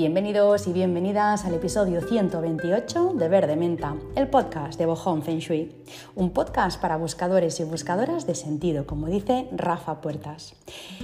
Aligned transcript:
Bienvenidos 0.00 0.66
y 0.66 0.72
bienvenidas 0.72 1.44
al 1.44 1.52
episodio 1.52 2.00
128 2.00 3.12
de 3.16 3.28
Verde 3.28 3.54
Menta, 3.54 3.96
el 4.16 4.28
podcast 4.28 4.78
de 4.78 4.86
Bohong 4.86 5.22
Feng 5.22 5.40
Shui. 5.40 5.76
Un 6.14 6.30
podcast 6.30 6.80
para 6.80 6.96
buscadores 6.96 7.60
y 7.60 7.64
buscadoras 7.64 8.26
de 8.26 8.34
sentido, 8.34 8.86
como 8.86 9.08
dice 9.08 9.48
Rafa 9.52 10.00
Puertas. 10.00 10.54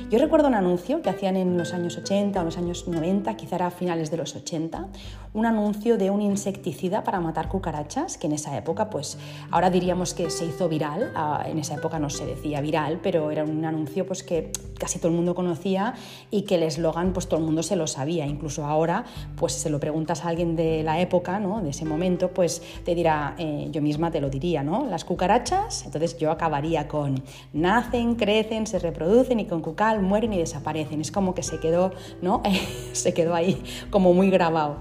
Yo 0.08 0.18
recuerdo 0.18 0.48
un 0.48 0.54
anuncio 0.54 1.02
que 1.02 1.10
hacían 1.10 1.36
en 1.36 1.58
los 1.58 1.74
años 1.74 1.98
80 1.98 2.40
o 2.40 2.44
los 2.44 2.56
años 2.56 2.88
90, 2.88 3.36
quizá 3.36 3.56
a 3.66 3.70
finales 3.70 4.10
de 4.10 4.16
los 4.16 4.34
80, 4.34 4.88
un 5.36 5.44
anuncio 5.44 5.98
de 5.98 6.10
un 6.10 6.22
insecticida 6.22 7.04
para 7.04 7.20
matar 7.20 7.48
cucarachas, 7.48 8.16
que 8.16 8.26
en 8.26 8.32
esa 8.32 8.56
época, 8.56 8.88
pues 8.88 9.18
ahora 9.50 9.68
diríamos 9.68 10.14
que 10.14 10.30
se 10.30 10.46
hizo 10.46 10.66
viral, 10.68 11.12
ah, 11.14 11.44
en 11.46 11.58
esa 11.58 11.74
época 11.74 11.98
no 11.98 12.08
se 12.08 12.24
decía 12.24 12.62
viral, 12.62 13.00
pero 13.02 13.30
era 13.30 13.44
un 13.44 13.62
anuncio 13.66 14.06
pues 14.06 14.22
que 14.22 14.50
casi 14.78 14.98
todo 14.98 15.08
el 15.08 15.14
mundo 15.14 15.34
conocía 15.34 15.94
y 16.30 16.42
que 16.42 16.54
el 16.54 16.62
eslogan 16.62 17.12
pues 17.12 17.28
todo 17.28 17.38
el 17.38 17.44
mundo 17.44 17.62
se 17.62 17.76
lo 17.76 17.86
sabía, 17.86 18.26
incluso 18.26 18.64
ahora 18.64 19.04
pues 19.36 19.52
si 19.52 19.60
se 19.60 19.68
lo 19.68 19.78
preguntas 19.78 20.24
a 20.24 20.28
alguien 20.28 20.56
de 20.56 20.82
la 20.82 21.00
época, 21.00 21.38
¿no? 21.38 21.60
de 21.60 21.70
ese 21.70 21.84
momento, 21.84 22.30
pues 22.30 22.62
te 22.84 22.94
dirá, 22.94 23.34
eh, 23.38 23.68
yo 23.70 23.82
misma 23.82 24.10
te 24.10 24.22
lo 24.22 24.30
diría, 24.30 24.62
¿no? 24.62 24.86
Las 24.86 25.04
cucarachas, 25.04 25.84
entonces 25.84 26.16
yo 26.16 26.30
acabaría 26.30 26.88
con 26.88 27.22
nacen, 27.52 28.14
crecen, 28.14 28.66
se 28.66 28.78
reproducen 28.78 29.40
y 29.40 29.44
con 29.44 29.60
cucal 29.60 30.00
mueren 30.00 30.32
y 30.32 30.38
desaparecen. 30.38 31.00
Es 31.00 31.12
como 31.12 31.34
que 31.34 31.42
se 31.42 31.60
quedó, 31.60 31.92
¿no? 32.22 32.42
se 32.92 33.12
quedó 33.12 33.34
ahí 33.34 33.62
como 33.90 34.14
muy 34.14 34.30
grabado. 34.30 34.78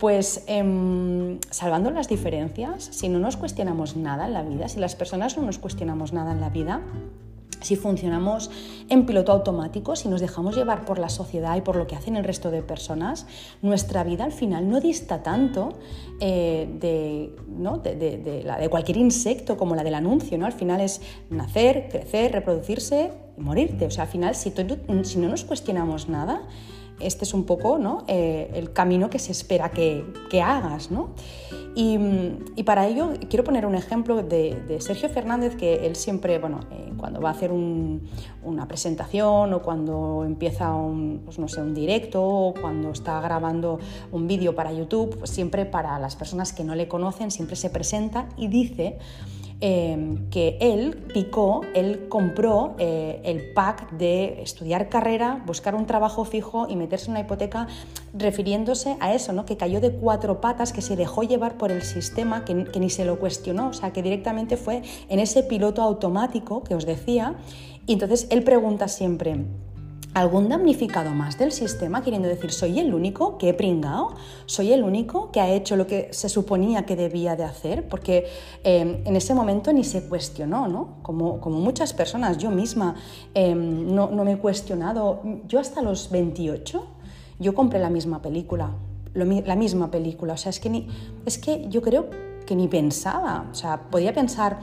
Pues 0.00 0.44
em, 0.46 1.38
salvando 1.50 1.90
las 1.90 2.08
diferencias, 2.08 2.88
si 2.90 3.10
no 3.10 3.18
nos 3.18 3.36
cuestionamos 3.36 3.96
nada 3.96 4.26
en 4.26 4.32
la 4.32 4.42
vida, 4.42 4.66
si 4.68 4.80
las 4.80 4.96
personas 4.96 5.36
no 5.36 5.42
nos 5.44 5.58
cuestionamos 5.58 6.14
nada 6.14 6.32
en 6.32 6.40
la 6.40 6.48
vida, 6.48 6.80
si 7.60 7.76
funcionamos 7.76 8.50
en 8.88 9.04
piloto 9.04 9.30
automático, 9.32 9.96
si 9.96 10.08
nos 10.08 10.22
dejamos 10.22 10.56
llevar 10.56 10.86
por 10.86 10.98
la 10.98 11.10
sociedad 11.10 11.54
y 11.58 11.60
por 11.60 11.76
lo 11.76 11.86
que 11.86 11.96
hacen 11.96 12.16
el 12.16 12.24
resto 12.24 12.50
de 12.50 12.62
personas, 12.62 13.26
nuestra 13.60 14.02
vida 14.02 14.24
al 14.24 14.32
final 14.32 14.70
no 14.70 14.80
dista 14.80 15.22
tanto 15.22 15.74
eh, 16.18 16.66
de, 16.80 18.42
la, 18.44 18.58
de, 18.58 18.70
cualquier 18.70 18.96
insecto 18.96 19.58
como 19.58 19.74
la 19.74 19.84
del 19.84 19.94
anuncio. 19.94 20.38
¿no? 20.38 20.46
Al 20.46 20.54
final 20.54 20.80
es 20.80 21.02
nacer, 21.28 21.88
crecer, 21.90 22.32
reproducirse 22.32 23.12
y 23.36 23.40
morirte. 23.42 23.84
O 23.84 23.90
sea, 23.90 24.04
al 24.04 24.10
final, 24.10 24.34
si, 24.34 24.50
si 25.02 25.18
no 25.18 25.28
nos 25.28 25.44
cuestionamos 25.44 26.08
nada, 26.08 26.40
este 27.00 27.24
es 27.24 27.34
un 27.34 27.44
poco 27.44 27.78
¿no? 27.78 28.04
Eh, 28.06 28.50
el 28.54 28.72
camino 28.72 29.10
que 29.10 29.18
se 29.18 29.32
espera 29.32 29.70
que, 29.70 30.04
hagas. 30.42 30.90
¿no? 30.90 31.10
Y, 31.74 31.98
para 32.64 32.86
ello 32.86 33.12
quiero 33.28 33.44
poner 33.44 33.66
un 33.66 33.74
ejemplo 33.74 34.22
de, 34.22 34.76
Sergio 34.80 35.08
Fernández, 35.08 35.56
que 35.56 35.86
él 35.86 35.96
siempre, 35.96 36.38
bueno, 36.38 36.60
eh, 36.70 36.92
cuando 36.96 37.20
va 37.20 37.30
a 37.30 37.32
hacer 37.32 37.50
una 37.52 38.68
presentación 38.68 39.52
o 39.54 39.62
cuando 39.62 40.24
empieza 40.24 40.74
un, 40.74 41.22
pues 41.24 41.38
no 41.38 41.48
sé, 41.48 41.60
un 41.60 41.74
directo 41.74 42.22
o 42.22 42.54
cuando 42.54 42.90
está 42.90 43.20
grabando 43.20 43.78
un 44.12 44.26
vídeo 44.26 44.54
para 44.54 44.72
YouTube, 44.72 45.16
pues 45.18 45.30
siempre 45.30 45.64
para 45.64 45.98
las 45.98 46.16
personas 46.16 46.52
que 46.52 46.64
no 46.64 46.74
le 46.74 46.88
conocen, 46.88 47.30
siempre 47.30 47.56
se 47.56 47.70
presenta 47.70 48.28
y 48.36 48.48
dice 48.48 48.98
Em, 49.62 50.30
que 50.30 50.56
él 50.58 50.96
picó, 51.12 51.60
él 51.74 52.08
compró 52.08 52.76
eh, 52.78 53.20
el 53.24 53.52
pack 53.52 53.90
de 53.90 54.40
estudiar 54.40 54.88
carrera, 54.88 55.42
buscar 55.44 55.74
un 55.74 55.84
trabajo 55.84 56.24
fijo 56.24 56.66
y 56.66 56.76
meterse 56.76 57.06
en 57.06 57.10
una 57.10 57.20
hipoteca, 57.20 57.68
refiriéndose 58.14 58.96
a 59.00 59.12
eso, 59.12 59.34
¿no? 59.34 59.44
que 59.44 59.58
cayó 59.58 59.82
de 59.82 59.92
cuatro 59.92 60.40
patas, 60.40 60.72
que 60.72 60.80
se 60.80 60.96
dejó 60.96 61.24
llevar 61.24 61.58
por 61.58 61.70
el 61.72 61.82
sistema, 61.82 62.42
que, 62.46 62.64
que 62.64 62.80
ni 62.80 62.88
se 62.88 63.04
lo 63.04 63.18
cuestionó, 63.18 63.68
o 63.68 63.72
sea, 63.74 63.92
que 63.92 64.02
directamente 64.02 64.56
fue 64.56 64.80
en 65.10 65.18
ese 65.18 65.42
piloto 65.42 65.82
automático 65.82 66.64
que 66.64 66.74
os 66.74 66.86
decía. 66.86 67.34
Y 67.86 67.92
entonces 67.92 68.28
él 68.30 68.42
pregunta 68.42 68.88
siempre, 68.88 69.44
algún 70.12 70.48
damnificado 70.48 71.10
más 71.10 71.38
del 71.38 71.52
sistema, 71.52 72.02
queriendo 72.02 72.28
decir, 72.28 72.50
soy 72.50 72.80
el 72.80 72.94
único 72.94 73.38
que 73.38 73.50
he 73.50 73.54
pringado, 73.54 74.14
soy 74.46 74.72
el 74.72 74.82
único 74.82 75.30
que 75.30 75.40
ha 75.40 75.48
hecho 75.50 75.76
lo 75.76 75.86
que 75.86 76.08
se 76.12 76.28
suponía 76.28 76.84
que 76.84 76.96
debía 76.96 77.36
de 77.36 77.44
hacer, 77.44 77.88
porque 77.88 78.26
em, 78.64 79.02
en 79.04 79.16
ese 79.16 79.34
momento 79.34 79.72
ni 79.72 79.84
se 79.84 80.08
cuestionó, 80.08 80.66
¿no? 80.66 80.96
Como, 81.02 81.40
como 81.40 81.60
muchas 81.60 81.92
personas, 81.92 82.38
yo 82.38 82.50
misma 82.50 82.96
em, 83.34 83.94
no, 83.94 84.08
me 84.08 84.32
he 84.32 84.38
cuestionado, 84.38 85.22
yo 85.46 85.60
hasta 85.60 85.80
los 85.80 86.10
28, 86.10 86.86
yo 87.38 87.54
compré 87.54 87.78
la 87.78 87.90
misma 87.90 88.20
película, 88.20 88.72
la 89.14 89.56
misma 89.56 89.90
película, 89.90 90.34
o 90.34 90.36
sea, 90.36 90.50
es 90.50 90.60
que, 90.60 90.70
ni, 90.70 90.88
es 91.24 91.38
que 91.38 91.68
yo 91.68 91.82
creo 91.82 92.10
que 92.46 92.56
ni 92.56 92.66
pensaba, 92.66 93.48
o 93.50 93.54
sea, 93.54 93.82
podía 93.90 94.12
pensar 94.12 94.58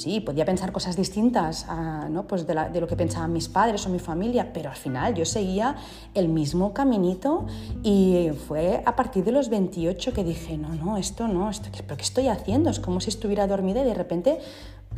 sí, 0.00 0.20
podía 0.20 0.44
pensar 0.44 0.72
cosas 0.72 0.96
distintas 0.96 1.66
¿no? 2.08 2.26
pues 2.26 2.46
de, 2.46 2.54
lo 2.54 2.86
que 2.86 2.96
pensaban 2.96 3.32
mis 3.32 3.48
padres 3.48 3.86
o 3.86 3.90
mi 3.90 3.98
familia, 3.98 4.52
pero 4.52 4.70
al 4.70 4.76
final 4.76 5.14
yo 5.14 5.26
seguía 5.26 5.76
el 6.14 6.28
mismo 6.28 6.72
caminito 6.72 7.46
y 7.82 8.30
fue 8.48 8.82
a 8.86 8.96
partir 8.96 9.24
de 9.24 9.32
los 9.32 9.50
28 9.50 10.12
que 10.12 10.24
dije, 10.24 10.56
no, 10.56 10.74
no, 10.74 10.96
esto 10.96 11.28
no, 11.28 11.50
esto, 11.50 11.68
¿pero 11.86 11.96
qué 11.96 12.02
estoy 12.02 12.28
haciendo? 12.28 12.70
Es 12.70 12.80
como 12.80 13.00
si 13.00 13.10
estuviera 13.10 13.46
dormida 13.46 13.82
y 13.82 13.84
de 13.84 13.94
repente 13.94 14.38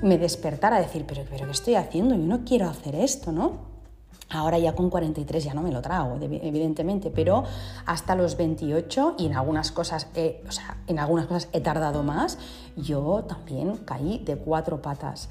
me 0.02 0.18
despertara 0.18 0.76
a 0.76 0.80
decir, 0.80 1.04
pero, 1.06 1.22
pero 1.28 1.46
¿qué 1.46 1.52
estoy 1.52 1.74
haciendo? 1.74 2.14
Yo 2.14 2.22
no 2.22 2.44
quiero 2.44 2.68
hacer 2.68 2.94
esto, 2.94 3.32
¿no? 3.32 3.71
Ahora 4.32 4.58
ya 4.58 4.74
con 4.74 4.90
43 4.90 5.44
ya 5.44 5.54
no 5.54 5.62
me 5.62 5.70
lo 5.70 5.82
trago, 5.82 6.18
evidentemente, 6.20 7.10
pero 7.10 7.44
hasta 7.86 8.14
los 8.14 8.36
28 8.36 9.16
y 9.18 9.26
en 9.26 9.34
algunas 9.34 9.72
cosas, 9.72 10.08
o 10.48 10.52
sea, 10.52 10.78
en 10.86 10.98
algunas 10.98 11.26
cosas 11.26 11.48
he 11.52 11.60
tardado 11.60 12.02
más, 12.02 12.38
yo 12.76 13.24
también 13.28 13.76
caí 13.78 14.18
de 14.24 14.36
cuatro 14.36 14.80
patas. 14.80 15.28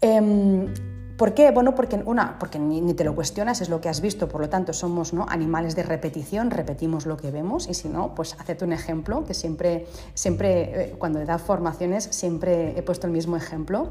Em, 0.00 0.72
¿Por 1.16 1.32
qué? 1.32 1.52
Bueno, 1.52 1.76
porque, 1.76 2.02
una, 2.04 2.40
porque 2.40 2.58
ni, 2.58 2.92
te 2.94 3.04
lo 3.04 3.14
cuestionas, 3.14 3.60
es 3.60 3.68
lo 3.68 3.80
que 3.80 3.88
has 3.88 4.00
visto, 4.00 4.28
por 4.28 4.40
lo 4.40 4.48
tanto 4.48 4.72
somos 4.72 5.12
¿no? 5.12 5.26
animales 5.28 5.76
de 5.76 5.84
repetición, 5.84 6.50
repetimos 6.50 7.06
lo 7.06 7.16
que 7.16 7.30
vemos 7.30 7.68
y 7.68 7.74
si 7.74 7.88
no, 7.88 8.16
pues 8.16 8.34
hacete 8.40 8.64
un 8.64 8.72
ejemplo, 8.72 9.24
que 9.24 9.32
siempre, 9.32 9.86
siempre 10.14 10.90
eh, 10.90 10.94
cuando 10.98 11.20
he 11.20 11.24
dado 11.24 11.38
formaciones, 11.38 12.08
siempre 12.10 12.76
he 12.76 12.82
puesto 12.82 13.06
el 13.06 13.12
mismo 13.12 13.36
ejemplo 13.36 13.90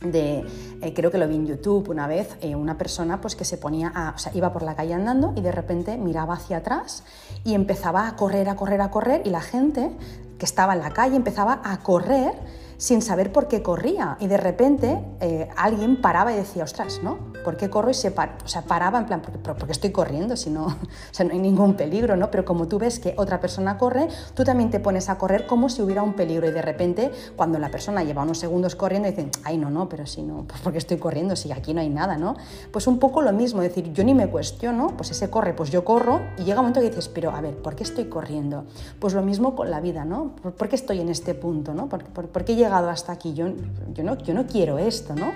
de, 0.00 0.44
eh, 0.80 0.94
creo 0.94 1.10
que 1.10 1.18
lo 1.18 1.26
vi 1.26 1.34
en 1.34 1.46
YouTube 1.46 1.88
una 1.88 2.06
vez, 2.06 2.36
eh, 2.40 2.54
una 2.54 2.78
persona 2.78 3.20
pues 3.20 3.34
que 3.34 3.44
se 3.44 3.58
ponía, 3.58 3.92
a, 3.94 4.12
o 4.14 4.18
sea, 4.18 4.32
iba 4.34 4.52
por 4.52 4.62
la 4.62 4.76
calle 4.76 4.94
andando 4.94 5.32
y 5.36 5.40
de 5.40 5.50
repente 5.50 5.96
miraba 5.96 6.34
hacia 6.34 6.58
atrás 6.58 7.02
y 7.44 7.54
empezaba 7.54 8.06
a 8.06 8.16
correr, 8.16 8.48
a 8.48 8.56
correr, 8.56 8.80
a 8.80 8.90
correr 8.90 9.22
y 9.24 9.30
la 9.30 9.40
gente 9.40 9.90
que 10.38 10.44
estaba 10.44 10.74
en 10.74 10.80
la 10.80 10.90
calle 10.90 11.16
empezaba 11.16 11.60
a 11.64 11.78
correr 11.78 12.32
sin 12.78 13.02
saber 13.02 13.32
por 13.32 13.48
qué 13.48 13.60
corría. 13.62 14.16
Y 14.20 14.28
de 14.28 14.36
repente 14.36 15.04
eh, 15.20 15.48
alguien 15.56 16.00
paraba 16.00 16.32
y 16.32 16.36
decía, 16.36 16.64
ostras, 16.64 17.00
¿no? 17.02 17.18
¿Por 17.44 17.56
qué 17.56 17.68
corro? 17.68 17.90
Y 17.90 17.94
se 17.94 18.08
o 18.08 18.48
sea, 18.48 18.62
paraba 18.62 18.98
en 18.98 19.06
plan, 19.06 19.20
porque, 19.20 19.38
porque 19.38 19.72
estoy 19.72 19.90
corriendo, 19.90 20.36
si 20.36 20.48
no, 20.48 20.66
o 20.66 20.76
sea, 21.10 21.26
no 21.26 21.32
hay 21.32 21.40
ningún 21.40 21.74
peligro, 21.74 22.16
¿no? 22.16 22.30
Pero 22.30 22.44
como 22.44 22.68
tú 22.68 22.78
ves 22.78 23.00
que 23.00 23.14
otra 23.16 23.40
persona 23.40 23.76
corre, 23.78 24.08
tú 24.34 24.44
también 24.44 24.70
te 24.70 24.80
pones 24.80 25.08
a 25.08 25.18
correr 25.18 25.46
como 25.46 25.68
si 25.68 25.82
hubiera 25.82 26.02
un 26.02 26.14
peligro. 26.14 26.48
Y 26.48 26.52
de 26.52 26.62
repente, 26.62 27.10
cuando 27.36 27.58
la 27.58 27.70
persona 27.70 28.04
lleva 28.04 28.22
unos 28.22 28.38
segundos 28.38 28.76
corriendo, 28.76 29.08
dicen, 29.08 29.30
ay, 29.44 29.58
no, 29.58 29.70
no, 29.70 29.88
pero 29.88 30.06
si 30.06 30.22
no, 30.22 30.44
pues 30.48 30.60
porque 30.60 30.78
estoy 30.78 30.98
corriendo, 30.98 31.34
si 31.34 31.50
aquí 31.52 31.74
no 31.74 31.80
hay 31.80 31.90
nada, 31.90 32.16
¿no? 32.16 32.36
Pues 32.70 32.86
un 32.86 33.00
poco 33.00 33.22
lo 33.22 33.32
mismo, 33.32 33.60
es 33.62 33.68
decir, 33.68 33.92
yo 33.92 34.04
ni 34.04 34.14
me 34.14 34.28
cuestiono, 34.28 34.94
pues 34.96 35.10
ese 35.10 35.30
corre, 35.30 35.52
pues 35.52 35.70
yo 35.70 35.84
corro, 35.84 36.20
y 36.38 36.44
llega 36.44 36.60
un 36.60 36.66
momento 36.66 36.80
que 36.80 36.90
dices, 36.90 37.08
pero 37.08 37.32
a 37.32 37.40
ver, 37.40 37.56
¿por 37.56 37.74
qué 37.74 37.82
estoy 37.82 38.04
corriendo? 38.04 38.66
Pues 39.00 39.14
lo 39.14 39.22
mismo 39.22 39.56
con 39.56 39.70
la 39.70 39.80
vida, 39.80 40.04
¿no? 40.04 40.36
¿Por, 40.36 40.68
qué 40.68 40.76
estoy 40.76 41.00
en 41.00 41.08
este 41.08 41.34
punto, 41.34 41.74
¿no? 41.74 41.88
¿Por, 41.88 42.04
por 42.04 42.44
qué 42.44 42.54
hasta 42.72 43.12
aquí, 43.12 43.34
yo, 43.34 43.48
yo, 43.92 44.04
no, 44.04 44.16
yo 44.18 44.34
no 44.34 44.46
quiero 44.46 44.78
esto, 44.78 45.14
¿no? 45.14 45.32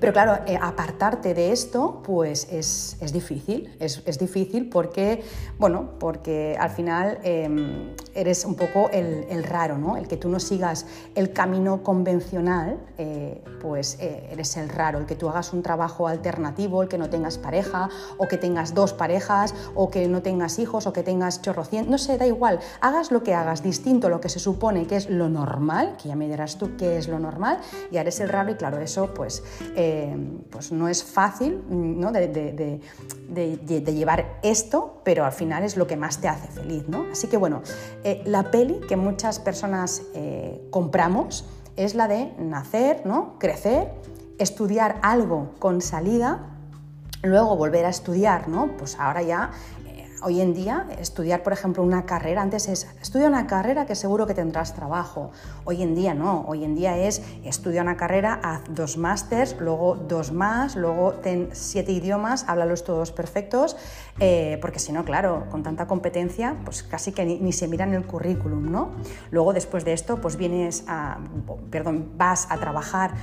Pero 0.00 0.12
claro, 0.12 0.38
eh, 0.46 0.58
apartarte 0.60 1.34
de 1.34 1.52
esto 1.52 2.02
pues 2.04 2.48
es, 2.50 2.96
es 3.00 3.12
difícil, 3.12 3.74
es, 3.80 4.02
es, 4.06 4.18
difícil 4.18 4.68
porque, 4.68 5.22
bueno, 5.58 5.90
porque 5.98 6.56
al 6.58 6.70
final 6.70 7.18
em, 7.22 7.94
eres 8.14 8.44
un 8.44 8.54
poco 8.54 8.90
el, 8.90 9.26
el, 9.30 9.44
raro, 9.44 9.78
¿no? 9.78 9.96
El 9.96 10.08
que 10.08 10.16
tú 10.16 10.28
no 10.28 10.40
sigas 10.40 10.86
el 11.14 11.32
camino 11.32 11.82
convencional, 11.82 12.78
eh, 12.98 13.42
pues 13.60 13.98
eh, 14.00 14.28
eres 14.30 14.56
el 14.56 14.68
raro, 14.68 14.98
el 14.98 15.06
que 15.06 15.16
tú 15.16 15.28
hagas 15.28 15.52
un 15.52 15.62
trabajo 15.62 16.08
alternativo, 16.08 16.82
el 16.82 16.88
que 16.88 16.98
no 16.98 17.10
tengas 17.10 17.38
pareja, 17.38 17.88
o 18.18 18.28
que 18.28 18.36
tengas 18.36 18.74
dos 18.74 18.92
parejas, 18.92 19.54
o 19.74 19.90
que 19.90 20.08
no 20.08 20.22
tengas 20.22 20.58
hijos, 20.58 20.86
o 20.86 20.92
que 20.92 21.02
tengas 21.02 21.42
chorrocientos, 21.42 21.90
no 21.90 21.98
sé, 21.98 22.18
da 22.18 22.26
igual, 22.26 22.60
hagas 22.80 23.10
lo 23.10 23.22
que 23.22 23.34
hagas 23.34 23.62
distinto 23.62 24.06
a 24.06 24.10
lo 24.10 24.20
que 24.20 24.28
se 24.28 24.38
supone 24.38 24.86
que 24.86 24.96
es 24.96 25.08
lo 25.08 25.28
normal, 25.28 25.96
que 26.00 26.08
ya 26.08 26.16
me 26.16 26.28
dirás 26.28 26.56
tú 26.56 26.76
qué 26.76 26.98
es 26.98 27.08
lo 27.08 27.18
normal, 27.18 27.58
y 27.90 27.96
eres 27.96 28.20
el 28.20 28.28
raro 28.28 28.50
y 28.50 28.54
claro, 28.54 28.80
eso 28.80 29.12
pues 29.14 29.42
pues 30.50 30.72
no 30.72 30.88
es 30.88 31.02
fácil 31.02 31.62
¿no? 31.68 32.12
De, 32.12 32.80
llevar 33.92 34.38
esto, 34.42 35.00
pero 35.04 35.24
al 35.24 35.32
final 35.32 35.64
es 35.64 35.76
lo 35.76 35.86
que 35.86 35.96
más 35.96 36.20
te 36.20 36.28
hace 36.28 36.48
feliz. 36.48 36.84
¿no? 36.88 37.06
Así 37.10 37.28
que 37.28 37.36
bueno, 37.36 37.62
eh, 38.02 38.22
la 38.24 38.50
peli 38.50 38.80
que 38.88 38.96
muchas 38.96 39.38
personas 39.38 40.02
eh, 40.14 40.66
compramos 40.70 41.44
es 41.76 41.94
la 41.94 42.08
de 42.08 42.32
nacer, 42.38 43.02
¿no? 43.04 43.38
crecer, 43.38 43.92
estudiar 44.38 44.98
algo 45.02 45.50
con 45.58 45.80
salida, 45.80 46.50
luego 47.22 47.56
volver 47.56 47.86
a 47.86 47.88
estudiar, 47.88 48.48
¿no? 48.48 48.76
pues 48.76 48.98
ahora 48.98 49.22
ya 49.22 49.50
hoy 50.22 50.40
en 50.40 50.54
día 50.54 50.86
estudiar, 50.98 51.42
por 51.42 51.52
ejemplo, 51.52 51.82
una 51.82 52.06
carrera, 52.06 52.42
antes 52.42 52.68
es 52.68 52.88
estudia 53.00 53.28
una 53.28 53.46
carrera 53.46 53.86
que 53.86 53.94
seguro 53.94 54.26
que 54.26 54.34
tendrás 54.34 54.74
trabajo. 54.74 55.30
Hoy 55.64 55.82
en 55.82 55.94
día 55.94 56.14
no, 56.14 56.44
hoy 56.46 56.64
en 56.64 56.74
día 56.74 56.96
es 56.98 57.22
estudia 57.44 57.82
una 57.82 57.96
carrera, 57.96 58.40
haz 58.42 58.62
dos 58.68 58.96
másters, 58.96 59.56
luego 59.60 59.96
dos 59.96 60.32
más, 60.32 60.76
luego 60.76 61.12
ten 61.14 61.50
siete 61.52 61.92
idiomas, 61.92 62.44
háblalos 62.48 62.84
todos 62.84 63.12
perfectos, 63.12 63.76
eh, 64.20 64.58
porque 64.60 64.78
si 64.78 64.92
no, 64.92 65.04
claro, 65.04 65.46
con 65.50 65.62
tanta 65.62 65.86
competencia, 65.86 66.56
pues 66.64 66.82
casi 66.82 67.12
que 67.12 67.24
ni, 67.24 67.52
se 67.52 67.68
mira 67.68 67.84
en 67.84 67.94
el 67.94 68.06
currículum, 68.06 68.70
¿no? 68.70 68.90
Luego 69.30 69.52
después 69.52 69.84
de 69.84 69.92
esto, 69.92 70.20
pues 70.20 70.36
vienes 70.36 70.84
a, 70.88 71.18
perdón, 71.70 72.12
vas 72.16 72.46
a 72.50 72.58
trabajar, 72.58 73.14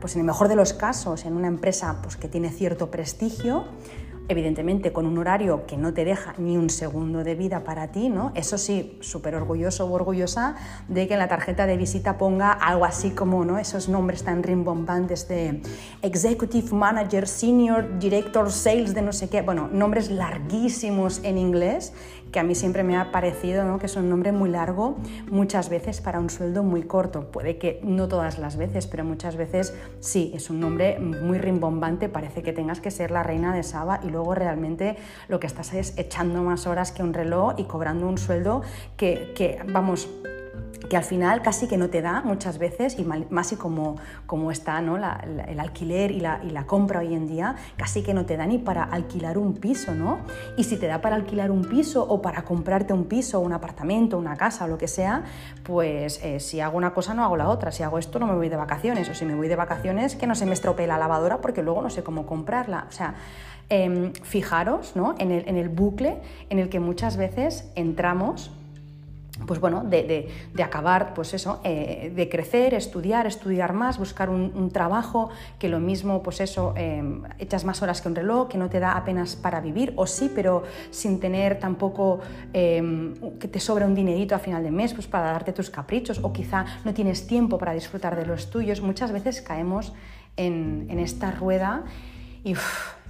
pues 0.00 0.14
en 0.14 0.20
el 0.20 0.26
mejor 0.26 0.48
de 0.48 0.56
los 0.56 0.72
casos, 0.72 1.24
en 1.24 1.36
una 1.36 1.48
empresa 1.48 1.98
pues, 2.02 2.16
que 2.16 2.28
tiene 2.28 2.50
cierto 2.50 2.90
prestigio, 2.90 3.66
evidentemente 4.28 4.92
con 4.92 5.06
un 5.06 5.18
horario 5.18 5.66
que 5.66 5.76
no 5.76 5.92
te 5.94 6.04
deja 6.04 6.34
ni 6.38 6.56
un 6.56 6.70
segundo 6.70 7.24
de 7.24 7.34
vida 7.34 7.64
para 7.64 7.88
ti, 7.88 8.08
¿no? 8.08 8.32
Eso 8.34 8.58
sí, 8.58 8.98
súper 9.00 9.34
orgulloso 9.34 9.86
o 9.86 9.92
orgullosa 9.92 10.56
de 10.88 11.06
que 11.06 11.14
en 11.14 11.20
la 11.20 11.28
tarjeta 11.28 11.66
de 11.66 11.76
visita 11.76 12.18
ponga 12.18 12.52
algo 12.52 12.84
así 12.84 13.10
como, 13.10 13.44
¿no? 13.44 13.58
Esos 13.58 13.88
nombres 13.88 14.24
tan 14.24 14.42
rimbombantes 14.42 15.28
de 15.28 15.62
Executive 16.02 16.72
Manager, 16.72 17.26
Senior 17.26 17.98
Director 17.98 18.50
Sales 18.50 18.94
de 18.94 19.02
no 19.02 19.12
sé 19.12 19.28
qué, 19.28 19.42
bueno, 19.42 19.68
nombres 19.72 20.10
larguísimos 20.10 21.20
en 21.22 21.38
inglés 21.38 21.92
que 22.32 22.40
a 22.40 22.42
mí 22.42 22.54
siempre 22.54 22.82
me 22.82 22.96
ha 22.96 23.12
parecido 23.12 23.64
¿no? 23.64 23.78
que 23.78 23.86
es 23.86 23.96
un 23.96 24.08
nombre 24.08 24.32
muy 24.32 24.50
largo 24.50 24.96
muchas 25.30 25.68
veces 25.68 26.00
para 26.00 26.20
un 26.20 26.30
sueldo 26.30 26.62
muy 26.62 26.82
corto. 26.82 27.30
Puede 27.30 27.58
que 27.58 27.80
no 27.82 28.08
todas 28.08 28.38
las 28.38 28.56
veces, 28.56 28.86
pero 28.86 29.04
muchas 29.04 29.36
veces 29.36 29.74
sí, 30.00 30.32
es 30.34 30.50
un 30.50 30.60
nombre 30.60 30.98
muy 30.98 31.38
rimbombante, 31.38 32.08
parece 32.08 32.42
que 32.42 32.52
tengas 32.52 32.80
que 32.80 32.90
ser 32.90 33.10
la 33.10 33.22
reina 33.22 33.54
de 33.54 33.62
Saba 33.62 34.00
y 34.02 34.10
luego 34.10 34.34
realmente 34.34 34.96
lo 35.28 35.40
que 35.40 35.46
estás 35.46 35.72
es 35.74 35.96
echando 35.98 36.42
más 36.42 36.66
horas 36.66 36.92
que 36.92 37.02
un 37.02 37.14
reloj 37.14 37.54
y 37.56 37.64
cobrando 37.64 38.08
un 38.08 38.18
sueldo 38.18 38.62
que, 38.96 39.32
que 39.34 39.58
vamos, 39.72 40.08
que 40.88 40.96
al 40.96 41.04
final 41.04 41.42
casi 41.42 41.66
que 41.66 41.76
no 41.76 41.90
te 41.90 42.02
da 42.02 42.22
muchas 42.22 42.58
veces, 42.58 42.98
y 42.98 43.04
más 43.04 43.52
y 43.52 43.56
como, 43.56 43.96
como 44.26 44.50
está 44.50 44.80
¿no? 44.80 44.96
el 44.96 45.60
alquiler 45.60 46.10
y 46.10 46.20
la, 46.20 46.66
compra 46.66 47.00
hoy 47.00 47.14
en 47.14 47.26
día, 47.26 47.56
casi 47.76 48.02
que 48.02 48.14
no 48.14 48.26
te 48.26 48.36
da 48.36 48.46
ni 48.46 48.58
para 48.58 48.84
alquilar 48.84 49.38
un 49.38 49.54
piso, 49.54 49.94
¿no? 49.94 50.18
Y 50.56 50.64
si 50.64 50.76
te 50.76 50.86
da 50.86 51.00
para 51.00 51.16
alquilar 51.16 51.50
un 51.50 51.64
piso 51.64 52.06
o 52.08 52.22
para 52.22 52.42
comprarte 52.42 52.92
un 52.92 53.04
piso, 53.04 53.40
un 53.40 53.52
apartamento, 53.52 54.18
una 54.18 54.36
casa 54.36 54.64
o 54.64 54.68
lo 54.68 54.78
que 54.78 54.88
sea, 54.88 55.24
pues 55.64 56.20
eh, 56.22 56.40
si 56.40 56.60
hago 56.60 56.76
una 56.76 56.92
cosa 56.92 57.14
no 57.14 57.24
hago 57.24 57.36
la 57.36 57.48
otra, 57.48 57.72
si 57.72 57.82
hago 57.82 57.98
esto 57.98 58.18
no 58.18 58.26
me 58.26 58.34
voy 58.34 58.48
de 58.48 58.56
vacaciones, 58.56 59.08
o 59.08 59.14
si 59.14 59.24
me 59.24 59.34
voy 59.34 59.48
de 59.48 59.56
vacaciones 59.56 60.16
que 60.16 60.26
no 60.26 60.34
se 60.34 60.46
me 60.46 60.52
estropee 60.52 60.86
la 60.86 60.98
lavadora 60.98 61.40
porque 61.40 61.62
luego 61.62 61.82
no 61.82 61.90
sé 61.90 62.02
cómo 62.02 62.26
comprarla, 62.26 62.86
o 62.88 62.92
sea... 62.92 63.14
Em, 63.68 64.12
fijaros 64.12 64.94
¿no? 64.94 65.16
en, 65.18 65.32
el, 65.32 65.48
en 65.48 65.56
el 65.56 65.68
bucle 65.68 66.18
en 66.50 66.60
el 66.60 66.68
que 66.68 66.78
muchas 66.78 67.16
veces 67.16 67.68
entramos 67.74 68.52
pues 69.46 69.60
bueno, 69.60 69.84
de, 69.84 70.28
acabar, 70.62 71.14
pues 71.14 71.34
eso, 71.34 71.60
eh, 71.64 72.12
de 72.14 72.28
crecer, 72.28 72.74
estudiar, 72.74 73.26
estudiar 73.26 73.72
más, 73.72 73.98
buscar 73.98 74.30
un, 74.30 74.70
trabajo 74.70 75.30
que 75.58 75.68
lo 75.68 75.78
mismo, 75.78 76.22
pues 76.22 76.40
eso, 76.40 76.74
em, 76.76 77.22
echas 77.38 77.64
más 77.64 77.82
horas 77.82 78.00
que 78.00 78.08
un 78.08 78.14
reloj, 78.14 78.48
que 78.48 78.58
no 78.58 78.68
te 78.68 78.80
da 78.80 78.96
apenas 78.96 79.36
para 79.36 79.60
vivir, 79.60 79.92
o 79.96 80.06
sí, 80.06 80.30
pero 80.34 80.64
sin 80.90 81.20
tener 81.20 81.60
tampoco 81.60 82.20
em, 82.52 83.14
que 83.38 83.48
te 83.48 83.60
sobra 83.60 83.86
un 83.86 83.94
dinerito 83.94 84.34
a 84.34 84.38
final 84.38 84.62
de 84.62 84.70
mes, 84.70 84.94
pues 84.94 85.06
para 85.06 85.32
darte 85.32 85.52
tus 85.52 85.70
caprichos, 85.70 86.20
o 86.22 86.32
quizá 86.32 86.64
no 86.84 86.94
tienes 86.94 87.26
tiempo 87.26 87.58
para 87.58 87.72
disfrutar 87.72 88.16
de 88.16 88.26
los 88.26 88.50
tuyos. 88.50 88.80
Muchas 88.80 89.12
veces 89.12 89.42
caemos 89.42 89.92
en, 90.36 90.98
esta 90.98 91.30
rueda 91.30 91.84
y 92.44 92.54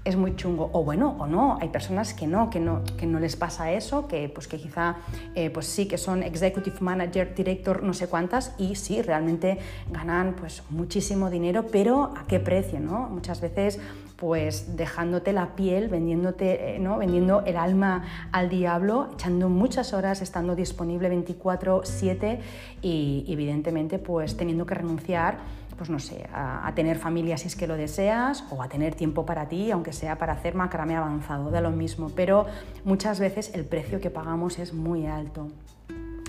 es 0.06 0.16
muy 0.16 0.36
chungo. 0.36 0.70
O 0.72 0.84
bueno, 0.84 1.16
o 1.18 1.26
no, 1.26 1.58
hay 1.60 1.68
personas 1.68 2.14
que 2.14 2.26
no, 2.26 2.48
que 2.48 2.60
no, 2.60 2.82
que 2.96 3.06
no 3.06 3.18
les 3.18 3.36
pasa 3.36 3.72
eso, 3.72 4.06
que, 4.06 4.28
pues 4.28 4.46
que 4.46 4.56
quizá 4.56 4.96
eh, 5.34 5.50
pues 5.50 5.66
sí 5.66 5.86
que 5.86 5.98
son 5.98 6.22
executive 6.22 6.76
manager, 6.80 7.34
director, 7.34 7.82
no 7.82 7.92
sé 7.92 8.06
cuántas, 8.06 8.54
y 8.56 8.76
sí, 8.76 9.02
realmente 9.02 9.58
ganan 9.90 10.36
pues 10.38 10.62
muchísimo 10.70 11.28
dinero, 11.28 11.66
pero 11.70 12.14
¿a 12.16 12.24
qué 12.26 12.38
precio? 12.38 12.78
¿no? 12.78 13.08
Muchas 13.10 13.40
veces 13.40 13.80
pues 14.14 14.76
dejándote 14.76 15.32
la 15.32 15.56
piel, 15.56 15.88
vendiéndote, 15.88 16.76
eh, 16.76 16.78
¿no? 16.78 16.98
vendiendo 16.98 17.42
el 17.44 17.56
alma 17.56 18.04
al 18.32 18.48
diablo, 18.48 19.10
echando 19.12 19.48
muchas 19.48 19.92
horas, 19.92 20.22
estando 20.22 20.54
disponible 20.54 21.10
24/7 21.10 22.38
y 22.80 23.26
evidentemente 23.28 23.98
pues 23.98 24.36
teniendo 24.36 24.64
que 24.64 24.74
renunciar 24.74 25.38
pues 25.76 25.90
no 25.90 25.98
sé, 25.98 26.26
a, 26.32 26.72
tener 26.74 26.98
familia 26.98 27.36
si 27.36 27.48
es 27.48 27.56
que 27.56 27.66
lo 27.66 27.76
deseas 27.76 28.44
o 28.50 28.62
a 28.62 28.68
tener 28.68 28.94
tiempo 28.94 29.26
para 29.26 29.48
ti, 29.48 29.70
aunque 29.70 29.92
sea 29.92 30.18
para 30.18 30.32
hacer 30.32 30.54
macramé 30.54 30.96
avanzado, 30.96 31.50
da 31.50 31.60
lo 31.60 31.70
mismo, 31.70 32.10
pero 32.14 32.46
muchas 32.84 33.20
veces 33.20 33.50
el 33.54 33.64
precio 33.64 34.00
que 34.00 34.10
pagamos 34.10 34.58
es 34.58 34.72
muy 34.72 35.06
alto. 35.06 35.48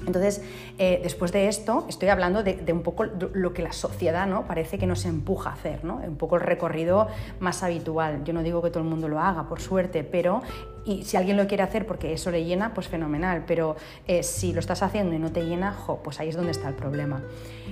Entonces, 0.06 0.42
eh, 0.78 1.00
después 1.04 1.32
de 1.32 1.48
esto, 1.48 1.86
estoy 1.90 2.10
hablando 2.10 2.44
de, 2.44 2.64
un 2.72 2.82
poco 2.82 3.04
lo 3.06 3.54
que 3.54 3.62
la 3.62 3.74
sociedad 3.74 4.26
¿no? 4.26 4.48
parece 4.48 4.78
que 4.78 4.88
nos 4.88 5.06
empuja 5.06 5.50
a 5.50 5.54
hacer, 5.54 5.84
¿no? 5.84 5.98
un 5.98 6.16
poco 6.16 6.36
el 6.36 6.42
recorrido 6.42 7.08
más 7.40 7.62
habitual. 7.64 8.24
Yo 8.24 8.32
no 8.32 8.42
digo 8.42 8.62
que 8.62 8.70
todo 8.70 8.84
el 8.84 8.90
mundo 8.90 9.10
lo 9.10 9.20
haga, 9.20 9.50
por 9.50 9.60
suerte, 9.60 10.04
pero 10.04 10.42
y 10.86 11.04
si 11.04 11.18
alguien 11.18 11.36
lo 11.36 11.48
quiere 11.48 11.64
hacer 11.64 11.86
porque 11.86 12.14
eso 12.14 12.32
le 12.32 12.46
llena, 12.46 12.74
pues 12.74 12.88
fenomenal, 12.88 13.44
pero 13.46 13.76
eh, 14.08 14.24
si 14.24 14.54
lo 14.54 14.62
estás 14.62 14.82
haciendo 14.84 15.14
y 15.14 15.20
no 15.20 15.32
te 15.32 15.44
llena, 15.46 15.76
pues 16.04 16.20
ahí 16.22 16.30
es 16.30 16.36
donde 16.36 16.52
está 16.52 16.70
el 16.70 16.76
problema. 16.76 17.22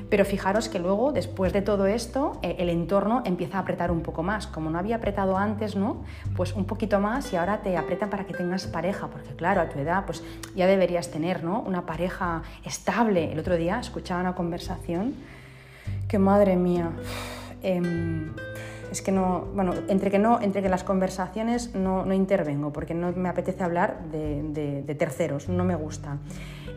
Pero 0.10 0.25
fijaros 0.25 0.69
que 0.69 0.80
luego, 0.80 1.12
después 1.12 1.52
de 1.54 1.62
todo 1.62 1.88
esto, 1.88 2.40
eh, 2.42 2.57
el 2.60 2.69
entorno 2.69 3.24
empieza 3.25 3.57
a 3.57 3.62
apretar 3.62 3.92
un 3.92 4.02
poco 4.02 4.24
más. 4.24 4.48
Como 4.48 4.69
no 4.69 4.78
había 4.78 4.98
apretado 4.98 5.38
antes, 5.38 5.75
¿no? 5.75 6.04
Pues 6.36 6.54
un 6.54 6.66
poquito 6.66 7.00
más 7.00 7.34
y 7.34 7.36
ahora 7.36 7.62
te 7.62 7.75
apretan 7.78 8.10
para 8.10 8.25
que 8.25 8.34
tengas 8.34 8.68
pareja, 8.68 9.07
porque 9.07 9.36
claro, 9.36 9.62
a 9.62 9.69
tu 9.69 9.80
edad 9.80 10.06
pues 10.06 10.24
ya 10.56 10.68
deberías 10.68 11.10
tener, 11.10 11.44
¿no? 11.44 11.62
Una 11.62 11.86
pareja 11.86 12.44
estable. 12.63 13.31
El 13.31 13.40
otro 13.40 13.56
día 13.56 13.80
escuchaba 13.80 14.22
una 14.22 14.36
conversación 14.36 15.16
que, 16.08 16.19
madre 16.19 16.56
mía, 16.56 16.92
em, 17.63 18.34
es 18.92 19.02
que 19.02 19.12
no, 19.12 19.46
bueno, 19.54 19.74
entre 19.88 20.12
que 20.12 20.20
no, 20.20 20.42
entre 20.42 20.62
que 20.62 20.70
las 20.70 20.84
conversaciones 20.84 21.76
no, 21.76 22.06
no 22.06 22.14
intervengo, 22.14 22.72
porque 22.72 22.94
no 22.94 23.12
me 23.12 23.30
apetece 23.30 23.64
hablar 23.64 24.00
de, 24.12 24.84
de, 24.84 24.96
terceros, 24.96 25.50
no 25.50 25.64
me 25.64 25.76
gusta. 25.76 26.18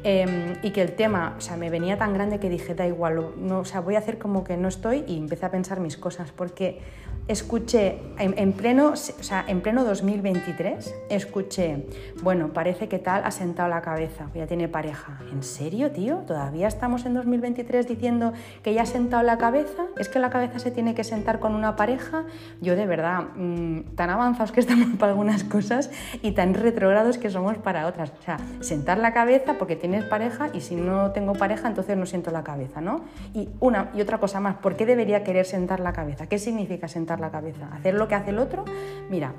Em, 0.03 0.57
y 0.63 0.71
que 0.71 0.83
el 0.83 0.93
tema, 0.93 1.35
o 1.37 1.41
sea, 1.41 1.57
me 1.57 1.71
venía 1.71 1.99
tan 1.99 2.15
grande 2.15 2.39
que 2.39 2.49
dije, 2.49 2.75
da 2.75 2.87
igual, 2.87 3.33
no, 3.39 3.61
o 3.61 3.65
sea, 3.65 3.81
voy 3.81 3.97
a 3.97 3.99
hacer 3.99 4.19
como 4.19 4.45
que 4.45 4.57
no 4.57 4.69
estoy 4.69 5.05
y 5.07 5.17
empecé 5.17 5.47
a 5.47 5.51
pensar 5.51 5.81
mis 5.81 5.97
cosas, 5.97 6.31
porque 6.31 6.81
escuché 7.29 7.99
en, 8.19 8.53
pleno, 8.53 8.89
o 8.89 8.97
sea, 8.97 9.45
en 9.47 9.61
pleno 9.61 9.85
2023, 9.85 10.95
escuché, 11.11 11.87
bueno, 12.23 12.49
parece 12.55 12.89
que 12.89 12.99
tal 12.99 13.23
ha 13.23 13.31
sentado 13.31 13.69
la 13.69 13.83
cabeza, 13.83 14.31
ya 14.35 14.47
tiene 14.47 14.67
pareja. 14.67 15.21
¿En 15.31 15.43
serio, 15.43 15.93
tío? 15.93 16.17
¿Todavía 16.27 16.67
estamos 16.67 17.05
en 17.05 17.15
2023 17.15 17.87
diciendo 17.87 18.33
que 18.63 18.73
ya 18.73 18.83
ha 18.83 18.87
sentado 18.87 19.23
la 19.23 19.37
cabeza? 19.37 19.85
¿Es 19.99 20.09
que 20.09 20.19
la 20.19 20.31
cabeza 20.31 20.59
se 20.59 20.71
tiene 20.71 20.95
que 20.95 21.05
sentar 21.05 21.39
con 21.39 21.55
una 21.55 21.77
pareja? 21.77 22.25
Yo 22.63 22.75
de 22.77 22.87
verdad, 22.87 23.25
mm, 23.37 23.95
tan 23.95 24.09
avanzados 24.09 24.51
que 24.51 24.61
estamos 24.61 24.89
para 24.99 25.13
algunas 25.13 25.45
cosas 25.45 25.91
y 26.23 26.33
tan 26.33 26.55
retrogrados 26.55 27.19
que 27.19 27.29
somos 27.29 27.59
para 27.59 27.87
otras. 27.87 28.11
O 28.19 28.23
sea, 28.23 28.39
sentar 28.61 28.99
la 28.99 29.13
cabeza 29.13 29.55
porque 29.59 29.77
tienes 29.77 30.05
pareja 30.05 30.49
y 30.55 30.63
si 30.63 30.77
no 30.77 31.11
tengo 31.13 31.35
pareja 31.35 31.69
entonces 31.69 31.97
no 31.97 32.07
siento 32.07 32.31
la 32.31 32.43
cabeza, 32.43 32.81
¿no? 32.81 33.03
Y 33.35 33.51
una 33.61 33.91
y 33.95 34.01
otra 34.01 34.19
cosa 34.19 34.41
más, 34.41 34.57
¿por 34.57 34.77
qué 34.77 34.87
debería 34.87 35.23
querer 35.25 35.45
sentar 35.45 35.81
la 35.81 35.93
cabeza? 35.93 36.27
¿Qué 36.27 36.39
significa 36.39 36.89
sentar 36.89 37.18
la 37.21 37.31
cabeza. 37.31 37.69
Hacer 37.73 37.95
lo 37.95 38.09
que 38.09 38.15
hace 38.15 38.31
el 38.31 38.39
otro, 38.39 38.65
mira, 39.11 39.35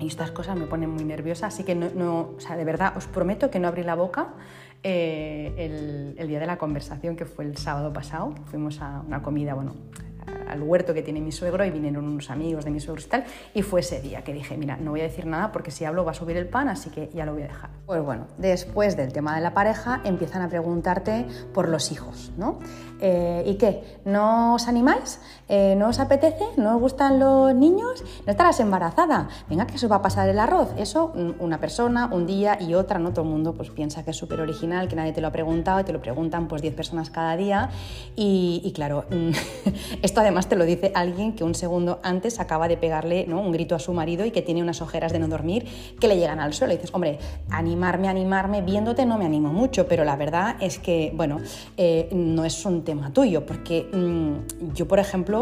y 0.00 0.06
estas 0.06 0.30
cosas 0.30 0.56
me 0.56 0.66
ponen 0.66 0.90
muy 0.90 1.04
nerviosa, 1.04 1.46
así 1.46 1.64
que 1.64 1.74
no, 1.74 2.30
o 2.36 2.40
sea, 2.40 2.56
de 2.56 2.64
verdad 2.64 2.96
os 2.96 3.06
prometo 3.06 3.50
que 3.50 3.58
no 3.58 3.68
abrí 3.68 3.82
la 3.82 3.94
boca 3.94 4.28
eh, 4.84 6.14
el, 6.18 6.28
día 6.28 6.38
de 6.38 6.46
la 6.46 6.56
conversación, 6.56 7.16
que 7.16 7.24
fue 7.24 7.44
el 7.44 7.56
sábado 7.56 7.92
pasado. 7.92 8.34
Fuimos 8.46 8.80
a 8.80 9.02
una 9.06 9.22
comida, 9.22 9.54
bueno, 9.54 9.74
al 10.48 10.62
huerto 10.62 10.94
que 10.94 11.02
tiene 11.02 11.20
mi 11.20 11.32
suegro 11.32 11.64
y 11.64 11.70
vinieron 11.70 12.04
unos 12.04 12.30
amigos 12.30 12.64
de 12.64 12.70
mi 12.70 12.80
suegro 12.80 13.02
y 13.04 13.08
tal, 13.08 13.24
y 13.54 13.62
fue 13.62 13.80
ese 13.80 14.00
día 14.00 14.22
que 14.22 14.32
dije, 14.32 14.56
mira, 14.56 14.76
no 14.76 14.92
voy 14.92 15.00
a 15.00 15.04
decir 15.04 15.26
nada 15.26 15.52
porque 15.52 15.70
si 15.70 15.84
hablo 15.84 16.04
va 16.04 16.12
a 16.12 16.14
subir 16.14 16.36
el 16.36 16.48
pan, 16.48 16.68
así 16.68 16.90
que 16.90 17.10
ya 17.14 17.24
lo 17.24 17.32
voy 17.32 17.42
a 17.42 17.48
dejar. 17.48 17.70
Pues 17.86 18.02
bueno, 18.02 18.26
después 18.36 18.96
del 18.96 19.12
tema 19.12 19.34
de 19.34 19.40
la 19.40 19.54
pareja 19.54 20.00
empiezan 20.04 20.42
a 20.42 20.48
preguntarte 20.48 21.26
por 21.52 21.68
los 21.68 21.90
hijos, 21.92 22.32
¿no? 22.36 22.58
Eh, 23.00 23.42
¿Y 23.46 23.56
qué? 23.56 24.00
¿No 24.04 24.54
os 24.54 24.68
animáis? 24.68 25.20
Eh, 25.48 25.74
¿No 25.76 25.88
os 25.88 25.98
apetece? 25.98 26.44
¿No 26.56 26.76
os 26.76 26.80
gustan 26.80 27.18
los 27.18 27.54
niños? 27.54 28.04
¿No 28.26 28.30
estarás 28.30 28.60
embarazada? 28.60 29.28
Venga, 29.48 29.66
que 29.66 29.76
eso 29.76 29.88
va 29.88 29.96
a 29.96 30.02
pasar 30.02 30.28
el 30.28 30.38
arroz. 30.38 30.72
Eso 30.76 31.12
una 31.38 31.58
persona, 31.58 32.10
un 32.12 32.26
día 32.26 32.58
y 32.60 32.74
otra, 32.74 32.98
¿no? 32.98 33.12
Todo 33.12 33.24
el 33.24 33.30
mundo 33.30 33.54
pues 33.54 33.70
piensa 33.70 34.04
que 34.04 34.10
es 34.10 34.16
súper 34.16 34.40
original, 34.40 34.88
que 34.88 34.96
nadie 34.96 35.12
te 35.12 35.20
lo 35.20 35.28
ha 35.28 35.32
preguntado, 35.32 35.80
y 35.80 35.84
te 35.84 35.92
lo 35.92 36.00
preguntan 36.00 36.48
pues 36.48 36.62
10 36.62 36.74
personas 36.74 37.10
cada 37.10 37.36
día 37.36 37.70
y, 38.16 38.60
y 38.64 38.72
claro, 38.72 39.04
esto 40.02 40.20
además 40.20 40.48
te 40.48 40.56
lo 40.56 40.64
dice 40.64 40.92
alguien 40.94 41.34
que 41.34 41.44
un 41.44 41.54
segundo 41.54 42.00
antes 42.02 42.40
acaba 42.40 42.68
de 42.68 42.76
pegarle 42.76 43.26
¿no? 43.26 43.40
un 43.40 43.52
grito 43.52 43.74
a 43.74 43.78
su 43.78 43.92
marido 43.92 44.24
y 44.24 44.30
que 44.30 44.42
tiene 44.42 44.62
unas 44.62 44.82
ojeras 44.82 45.12
de 45.12 45.18
no 45.18 45.28
dormir 45.28 45.66
que 46.00 46.08
le 46.08 46.16
llegan 46.16 46.40
al 46.40 46.52
suelo. 46.52 46.74
Y 46.74 46.76
dices, 46.76 46.94
hombre, 46.94 47.18
animarme, 47.50 48.08
animarme, 48.08 48.62
viéndote 48.62 49.06
no 49.06 49.18
me 49.18 49.24
animo 49.26 49.52
mucho, 49.52 49.86
pero 49.86 50.04
la 50.04 50.16
verdad 50.16 50.56
es 50.60 50.78
que, 50.78 51.12
bueno, 51.14 51.38
eh, 51.76 52.08
no 52.12 52.44
es 52.44 52.64
un 52.64 52.84
tema 52.84 53.12
tuyo, 53.12 53.46
porque 53.46 53.88
mm, 53.92 54.74
yo, 54.74 54.86
por 54.86 54.98
ejemplo, 54.98 55.37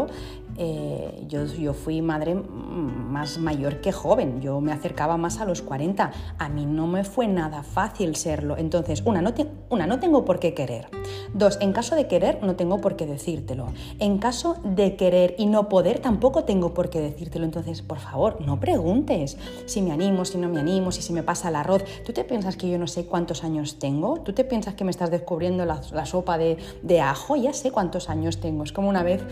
eh, 0.57 1.25
yo, 1.27 1.45
yo, 1.45 1.73
fui 1.73 2.01
madre 2.01 2.33
más 2.35 3.37
mayor 3.37 3.79
que 3.81 3.91
joven, 3.91 4.41
yo 4.41 4.59
me 4.59 4.71
acercaba 4.71 5.17
más 5.17 5.39
a 5.39 5.45
los 5.45 5.61
40, 5.61 6.11
a 6.37 6.49
mí 6.49 6.65
no 6.65 6.87
me 6.87 7.03
fue 7.03 7.27
nada 7.27 7.63
fácil 7.63 8.15
serlo. 8.15 8.57
Entonces, 8.57 9.03
una 9.05 9.21
no, 9.21 9.33
una, 9.69 9.87
no 9.87 9.99
tengo 9.99 10.25
por 10.25 10.39
qué 10.39 10.53
querer. 10.53 10.87
Dos, 11.33 11.57
en 11.61 11.73
caso 11.73 11.95
de 11.95 12.07
querer, 12.07 12.39
no 12.41 12.55
tengo 12.55 12.79
por 12.81 12.95
qué 12.95 13.05
decírtelo. 13.05 13.67
En 13.99 14.17
caso 14.17 14.57
de 14.63 14.95
querer 14.95 15.35
y 15.37 15.45
no 15.45 15.69
poder, 15.69 15.99
tampoco 15.99 16.43
tengo 16.43 16.73
por 16.73 16.89
qué 16.89 17.01
decírtelo. 17.01 17.45
Entonces, 17.45 17.81
por 17.81 17.99
favor, 17.99 18.41
no 18.41 18.59
preguntes 18.59 19.37
si 19.65 19.81
me 19.81 19.91
animo, 19.91 20.25
si 20.25 20.37
no 20.37 20.49
me 20.49 20.59
animo, 20.59 20.91
si 20.91 21.01
se 21.01 21.13
me 21.13 21.23
pasa 21.23 21.49
el 21.49 21.55
arroz. 21.55 21.83
¿Tú 22.05 22.13
te 22.13 22.23
piensas 22.23 22.57
que 22.57 22.69
yo 22.69 22.79
no 22.79 22.87
sé 22.87 23.05
cuántos 23.05 23.43
años 23.43 23.79
tengo? 23.79 24.21
¿Tú 24.21 24.33
te 24.33 24.43
piensas 24.43 24.75
que 24.75 24.83
me 24.83 24.91
estás 24.91 25.11
descubriendo 25.11 25.65
la, 25.65 26.05
sopa 26.05 26.37
de, 26.37 26.57
de 26.81 27.01
ajo? 27.01 27.35
Ya 27.35 27.53
sé 27.53 27.71
cuántos 27.71 28.09
años 28.09 28.39
tengo. 28.39 28.63
Es 28.63 28.71
como 28.71 28.89
una 28.89 29.03
vez 29.03 29.23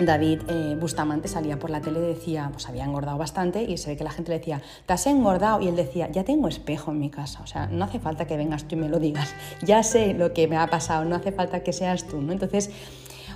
David 0.00 0.40
eh, 0.48 0.76
Bustamante 0.78 1.28
salía 1.28 1.58
por 1.58 1.70
la 1.70 1.80
tele 1.80 2.00
y 2.00 2.14
decía, 2.14 2.50
pues 2.52 2.68
había 2.68 2.84
engordado 2.84 3.16
bastante 3.16 3.62
y 3.62 3.78
se 3.78 3.90
ve 3.90 3.96
que 3.96 4.04
la 4.04 4.10
gente 4.10 4.30
le 4.30 4.38
decía, 4.38 4.60
te 4.84 4.92
has 4.92 5.06
engordado 5.06 5.60
y 5.60 5.68
él 5.68 5.76
decía, 5.76 6.10
ya 6.10 6.24
tengo 6.24 6.48
espejo 6.48 6.90
en 6.90 6.98
mi 6.98 7.10
casa, 7.10 7.40
o 7.42 7.46
sea, 7.46 7.66
no 7.66 7.84
hace 7.84 7.98
falta 7.98 8.26
que 8.26 8.36
vengas 8.36 8.64
tú 8.64 8.74
y 8.74 8.78
me 8.78 8.88
lo 8.88 8.98
digas, 8.98 9.34
ya 9.62 9.82
sé 9.82 10.14
lo 10.14 10.32
que 10.32 10.48
me 10.48 10.56
ha 10.56 10.66
pasado, 10.66 11.04
no 11.04 11.16
hace 11.16 11.32
falta 11.32 11.60
que 11.62 11.72
seas 11.72 12.04
tú, 12.04 12.20
¿no? 12.20 12.32
Entonces, 12.32 12.70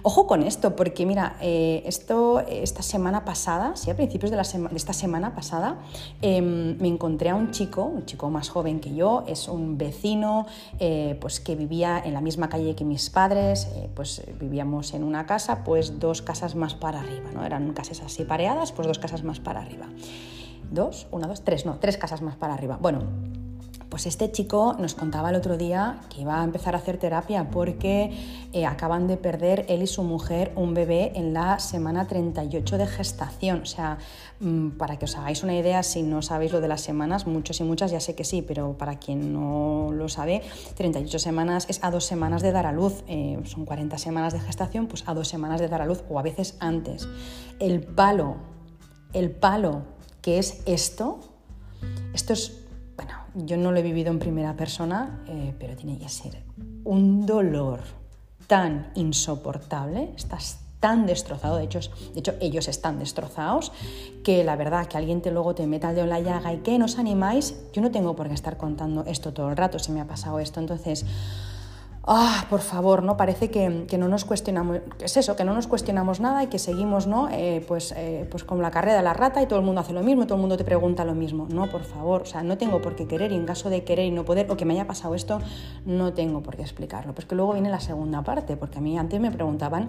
Ojo 0.02 0.26
con 0.26 0.42
esto, 0.42 0.76
porque 0.76 1.04
mira, 1.04 1.37
eh, 1.40 1.83
esto 1.85 2.40
esta 2.40 2.83
semana 2.83 3.25
pasada, 3.25 3.76
sí, 3.76 3.90
a 3.90 3.97
principios 3.97 4.30
de, 4.30 4.40
esta 4.75 4.92
semana 4.92 5.35
pasada, 5.35 5.78
em, 6.23 6.78
me 6.80 6.88
encontré 6.88 7.30
a 7.30 7.35
un 7.35 7.50
chico, 7.50 7.85
un 7.85 8.07
chico 8.07 8.30
más 8.30 8.49
joven 8.49 8.80
que 8.80 8.95
yo, 8.95 9.25
es 9.26 9.49
un 9.49 9.76
vecino 9.76 10.47
eh, 10.78 11.19
pues 11.21 11.40
que 11.40 11.54
vivía 11.54 12.00
en 12.02 12.14
la 12.14 12.21
misma 12.21 12.49
calle 12.49 12.75
que 12.75 12.85
mis 12.85 13.11
padres, 13.11 13.69
eh, 13.76 13.90
pues 13.95 14.23
vivíamos 14.40 14.95
en 14.95 15.04
una 15.04 15.26
casa, 15.26 15.64
pues 15.64 15.99
dos 16.00 16.23
casas 16.23 16.54
más 16.54 16.75
para 16.75 17.00
arriba, 17.00 17.30
¿no? 17.35 17.45
Eran 17.45 17.73
casas 17.75 18.00
así 18.00 18.25
pareadas, 18.25 18.73
pues 18.73 18.88
dos 18.88 18.99
casas 18.99 19.23
más 19.23 19.40
para 19.40 19.61
arriba. 19.61 19.87
Dos, 20.71 21.09
una, 21.11 21.26
dos, 21.26 21.42
tres, 21.42 21.66
no, 21.66 21.78
tres 21.78 21.97
casas 21.97 22.23
más 22.23 22.37
para 22.37 22.54
arriba. 22.54 22.78
Bueno, 22.80 23.00
pues 23.91 24.07
este 24.07 24.31
chico 24.31 24.77
nos 24.79 24.95
contaba 24.95 25.31
el 25.31 25.37
otro 25.37 25.59
día 25.59 26.01
que 26.09 26.21
iba 26.21 26.41
a 26.41 26.45
empezar 26.45 26.77
a 26.77 26.79
hacer 26.79 26.97
terapia 26.97 27.51
porque 27.51 28.13
eh, 28.53 28.65
acaban 28.65 29.09
de 29.09 29.17
perder 29.17 29.67
él 29.69 29.83
y 29.83 29.89
su 29.89 30.05
mujer 30.05 30.53
un 30.55 30.75
bebé 30.75 31.11
en 31.17 31.35
la 31.35 31.59
semana 31.59 32.07
38 32.07 32.79
de 32.79 32.87
gestación. 32.87 33.63
O 33.63 33.67
sea, 33.67 33.99
mm, 34.39 34.71
para 34.71 34.97
que 34.97 35.07
os 35.07 35.17
hagáis 35.17 35.43
una 35.43 35.57
idea, 35.57 35.83
si 35.83 36.03
no 36.03 36.23
sabéis 36.23 36.53
lo 36.53 36.61
de 36.61 36.69
las 36.69 36.83
semanas, 36.83 37.27
muchos 37.27 37.59
y 37.61 37.65
muchas 37.65 37.91
ya 37.91 37.99
sé 37.99 38.15
que 38.15 38.23
sí, 38.23 38.43
pero 38.43 38.79
para 38.79 39.01
quien 39.01 39.33
no 39.33 39.91
lo 39.93 40.09
sabe, 40.09 40.43
38 40.77 41.19
semanas 41.19 41.67
es 41.69 41.83
a 41.83 41.91
dos 41.91 42.05
semanas 42.05 42.43
de 42.43 42.53
dar 42.53 42.67
a 42.67 42.73
luz. 42.73 43.03
Eh, 43.09 43.41
son 43.45 43.65
40 43.65 43.99
semanas 43.99 44.33
de 44.33 44.41
gestación, 44.41 44.87
pues 44.87 45.03
a 45.07 45.15
dos 45.15 45.27
semanas 45.27 45.61
de 45.61 45.67
dar 45.67 45.83
a 45.83 45.87
luz 45.87 46.05
o 46.09 46.21
a 46.21 46.23
veces 46.23 46.57
antes. 46.61 47.09
El 47.59 47.83
palo, 47.83 48.37
el 49.13 49.33
palo 49.33 49.83
que 50.23 50.39
es 50.39 50.63
esto, 50.67 51.19
esto 52.13 52.35
es 52.35 52.60
yo 53.35 53.57
no 53.57 53.73
lo 53.73 53.79
he 53.79 53.83
vivido 53.83 54.11
en 54.11 54.19
primera 54.19 54.57
persona, 54.57 55.23
eh, 55.29 55.55
pero 55.59 55.77
tiene 55.77 55.99
que 55.99 56.09
ser 56.09 56.43
un 56.85 57.27
dolor 57.27 57.81
tan 58.47 58.91
insoportable, 58.95 60.13
estás 60.17 60.59
tan 60.81 61.07
destrozado, 61.07 61.57
de 61.57 61.65
hecho, 61.65 61.81
de 62.15 62.21
hecho 62.21 62.35
ellos 62.41 62.67
están 62.67 62.99
destrozados, 62.99 63.71
que 64.25 64.43
la 64.45 64.57
verdad 64.57 64.87
que 64.87 64.97
alguien 64.97 65.21
te 65.21 65.31
luego 65.31 65.55
te 65.55 65.67
meta 65.67 65.91
el 65.91 65.95
dedo 65.95 66.05
en 66.05 66.11
la 66.11 66.21
llaga 66.21 66.53
y 66.55 66.59
que 66.59 66.79
nos 66.79 66.99
animáis, 66.99 67.55
yo 67.73 67.83
no 67.83 67.91
tengo 67.91 68.17
por 68.17 68.29
qué 68.29 68.35
estar 68.35 68.57
contando 68.57 69.05
esto 69.07 69.33
todo 69.33 69.51
el 69.51 69.57
rato 69.57 69.79
si 69.79 69.93
me 69.93 70.01
ha 70.01 70.07
pasado 70.07 70.41
esto, 70.41 70.59
entonces 70.59 71.05
ah, 72.12 72.45
por 72.50 72.61
favor, 72.61 73.05
¿no? 73.05 73.17
Parece 73.17 73.50
que, 73.50 73.71
no 73.71 74.09
nos 74.09 74.25
cuestionamos, 74.25 74.81
es 74.99 75.17
eso, 75.17 75.37
que 75.37 75.45
no 75.45 75.55
nos 75.55 75.69
cuestionamos 75.69 76.19
nada 76.19 76.43
y 76.43 76.49
que 76.49 76.59
seguimos, 76.59 77.07
¿no? 77.07 77.29
Eh, 77.31 77.64
pues, 77.67 77.95
eh, 77.97 78.26
pues 78.29 78.43
como 78.43 78.62
la 78.62 78.73
carrera 78.73 78.97
de 78.97 79.02
la 79.02 79.14
rata 79.14 79.40
y 79.40 79.47
todo 79.47 79.61
el 79.61 79.64
mundo 79.64 79.81
hace 79.81 79.93
lo 79.93 80.02
mismo 80.02 80.25
y 80.25 80.26
todo 80.26 80.35
el 80.35 80.40
mundo 80.40 80.57
te 80.57 80.64
pregunta 80.64 81.05
lo 81.05 81.14
mismo. 81.14 81.47
No, 81.49 81.71
por 81.71 81.85
favor, 81.85 82.23
o 82.23 82.26
sea, 82.26 82.43
no 82.43 82.59
tengo 82.59 82.83
por 82.83 82.97
qué 82.97 83.07
querer 83.07 83.31
y 83.31 83.37
en 83.37 83.47
caso 83.47 83.71
de 83.71 83.85
querer 83.85 84.07
y 84.07 84.11
no 84.11 84.25
poder 84.25 84.50
o 84.50 84.57
que 84.57 84.64
me 84.64 84.75
haya 84.75 84.88
pasado 84.88 85.14
esto, 85.14 85.40
no 85.87 86.12
tengo 86.12 86.43
por 86.43 86.57
qué 86.57 86.62
explicarlo. 86.62 87.14
Pues 87.14 87.26
que 87.26 87.37
luego 87.37 87.52
viene 87.52 87.71
la 87.71 87.81
segunda 87.81 88.23
parte, 88.23 88.57
porque 88.57 88.79
a 88.79 88.81
mí 88.81 88.99
antes 88.99 89.21
me 89.21 89.31
preguntaban 89.31 89.87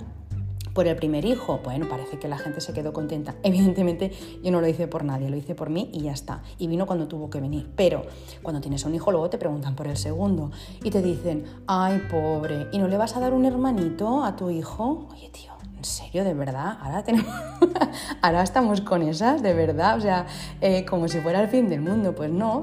por 0.73 0.87
el 0.87 0.95
primer 0.95 1.25
hijo, 1.25 1.59
bueno, 1.63 1.87
parece 1.89 2.19
que 2.19 2.27
la 2.27 2.37
gente 2.37 2.61
se 2.61 2.73
quedó 2.73 2.93
contenta. 2.93 3.35
Evidentemente 3.43 4.11
yo 4.43 4.51
no 4.51 4.61
lo 4.61 4.67
hice 4.67 4.87
por 4.87 5.03
nadie, 5.03 5.29
lo 5.29 5.37
hice 5.37 5.55
por 5.55 5.69
mí 5.69 5.89
y 5.93 6.01
ya 6.01 6.11
está. 6.11 6.43
Y 6.57 6.67
vino 6.67 6.85
cuando 6.85 7.07
tuvo 7.07 7.29
que 7.29 7.39
venir. 7.41 7.69
Pero 7.75 8.03
cuando 8.41 8.61
tienes 8.61 8.85
un 8.85 8.95
hijo 8.95 9.11
luego 9.11 9.29
te 9.29 9.37
preguntan 9.37 9.75
por 9.75 9.87
el 9.87 9.97
segundo 9.97 10.51
y 10.83 10.89
te 10.89 11.01
dicen, 11.01 11.45
ay 11.67 12.01
pobre, 12.09 12.67
¿y 12.71 12.77
no 12.77 12.87
le 12.87 12.97
vas 12.97 13.15
a 13.15 13.19
dar 13.19 13.33
un 13.33 13.45
hermanito 13.45 14.23
a 14.23 14.35
tu 14.35 14.49
hijo? 14.49 15.07
Oye 15.11 15.29
tío, 15.29 15.50
¿En 15.81 15.85
serio? 15.85 16.23
¿De 16.23 16.35
verdad? 16.35 16.77
Ahora, 16.79 17.03
tenemos... 17.03 17.33
Ahora 18.21 18.43
estamos 18.43 18.81
con 18.81 19.01
esas, 19.01 19.41
de 19.41 19.55
verdad. 19.55 19.97
O 19.97 20.01
sea, 20.01 20.27
eh, 20.61 20.85
como 20.85 21.07
si 21.07 21.19
fuera 21.21 21.41
el 21.41 21.47
fin 21.47 21.69
del 21.69 21.81
mundo. 21.81 22.13
Pues 22.13 22.29
no, 22.29 22.61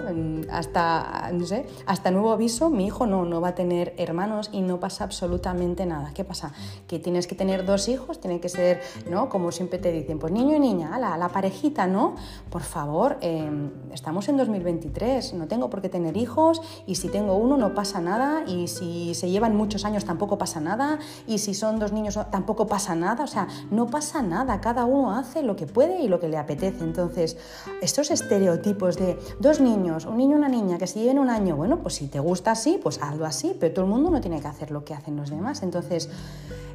hasta, 0.53 1.29
no 1.33 1.45
sé, 1.45 1.67
hasta 1.87 2.13
nuevo 2.13 2.31
aviso, 2.31 2.71
mi 2.71 2.87
hijo 2.87 3.07
no, 3.07 3.25
no 3.25 3.41
va 3.41 3.49
a 3.49 3.55
tener 3.57 3.93
hermanos 3.99 4.51
y 4.53 4.61
no 4.61 4.79
pasa 4.79 5.03
absolutamente 5.03 5.85
nada. 5.85 6.13
¿Qué 6.15 6.23
pasa? 6.23 6.53
Que 6.87 7.01
tienes 7.01 7.27
que 7.27 7.35
tener 7.35 7.67
dos 7.67 7.89
hijos, 7.89 8.21
tiene 8.21 8.39
que 8.39 8.49
ser, 8.49 8.83
¿no? 9.11 9.29
Como 9.29 9.51
siempre 9.51 9.81
te 9.81 9.91
dicen, 9.91 10.21
pues 10.21 10.33
niño 10.33 10.55
y 10.55 10.61
niña, 10.61 10.97
la, 11.01 11.17
la 11.17 11.29
parejita, 11.29 11.89
¿no? 11.89 12.15
Por 12.51 12.63
favor, 12.63 13.19
em, 13.21 13.73
estamos 13.93 14.29
en 14.29 14.37
2023, 14.37 15.35
no 15.35 15.49
tengo 15.49 15.71
por 15.71 15.83
qué 15.83 15.89
tener 15.89 16.17
hijos 16.17 16.63
y 16.87 16.95
si 16.95 17.09
tengo 17.09 17.35
uno 17.35 17.57
no 17.57 17.75
pasa 17.75 18.01
nada 18.01 18.45
y 18.47 18.69
si 18.69 19.17
se 19.17 19.29
llevan 19.29 19.57
muchos 19.57 19.85
años 19.85 20.05
tampoco 20.05 20.39
pasa 20.39 20.61
nada 20.61 21.01
y 21.27 21.39
si 21.39 21.53
son 21.55 21.81
dos 21.81 21.91
niños 21.91 22.17
tampoco 22.31 22.69
pasa 22.69 22.95
nada 22.95 23.08
o 23.19 23.27
sea, 23.27 23.49
no 23.71 23.87
pasa 23.87 24.23
nada, 24.23 24.61
cada 24.61 24.85
uno 24.85 25.13
hace 25.13 25.43
lo 25.43 25.57
que 25.57 25.67
puede 25.67 26.03
y 26.03 26.09
lo 26.09 26.21
que 26.21 26.29
le 26.29 26.37
apetece. 26.37 26.85
Entonces, 26.85 27.37
estos 27.81 28.11
estereotipos 28.11 28.97
de 28.97 29.19
dos 29.39 29.61
niños, 29.61 30.05
un 30.07 30.17
niño 30.19 30.37
y 30.37 30.39
una 30.39 30.49
niña 30.49 30.79
que 30.79 30.87
se 30.87 31.01
lleven 31.01 31.19
un 31.19 31.31
año, 31.31 31.57
bueno, 31.57 31.79
pues 31.79 31.95
si 31.95 32.09
te 32.09 32.21
gusta 32.21 32.53
así, 32.53 32.79
pues 32.83 32.99
hazlo 33.03 33.27
así, 33.27 33.57
pero 33.59 33.75
todo 33.75 33.85
el 33.85 33.91
mundo 33.91 34.11
no 34.11 34.21
tiene 34.21 34.41
que 34.41 34.49
hacer 34.49 34.71
lo 34.71 34.85
que 34.85 34.95
hacen 34.95 35.17
los 35.17 35.31
demás. 35.31 35.63
Entonces, 35.63 36.09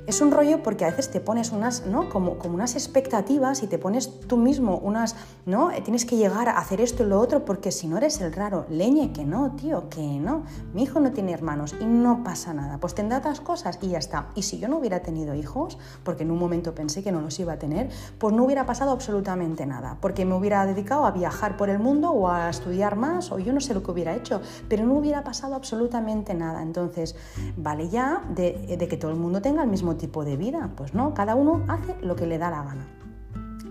es 0.06 0.20
un 0.22 0.32
rollo 0.32 0.62
porque 0.64 0.86
a 0.86 0.90
veces 0.90 1.10
te 1.10 1.22
pones 1.22 1.52
unas, 1.52 1.86
¿no? 1.86 2.10
Como, 2.10 2.38
como 2.38 2.56
unas 2.56 2.76
expectativas 2.76 3.64
y 3.64 3.68
te 3.68 3.78
pones 3.78 4.20
tú 4.28 4.38
mismo 4.38 4.78
unas, 4.78 5.16
¿no? 5.46 5.72
Eh, 5.72 5.82
tienes 5.82 6.06
que 6.06 6.18
llegar 6.18 6.50
a 6.50 6.58
hacer 6.58 6.82
esto 6.82 7.04
y 7.04 7.08
lo 7.08 7.20
otro 7.20 7.46
porque 7.46 7.72
si 7.72 7.88
no 7.88 7.98
eres 7.98 8.20
el 8.20 8.34
raro, 8.34 8.66
leñe 8.70 9.14
que 9.14 9.24
no, 9.24 9.52
tío, 9.52 9.90
que 9.90 10.02
no. 10.02 10.44
Mi 10.74 10.84
hijo 10.84 11.00
no 11.00 11.12
tiene 11.12 11.32
hermanos 11.32 11.76
y 11.80 11.86
no 11.86 12.24
pasa 12.24 12.54
nada. 12.54 12.80
Pues 12.80 12.96
tendrá 12.96 13.20
otras 13.20 13.40
cosas 13.40 13.80
y 13.82 13.90
ya 13.90 13.98
está. 13.98 14.28
Y 14.36 14.44
si 14.44 14.60
yo 14.60 14.68
no 14.68 14.78
hubiera 14.78 15.02
tenido 15.02 15.36
hijos, 15.36 15.78
porque 16.04 16.24
en 16.24 16.32
un 16.32 16.40
momento 16.40 16.76
pensé 16.76 17.02
que 17.02 17.12
no 17.12 17.22
los 17.22 17.40
iba 17.40 17.54
a 17.54 17.60
tener, 17.60 17.90
pues 18.18 18.34
no 18.34 18.44
hubiera 18.44 18.66
pasado 18.66 18.92
absolutamente 18.92 19.66
nada, 19.66 19.98
porque 20.02 20.26
me 20.26 20.36
hubiera 20.36 20.66
dedicado 20.66 21.06
a 21.06 21.12
viajar 21.12 21.56
por 21.56 21.70
el 21.70 21.80
mundo 21.80 22.12
o 22.12 22.28
a 22.28 22.50
estudiar 22.50 22.96
más 22.96 23.32
o 23.32 23.40
yo 23.40 23.54
no 23.54 23.62
sé 23.62 23.74
lo 23.74 23.84
que 23.84 23.92
hubiera 23.92 24.16
hecho, 24.16 24.42
pero 24.68 24.86
no 24.86 24.96
hubiera 24.96 25.24
pasado 25.24 25.56
absolutamente 25.56 26.34
nada. 26.34 26.62
Entonces, 26.62 27.16
vale 27.56 27.88
ya 27.90 28.24
de, 28.36 28.76
de 28.78 28.88
que 28.88 28.98
todo 28.98 29.12
el 29.12 29.18
mundo 29.18 29.42
tenga 29.42 29.64
el 29.64 29.70
mismo 29.70 29.93
tipo 29.98 30.26
de 30.26 30.38
vida. 30.38 30.72
Pues 30.76 30.94
no, 30.94 31.14
cada 31.14 31.36
uno 31.36 31.64
hace 31.68 31.96
lo 32.02 32.16
que 32.16 32.28
le 32.28 32.38
da 32.38 32.50
la 32.50 32.64
gana. 32.64 32.88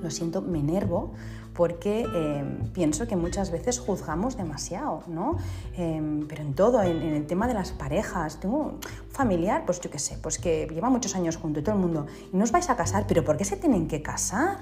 Lo 0.00 0.10
siento, 0.10 0.42
me 0.42 0.58
enervo 0.58 1.12
porque 1.54 2.00
em, 2.14 2.70
pienso 2.72 3.06
que 3.06 3.16
muchas 3.16 3.50
veces 3.50 3.78
juzgamos 3.78 4.36
demasiado, 4.36 5.02
¿no? 5.06 5.36
Em, 5.76 6.26
pero 6.26 6.42
en 6.42 6.54
todo, 6.54 6.82
en, 6.82 7.02
el 7.02 7.26
tema 7.26 7.46
de 7.46 7.54
las 7.54 7.72
parejas, 7.72 8.40
tengo 8.40 8.56
un 8.56 8.80
familiar, 9.10 9.64
pues 9.66 9.80
yo 9.80 9.90
qué 9.90 9.98
sé, 9.98 10.18
pues 10.22 10.38
que 10.38 10.66
lleva 10.72 10.88
muchos 10.88 11.14
años 11.14 11.36
junto 11.36 11.60
y 11.60 11.62
todo 11.62 11.74
el 11.74 11.80
mundo, 11.80 12.06
y 12.32 12.36
no 12.36 12.44
os 12.44 12.52
vais 12.52 12.68
a 12.70 12.76
casar, 12.76 13.04
pero 13.06 13.24
¿por 13.24 13.36
qué 13.36 13.44
se 13.44 13.56
tienen 13.56 13.86
que 13.86 14.02
casar? 14.02 14.58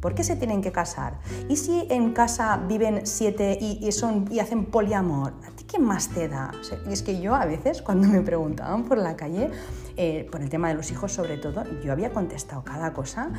¿Por 0.00 0.14
qué 0.14 0.22
se 0.22 0.36
tienen 0.36 0.62
que 0.62 0.70
casar? 0.70 1.18
¿Y 1.48 1.56
si 1.56 1.86
en 1.90 2.12
casa 2.12 2.56
viven 2.68 3.04
siete 3.04 3.58
y, 3.60 3.90
son, 3.90 4.26
y 4.30 4.38
hacen 4.38 4.66
poliamor? 4.66 5.32
¿A 5.68 5.70
ti 5.70 5.76
qué 5.76 5.82
más 5.82 6.08
te 6.08 6.28
da? 6.28 6.50
y 6.88 6.94
es 6.94 7.02
que 7.02 7.20
yo 7.20 7.34
a 7.34 7.44
veces, 7.44 7.82
cuando 7.82 8.08
me 8.08 8.22
preguntaban 8.22 8.84
por 8.84 8.96
la 8.96 9.16
calle, 9.16 9.50
eh, 9.98 10.26
por 10.32 10.40
el 10.40 10.48
tema 10.48 10.68
de 10.68 10.74
los 10.74 10.90
hijos 10.90 11.12
sobre 11.12 11.36
todo, 11.36 11.62
yo 11.84 11.92
había 11.92 12.10
contestado 12.10 12.64
cada 12.64 12.94
cosa 12.94 13.30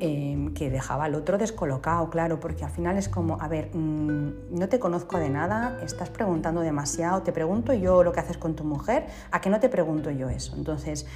em, 0.00 0.52
que 0.52 0.68
dejaba 0.68 1.04
al 1.04 1.14
otro 1.14 1.38
descolocado, 1.38 2.10
claro, 2.10 2.40
porque 2.40 2.64
al 2.64 2.72
final 2.72 2.96
es 2.96 3.08
como, 3.08 3.40
a 3.40 3.46
ver, 3.46 3.70
mm, 3.72 4.58
no 4.58 4.68
te 4.68 4.80
conozco 4.80 5.18
de 5.18 5.30
nada, 5.30 5.78
estás 5.80 6.10
preguntando 6.10 6.60
demasiado, 6.60 7.22
te 7.22 7.30
pregunto 7.30 7.72
yo 7.72 8.02
lo 8.02 8.10
que 8.10 8.18
haces 8.18 8.36
con 8.36 8.56
tu 8.56 8.64
mujer, 8.64 9.06
¿a 9.30 9.40
qué 9.40 9.48
no 9.48 9.60
te 9.60 9.68
pregunto 9.68 10.10
yo 10.10 10.28
eso? 10.28 10.56
Entonces, 10.56 11.06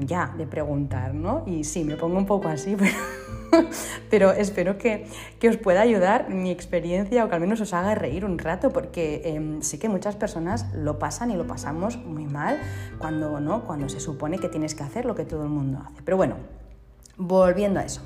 ya, 0.00 0.34
de 0.36 0.46
preguntar, 0.46 1.14
¿no? 1.14 1.42
Y 1.46 1.64
sí, 1.64 1.84
me 1.84 1.96
pongo 1.96 2.18
un 2.18 2.26
poco 2.26 2.48
así, 2.48 2.76
pero... 2.78 2.92
pero 4.10 4.32
espero 4.32 4.78
que, 4.78 5.06
os 5.48 5.56
pueda 5.56 5.80
ayudar 5.80 6.30
mi 6.30 6.50
experiencia 6.50 7.24
o 7.24 7.28
que 7.28 7.34
al 7.34 7.40
menos 7.40 7.60
os 7.60 7.72
haga 7.74 7.94
reír 7.94 8.24
un 8.24 8.38
rato, 8.38 8.70
porque 8.70 9.22
em, 9.24 9.62
sí 9.62 9.78
que 9.78 9.88
muchas 9.88 10.16
personas 10.16 10.66
lo 10.74 10.98
pasan 10.98 11.30
y 11.30 11.36
lo 11.36 11.46
pasamos 11.46 11.96
muy 11.96 12.26
mal 12.26 12.60
cuando, 12.98 13.40
¿no? 13.40 13.64
cuando 13.64 13.88
se 13.88 14.00
supone 14.00 14.38
que 14.38 14.48
tienes 14.48 14.74
que 14.74 14.82
hacer 14.82 15.04
lo 15.04 15.14
que 15.14 15.24
todo 15.24 15.42
el 15.42 15.50
mundo 15.50 15.82
hace. 15.84 16.02
Pero 16.04 16.16
bueno, 16.16 16.36
volviendo 17.16 17.80
a 17.80 17.84
eso. 17.84 18.02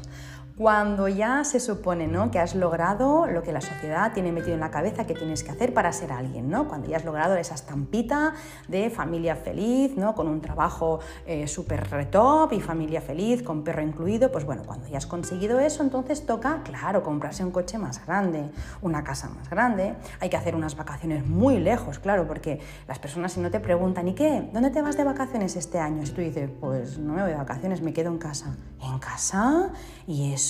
Cuando 0.56 1.08
ya 1.08 1.42
se 1.42 1.58
supone 1.58 2.06
¿no? 2.06 2.30
que 2.30 2.38
has 2.38 2.54
logrado 2.54 3.26
lo 3.26 3.42
que 3.42 3.50
la 3.50 3.60
sociedad 3.60 4.12
tiene 4.12 4.30
metido 4.30 4.54
en 4.54 4.60
la 4.60 4.70
cabeza 4.70 5.04
que 5.04 5.12
tienes 5.12 5.42
que 5.42 5.50
hacer 5.50 5.74
para 5.74 5.90
ser 5.92 6.12
alguien, 6.12 6.48
¿no? 6.48 6.68
cuando 6.68 6.86
ya 6.86 6.96
has 6.96 7.04
logrado 7.04 7.34
esa 7.34 7.56
estampita 7.56 8.34
de 8.68 8.88
familia 8.88 9.34
feliz, 9.34 9.96
¿no? 9.96 10.14
con 10.14 10.28
un 10.28 10.40
trabajo 10.40 11.00
eh, 11.26 11.48
súper 11.48 11.90
retop 11.90 12.52
y 12.52 12.60
familia 12.60 13.00
feliz, 13.00 13.42
con 13.42 13.64
perro 13.64 13.82
incluido, 13.82 14.30
pues 14.30 14.44
bueno, 14.44 14.62
cuando 14.64 14.86
ya 14.86 14.98
has 14.98 15.06
conseguido 15.06 15.58
eso, 15.58 15.82
entonces 15.82 16.24
toca, 16.24 16.62
claro, 16.62 17.02
comprarse 17.02 17.44
un 17.44 17.50
coche 17.50 17.76
más 17.76 18.06
grande, 18.06 18.48
una 18.80 19.02
casa 19.02 19.28
más 19.30 19.50
grande, 19.50 19.96
hay 20.20 20.30
que 20.30 20.36
hacer 20.36 20.54
unas 20.54 20.76
vacaciones 20.76 21.26
muy 21.26 21.58
lejos, 21.58 21.98
claro, 21.98 22.28
porque 22.28 22.60
las 22.86 23.00
personas 23.00 23.32
si 23.32 23.40
no 23.40 23.50
te 23.50 23.58
preguntan, 23.58 24.06
¿y 24.06 24.14
qué? 24.14 24.48
¿Dónde 24.52 24.70
te 24.70 24.82
vas 24.82 24.96
de 24.96 25.02
vacaciones 25.02 25.56
este 25.56 25.80
año? 25.80 26.06
Si 26.06 26.12
tú 26.12 26.20
dices, 26.20 26.48
pues 26.60 26.96
no 26.96 27.14
me 27.14 27.22
voy 27.22 27.32
de 27.32 27.38
vacaciones, 27.38 27.82
me 27.82 27.92
quedo 27.92 28.10
en 28.10 28.18
casa. 28.18 28.54
¿En 28.80 28.98
casa? 28.98 29.70
¿Y 30.06 30.32
eso? 30.34 30.43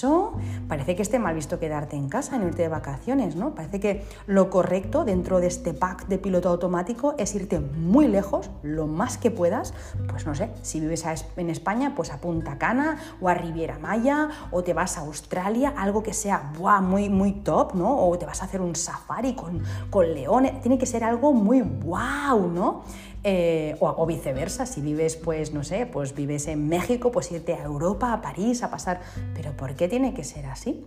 Parece 0.68 0.96
que 0.96 1.02
esté 1.02 1.18
mal 1.18 1.34
visto 1.34 1.58
quedarte 1.58 1.96
en 1.96 2.08
casa, 2.08 2.36
en 2.36 2.42
irte 2.42 2.62
de 2.62 2.68
vacaciones, 2.68 3.36
¿no? 3.36 3.54
Parece 3.54 3.80
que 3.80 4.04
lo 4.26 4.50
correcto 4.50 5.04
dentro 5.04 5.40
de 5.40 5.46
este 5.46 5.74
pack 5.74 6.06
de 6.08 6.18
piloto 6.18 6.48
automático 6.48 7.14
es 7.18 7.34
irte 7.34 7.60
muy 7.60 8.08
lejos, 8.08 8.50
lo 8.62 8.86
más 8.86 9.18
que 9.18 9.30
puedas, 9.30 9.74
pues 10.08 10.26
no 10.26 10.34
sé, 10.34 10.50
si 10.62 10.80
vives 10.80 11.04
en 11.36 11.50
España, 11.50 11.94
pues 11.94 12.10
a 12.12 12.18
Punta 12.18 12.58
Cana 12.58 12.98
o 13.20 13.28
a 13.28 13.34
Riviera 13.34 13.78
Maya 13.78 14.30
o 14.50 14.62
te 14.62 14.74
vas 14.74 14.98
a 14.98 15.02
Australia, 15.02 15.74
algo 15.76 16.02
que 16.02 16.12
sea 16.12 16.52
muy, 16.80 17.08
muy 17.08 17.32
top, 17.32 17.74
¿no? 17.74 18.06
O 18.06 18.18
te 18.18 18.26
vas 18.26 18.42
a 18.42 18.46
hacer 18.46 18.60
un 18.60 18.74
safari 18.74 19.34
con, 19.34 19.62
con 19.90 20.12
leones, 20.12 20.60
tiene 20.60 20.78
que 20.78 20.86
ser 20.86 21.04
algo 21.04 21.32
muy 21.32 21.62
wow, 21.62 22.50
¿no? 22.50 22.82
Eh, 23.26 23.74
o, 23.80 24.04
viceversa, 24.04 24.66
si 24.66 24.82
vives, 24.82 25.16
pues, 25.16 25.54
no 25.54 25.64
sé, 25.64 25.86
pues 25.86 26.14
vives 26.14 26.46
en 26.46 26.68
México, 26.68 27.10
pues 27.10 27.32
irte 27.32 27.54
a 27.54 27.62
Europa, 27.62 28.12
a 28.12 28.20
París, 28.20 28.62
a 28.62 28.70
pasar. 28.70 29.00
Pero 29.34 29.56
¿por 29.56 29.74
qué 29.74 29.88
tiene 29.88 30.12
que 30.12 30.24
ser 30.24 30.44
así? 30.44 30.84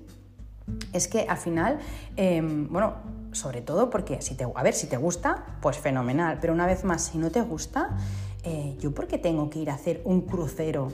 Es 0.93 1.07
que 1.07 1.21
al 1.27 1.37
final, 1.37 1.79
em, 2.15 2.71
bueno, 2.71 2.93
sobre 3.31 3.61
todo 3.61 3.89
porque 3.89 4.21
si 4.21 4.35
te, 4.35 4.45
a 4.53 4.63
ver, 4.63 4.75
si 4.75 4.85
te 4.85 4.97
gusta, 4.97 5.57
pues 5.61 5.77
fenomenal, 5.77 6.37
pero 6.39 6.53
una 6.53 6.67
vez 6.67 6.83
más, 6.83 7.05
si 7.05 7.17
no 7.17 7.31
te 7.31 7.41
gusta, 7.41 7.97
eh, 8.43 8.75
¿yo 8.79 8.93
por 8.93 9.07
qué 9.07 9.17
tengo 9.17 9.49
que 9.49 9.59
ir 9.59 9.71
a 9.71 9.73
hacer 9.73 10.01
un 10.05 10.21
crucero? 10.21 10.89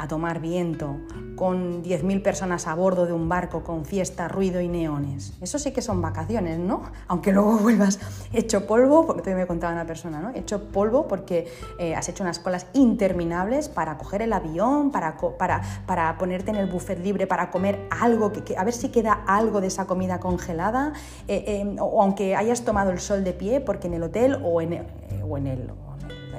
A 0.00 0.08
tomar 0.08 0.40
viento, 0.40 0.96
con 1.36 1.84
10.000 1.84 2.22
personas 2.22 2.66
a 2.66 2.74
bordo 2.74 3.04
de 3.04 3.12
un 3.12 3.28
barco 3.28 3.62
con 3.62 3.84
fiesta, 3.84 4.28
ruido 4.28 4.60
y 4.60 4.68
neones. 4.68 5.34
Eso 5.42 5.58
sí 5.58 5.72
que 5.72 5.82
son 5.82 6.00
vacaciones, 6.00 6.58
¿no? 6.58 6.82
Aunque 7.06 7.32
luego 7.32 7.58
vuelvas 7.62 7.98
hecho 8.32 8.66
polvo, 8.66 9.06
porque 9.06 9.20
todavía 9.20 9.44
me 9.44 9.46
contaba 9.46 9.74
una 9.74 9.86
persona, 9.86 10.20
¿no? 10.20 10.30
Hecho 10.30 10.70
polvo 10.70 11.06
porque 11.06 11.52
eh, 11.78 11.94
has 11.94 12.08
hecho 12.08 12.22
unas 12.22 12.38
colas 12.38 12.66
interminables 12.72 13.68
para 13.68 13.98
coger 13.98 14.22
el 14.22 14.32
avión, 14.32 14.90
para, 14.90 15.18
para, 15.18 15.60
para 15.86 16.16
ponerte 16.16 16.50
en 16.50 16.56
el 16.56 16.66
buffet 16.66 16.98
libre, 16.98 17.26
para 17.26 17.50
comer 17.50 17.86
algo, 17.90 18.32
que, 18.32 18.56
a 18.56 18.64
ver 18.64 18.74
si 18.74 18.88
queda 18.88 19.12
algo 19.26 19.60
de 19.60 19.66
esa 19.66 19.86
comida 19.86 20.18
congelada, 20.18 20.94
eh, 21.28 21.44
eh, 21.46 21.76
o 21.78 22.02
aunque 22.02 22.36
hayas 22.36 22.64
tomado 22.64 22.90
el 22.90 23.00
sol 23.00 23.22
de 23.22 23.34
pie, 23.34 23.60
porque 23.60 23.86
en 23.86 23.94
el 23.94 24.02
hotel 24.02 24.40
o 24.42 24.62
en, 24.62 24.86
o 25.28 25.36
en 25.36 25.46
el 25.46 25.70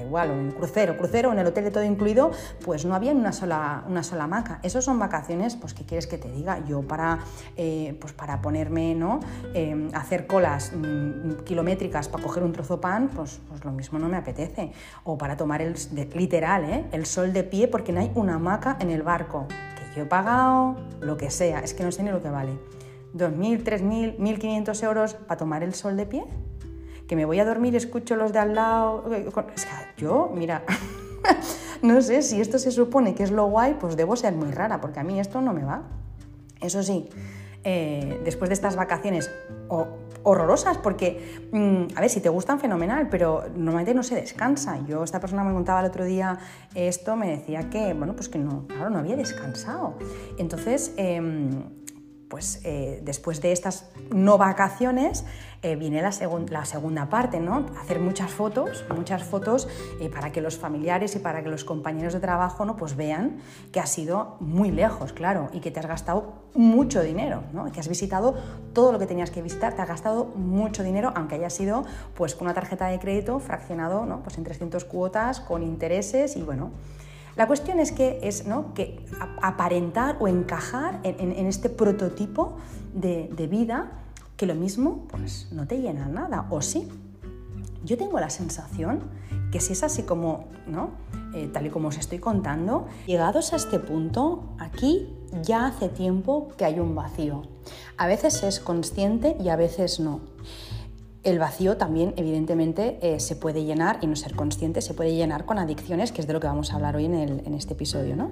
igual, 0.02 0.32
o 0.32 0.34
en 0.34 0.52
crucero, 0.52 0.98
crucero, 0.98 1.32
en 1.32 1.40
el 1.40 1.48
hotel 1.48 1.66
de 1.66 1.72
todo 1.72 1.84
incluido, 1.84 2.32
pues 2.64 2.86
no 2.86 2.96
había 2.96 3.12
una 3.12 3.32
sola, 3.32 3.84
una 3.88 4.04
sola 4.04 4.26
hamaca. 4.26 4.60
Eso 4.64 4.82
son 4.82 5.00
vacaciones, 5.00 5.56
pues 5.56 5.74
¿qué 5.74 5.86
quieres 5.86 6.08
que 6.08 6.18
te 6.18 6.32
diga? 6.32 6.64
Yo 6.66 6.82
para, 6.82 7.20
eh, 7.58 7.98
pues 8.00 8.14
para 8.14 8.42
ponerme, 8.42 8.96
¿no? 8.96 9.20
Eh, 9.54 9.90
hacer 9.94 10.28
colas 10.28 10.72
mm, 10.74 11.44
kilométricas 11.44 12.10
para 12.10 12.24
coger 12.24 12.44
un 12.44 12.52
trozo 12.52 12.82
pan, 12.82 13.10
pues, 13.16 13.40
pues 13.48 13.64
lo 13.64 13.72
mismo 13.72 14.00
no 14.00 14.10
me 14.10 14.18
apetece. 14.18 14.72
O 15.04 15.18
para 15.18 15.38
tomar 15.38 15.62
el, 15.62 15.76
literal, 16.14 16.66
¿eh? 16.66 16.86
el 16.92 17.06
sol 17.06 17.34
de 17.34 17.44
pie 17.44 17.68
porque 17.68 17.92
no 17.92 18.00
hay 18.00 18.12
una 18.16 18.36
hamaca 18.36 18.78
en 18.80 18.90
el 18.90 19.04
barco. 19.04 19.48
Que 19.48 19.96
yo 19.96 20.04
he 20.04 20.06
pagado, 20.06 20.78
lo 21.00 21.18
que 21.18 21.30
sea, 21.30 21.60
es 21.60 21.74
que 21.74 21.84
no 21.84 21.92
sé 21.92 22.04
ni 22.04 22.12
lo 22.12 22.22
que 22.22 22.30
vale. 22.30 22.54
2.000, 23.16 23.64
3.000, 23.64 24.18
1.500 24.18 24.84
euros 24.84 25.14
para 25.16 25.38
tomar 25.38 25.64
el 25.64 25.74
sol 25.74 25.98
de 25.98 26.06
pie 26.06 26.24
que 27.12 27.18
me 27.18 27.26
voy 27.26 27.42
a 27.42 27.44
dormir, 27.44 27.76
escucho 27.76 28.16
los 28.16 28.32
de 28.32 28.40
al 28.40 28.56
lado. 28.56 29.04
Es 29.54 29.66
que 29.66 29.72
yo, 29.98 30.32
mira, 30.34 30.64
no 31.82 32.02
sé, 32.02 32.22
si 32.22 32.40
esto 32.40 32.58
se 32.58 32.72
supone 32.72 33.14
que 33.16 33.24
es 33.24 33.32
lo 33.32 33.48
guay, 33.48 33.74
pues 33.74 33.98
debo 33.98 34.16
ser 34.16 34.34
muy 34.34 34.50
rara, 34.50 34.80
porque 34.80 35.02
a 35.02 35.04
mí 35.04 35.20
esto 35.20 35.42
no 35.42 35.52
me 35.52 35.62
va. 35.62 35.84
Eso 36.62 36.82
sí, 36.84 37.10
eh, 37.66 38.22
después 38.24 38.48
de 38.48 38.54
estas 38.54 38.78
vacaciones 38.78 39.30
horrorosas, 40.24 40.78
porque, 40.78 41.50
mm, 41.52 41.98
a 41.98 42.00
ver, 42.00 42.10
si 42.10 42.22
te 42.22 42.30
gustan, 42.30 42.62
fenomenal, 42.62 43.10
pero 43.10 43.44
normalmente 43.58 43.94
no 43.94 44.04
se 44.04 44.16
descansa. 44.16 44.80
Yo, 44.88 45.04
esta 45.04 45.20
persona 45.20 45.44
me 45.44 45.52
contaba 45.52 45.82
el 45.82 45.88
otro 45.88 46.06
día 46.06 46.40
esto, 46.76 47.18
me 47.18 47.28
decía 47.28 47.70
que, 47.70 47.94
bueno, 47.94 48.16
pues 48.16 48.30
que 48.30 48.40
no, 48.40 48.68
claro, 48.68 48.90
no 48.90 49.00
había 49.00 49.18
descansado. 49.18 49.98
Entonces, 50.38 50.94
em, 50.96 51.62
pues 52.32 52.62
eh, 52.64 53.02
después 53.04 53.42
de 53.42 53.52
estas 53.52 53.90
no 54.10 54.38
vacaciones 54.38 55.26
eh, 55.64 55.76
viene 55.76 56.02
la, 56.02 56.12
segunda 56.66 57.10
parte, 57.10 57.40
¿no? 57.40 57.68
Hacer 57.80 58.00
muchas 58.00 58.32
fotos, 58.32 58.84
muchas 58.96 59.24
fotos 59.24 59.68
eh, 60.00 60.10
para 60.10 60.32
que 60.32 60.42
los 60.42 60.58
familiares 60.58 61.16
y 61.16 61.20
para 61.20 61.44
que 61.44 61.50
los 61.50 61.64
compañeros 61.64 62.14
de 62.14 62.20
trabajo 62.20 62.66
¿no? 62.66 62.76
pues 62.76 62.96
vean 62.96 63.38
que 63.72 63.80
has 63.80 63.92
sido 63.92 64.38
muy 64.40 64.72
lejos, 64.72 65.14
claro, 65.14 65.50
y 65.54 65.60
que 65.60 65.70
te 65.70 65.80
has 65.80 65.86
gastado 65.86 66.34
mucho 66.56 67.04
dinero, 67.04 67.44
¿no? 67.54 67.72
que 67.72 67.80
has 67.80 67.88
visitado 67.88 68.36
todo 68.74 68.92
lo 68.92 68.98
que 68.98 69.06
tenías 69.06 69.30
que 69.30 69.44
visitar, 69.44 69.76
te 69.76 69.84
has 69.84 69.88
gastado 69.88 70.26
mucho 70.36 70.82
dinero, 70.82 71.14
aunque 71.16 71.36
haya 71.36 71.52
sido 71.52 71.84
pues, 72.16 72.34
con 72.34 72.48
una 72.48 72.56
tarjeta 72.56 72.88
de 72.88 72.98
crédito 72.98 73.40
fraccionado 73.40 74.08
¿no? 74.08 74.24
pues 74.24 74.40
en 74.40 74.44
300 74.44 74.84
cuotas, 74.86 75.42
con 75.42 75.62
intereses 75.62 76.38
y 76.38 76.42
bueno. 76.42 76.72
La 77.36 77.48
cuestión 77.48 77.80
es 77.80 77.92
que 77.92 78.20
es 78.24 78.46
¿no? 78.46 78.74
que 78.74 79.06
aparentar 79.42 80.18
o 80.20 80.28
encajar 80.28 81.00
en, 81.04 81.46
este 81.46 81.70
prototipo 81.70 82.58
de, 82.94 83.48
vida 83.50 84.01
que 84.42 84.48
lo 84.48 84.56
mismo 84.56 85.06
pues 85.08 85.50
no 85.52 85.68
te 85.68 85.78
llena 85.78 86.08
nada, 86.08 86.48
o 86.50 86.64
sí. 86.64 86.90
Yo 87.86 87.96
tengo 87.96 88.20
la 88.20 88.32
sensación 88.32 89.04
que 89.52 89.60
si 89.60 89.74
es 89.74 89.84
así 89.84 90.02
como, 90.02 90.46
¿no? 90.66 90.90
Eh, 91.36 91.48
tal 91.54 91.68
y 91.68 91.70
como 91.70 91.90
os 91.90 92.00
estoy 92.00 92.18
contando, 92.18 92.88
llegados 93.06 93.54
a 93.54 93.58
este 93.58 93.78
punto, 93.78 94.56
aquí 94.58 95.14
ya 95.44 95.68
hace 95.68 95.90
tiempo 95.90 96.48
que 96.58 96.66
hay 96.66 96.80
un 96.80 96.96
vacío. 96.96 97.44
A 97.98 98.08
veces 98.08 98.42
es 98.42 98.60
consciente 98.60 99.38
y 99.40 99.50
a 99.50 99.56
veces 99.58 100.00
no. 100.00 100.22
El 101.24 101.38
vacío 101.38 101.78
también, 101.78 102.16
evidentemente, 102.18 102.98
eh, 103.02 103.20
se 103.20 103.36
puede 103.36 103.64
llenar, 103.64 104.00
y 104.02 104.08
no 104.08 104.16
ser 104.16 104.36
consciente, 104.36 104.82
se 104.82 104.96
puede 104.96 105.14
llenar 105.14 105.46
con 105.46 105.60
adicciones, 105.60 106.12
que 106.12 106.22
es 106.22 106.26
de 106.26 106.34
lo 106.34 106.40
que 106.40 106.48
vamos 106.48 106.72
a 106.72 106.78
hablar 106.78 106.96
hoy 106.96 107.06
en, 107.06 107.54
este 107.54 107.74
episodio, 107.74 108.16
¿no? 108.16 108.32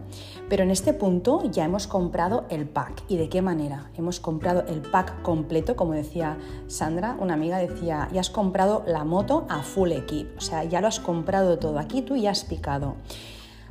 Pero 0.49 0.63
en 0.63 0.71
este 0.71 0.93
punto 0.93 1.43
ya 1.51 1.65
hemos 1.65 1.85
comprado 1.85 2.45
el 2.49 2.67
pack. 2.67 3.03
¿Y 3.07 3.17
de 3.17 3.29
qué 3.29 3.43
manera? 3.43 3.91
Hemos 3.95 4.19
comprado 4.19 4.65
el 4.67 4.81
pack 4.81 5.21
completo, 5.21 5.75
como 5.75 5.93
decía 5.93 6.39
Sandra, 6.65 7.15
una 7.19 7.35
amiga 7.35 7.59
decía, 7.59 8.07
ya 8.11 8.21
has 8.21 8.31
comprado 8.31 8.83
la 8.87 9.03
moto 9.03 9.45
a 9.49 9.61
full 9.61 9.91
equip, 9.91 10.35
o 10.37 10.41
sea, 10.41 10.63
ya 10.63 10.81
lo 10.81 10.87
has 10.87 10.99
comprado 10.99 11.59
todo 11.59 11.77
aquí, 11.77 12.01
tú 12.01 12.15
ya 12.15 12.31
has 12.31 12.43
picado 12.43 12.95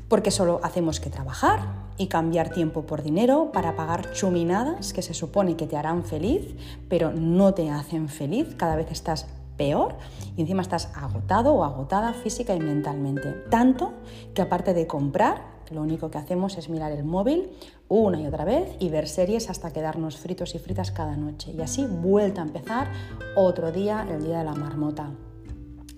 porque 0.09 0.31
solo 0.31 0.61
hacemos 0.63 1.01
que 1.01 1.11
trabajar 1.11 1.88
y 1.99 2.07
cambiar 2.07 2.51
tiempo 2.51 2.83
por 2.83 3.03
dinero 3.03 3.51
para 3.53 3.77
pagar 3.77 4.13
chuminadas 4.13 4.93
que 4.93 5.03
se 5.03 5.15
supone 5.15 5.57
que 5.57 5.67
te 5.67 5.77
harán 5.77 6.05
feliz, 6.05 6.55
pero 6.89 7.13
no 7.13 7.53
te 7.55 7.69
hacen 7.71 8.09
feliz, 8.09 8.55
cada 8.57 8.77
vez 8.77 8.91
estás 8.91 9.27
peor 9.57 9.97
y 10.37 10.41
encima 10.41 10.63
estás 10.63 10.91
agotado 10.95 11.53
o 11.53 11.65
agotada 11.65 12.15
física 12.15 12.55
y 12.55 12.61
mentalmente. 12.61 13.33
Tanto 13.51 13.93
que 14.33 14.41
aparte 14.41 14.73
de 14.73 14.87
comprar, 14.87 15.59
lo 15.71 15.83
único 15.83 16.11
que 16.11 16.17
hacemos 16.17 16.57
es 16.57 16.71
mirar 16.71 16.93
el 16.93 17.05
móvil 17.05 17.51
una 17.89 18.21
y 18.21 18.27
otra 18.27 18.45
vez 18.45 18.71
y 18.79 18.89
ver 18.89 19.09
series 19.09 19.51
hasta 19.51 19.73
quedarnos 19.73 20.17
fritos 20.17 20.55
y 20.55 20.59
fritas 20.59 20.91
cada 20.93 21.17
noche. 21.17 21.53
Y 21.53 21.61
así 21.61 21.85
vuelta 21.85 22.41
a 22.41 22.45
empezar 22.47 22.91
otro 23.37 23.73
día, 23.73 24.07
el 24.11 24.25
día 24.25 24.39
de 24.39 24.45
la 24.45 24.55
marmota. 24.55 25.11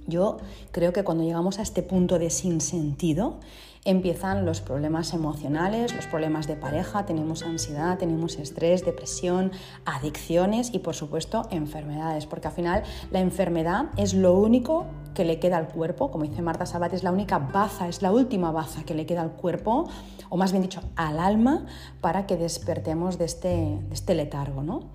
Yo 0.06 0.38
creo 0.72 0.92
que 0.92 1.04
cuando 1.04 1.22
llegamos 1.22 1.60
a 1.60 1.62
este 1.62 1.82
punto 1.82 2.18
de 2.18 2.30
sinsentido, 2.30 3.38
empiezan 3.84 4.44
los 4.44 4.60
problemas 4.60 5.14
emocionales, 5.14 5.94
los 5.94 6.06
problemas 6.06 6.46
de 6.46 6.56
pareja, 6.56 7.06
tenemos 7.06 7.42
ansiedad, 7.42 7.98
tenemos 7.98 8.36
estrés, 8.36 8.84
depresión, 8.84 9.52
adicciones 9.86 10.74
y 10.74 10.80
por 10.80 10.94
supuesto 10.94 11.48
enfermedades, 11.50 12.26
porque 12.26 12.48
al 12.48 12.54
final 12.54 12.82
la 13.10 13.20
enfermedad 13.20 13.86
es 13.96 14.12
lo 14.12 14.34
único 14.34 14.86
que 15.14 15.24
le 15.24 15.38
queda 15.38 15.56
al 15.56 15.68
cuerpo, 15.68 16.10
como 16.10 16.24
dice 16.24 16.42
Marta 16.42 16.66
Sabat, 16.66 16.92
es 16.92 17.02
la 17.02 17.10
única 17.10 17.38
baza, 17.38 17.88
es 17.88 18.02
la 18.02 18.12
última 18.12 18.52
baza 18.52 18.84
que 18.84 18.94
le 18.94 19.06
queda 19.06 19.22
al 19.22 19.32
cuerpo, 19.32 19.88
o 20.28 20.36
más 20.36 20.52
bien 20.52 20.62
dicho, 20.62 20.80
al 20.96 21.18
alma, 21.18 21.66
para 22.00 22.26
que 22.26 22.36
despertemos 22.36 23.18
de 23.18 23.24
este, 23.24 23.48
de 23.48 23.94
este 23.94 24.14
letargo. 24.14 24.62
¿no? 24.62 24.90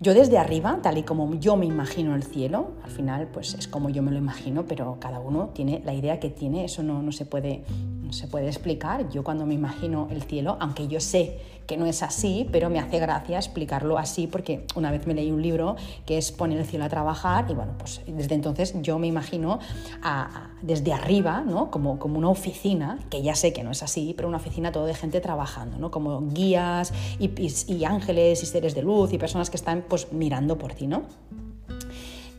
Yo 0.00 0.14
desde 0.14 0.38
arriba, 0.38 0.78
tal 0.80 0.98
y 0.98 1.02
como 1.02 1.34
yo 1.40 1.56
me 1.56 1.66
imagino 1.66 2.14
el 2.14 2.22
cielo, 2.22 2.70
al 2.84 2.90
final 2.90 3.26
pues 3.32 3.54
es 3.54 3.66
como 3.66 3.90
yo 3.90 4.00
me 4.00 4.12
lo 4.12 4.18
imagino, 4.18 4.64
pero 4.64 4.98
cada 5.00 5.18
uno 5.18 5.50
tiene 5.52 5.82
la 5.84 5.92
idea 5.92 6.20
que 6.20 6.30
tiene, 6.30 6.64
eso 6.64 6.84
no, 6.84 7.02
no 7.02 7.10
se 7.10 7.24
puede 7.24 7.64
se 8.12 8.26
puede 8.26 8.46
explicar. 8.46 9.08
Yo 9.10 9.22
cuando 9.24 9.46
me 9.46 9.54
imagino 9.54 10.08
el 10.10 10.22
cielo, 10.22 10.56
aunque 10.60 10.88
yo 10.88 11.00
sé 11.00 11.38
que 11.68 11.76
no 11.76 11.84
es 11.84 12.02
así, 12.02 12.48
pero 12.50 12.70
me 12.70 12.80
hace 12.80 12.98
gracia 12.98 13.36
explicarlo 13.36 13.98
así 13.98 14.26
porque 14.26 14.64
una 14.74 14.90
vez 14.90 15.06
me 15.06 15.12
leí 15.12 15.30
un 15.30 15.42
libro 15.42 15.76
que 16.06 16.16
es 16.16 16.32
Poner 16.32 16.58
el 16.58 16.64
cielo 16.64 16.86
a 16.86 16.88
trabajar 16.88 17.44
y 17.50 17.54
bueno, 17.54 17.72
pues 17.78 18.00
desde 18.06 18.34
entonces 18.34 18.74
yo 18.80 18.98
me 18.98 19.06
imagino 19.06 19.58
desde 20.62 20.94
arriba, 20.94 21.42
¿no? 21.46 21.70
Como, 21.70 21.98
como 21.98 22.18
una 22.18 22.30
oficina, 22.30 22.98
que 23.10 23.20
ya 23.20 23.34
sé 23.34 23.52
que 23.52 23.62
no 23.62 23.70
es 23.70 23.82
así, 23.82 24.14
pero 24.16 24.28
una 24.28 24.38
oficina 24.38 24.72
todo 24.72 24.86
de 24.86 24.94
gente 24.94 25.20
trabajando, 25.20 25.76
¿no? 25.78 25.90
Como 25.90 26.22
guías 26.28 26.94
y, 27.18 27.30
y 27.66 27.84
ángeles 27.84 28.42
y 28.42 28.46
seres 28.46 28.74
de 28.74 28.82
luz 28.82 29.12
y 29.12 29.18
personas 29.18 29.50
que 29.50 29.58
están 29.58 29.84
pues 29.86 30.10
mirando 30.10 30.56
por 30.56 30.72
ti, 30.72 30.86
¿no? 30.86 31.02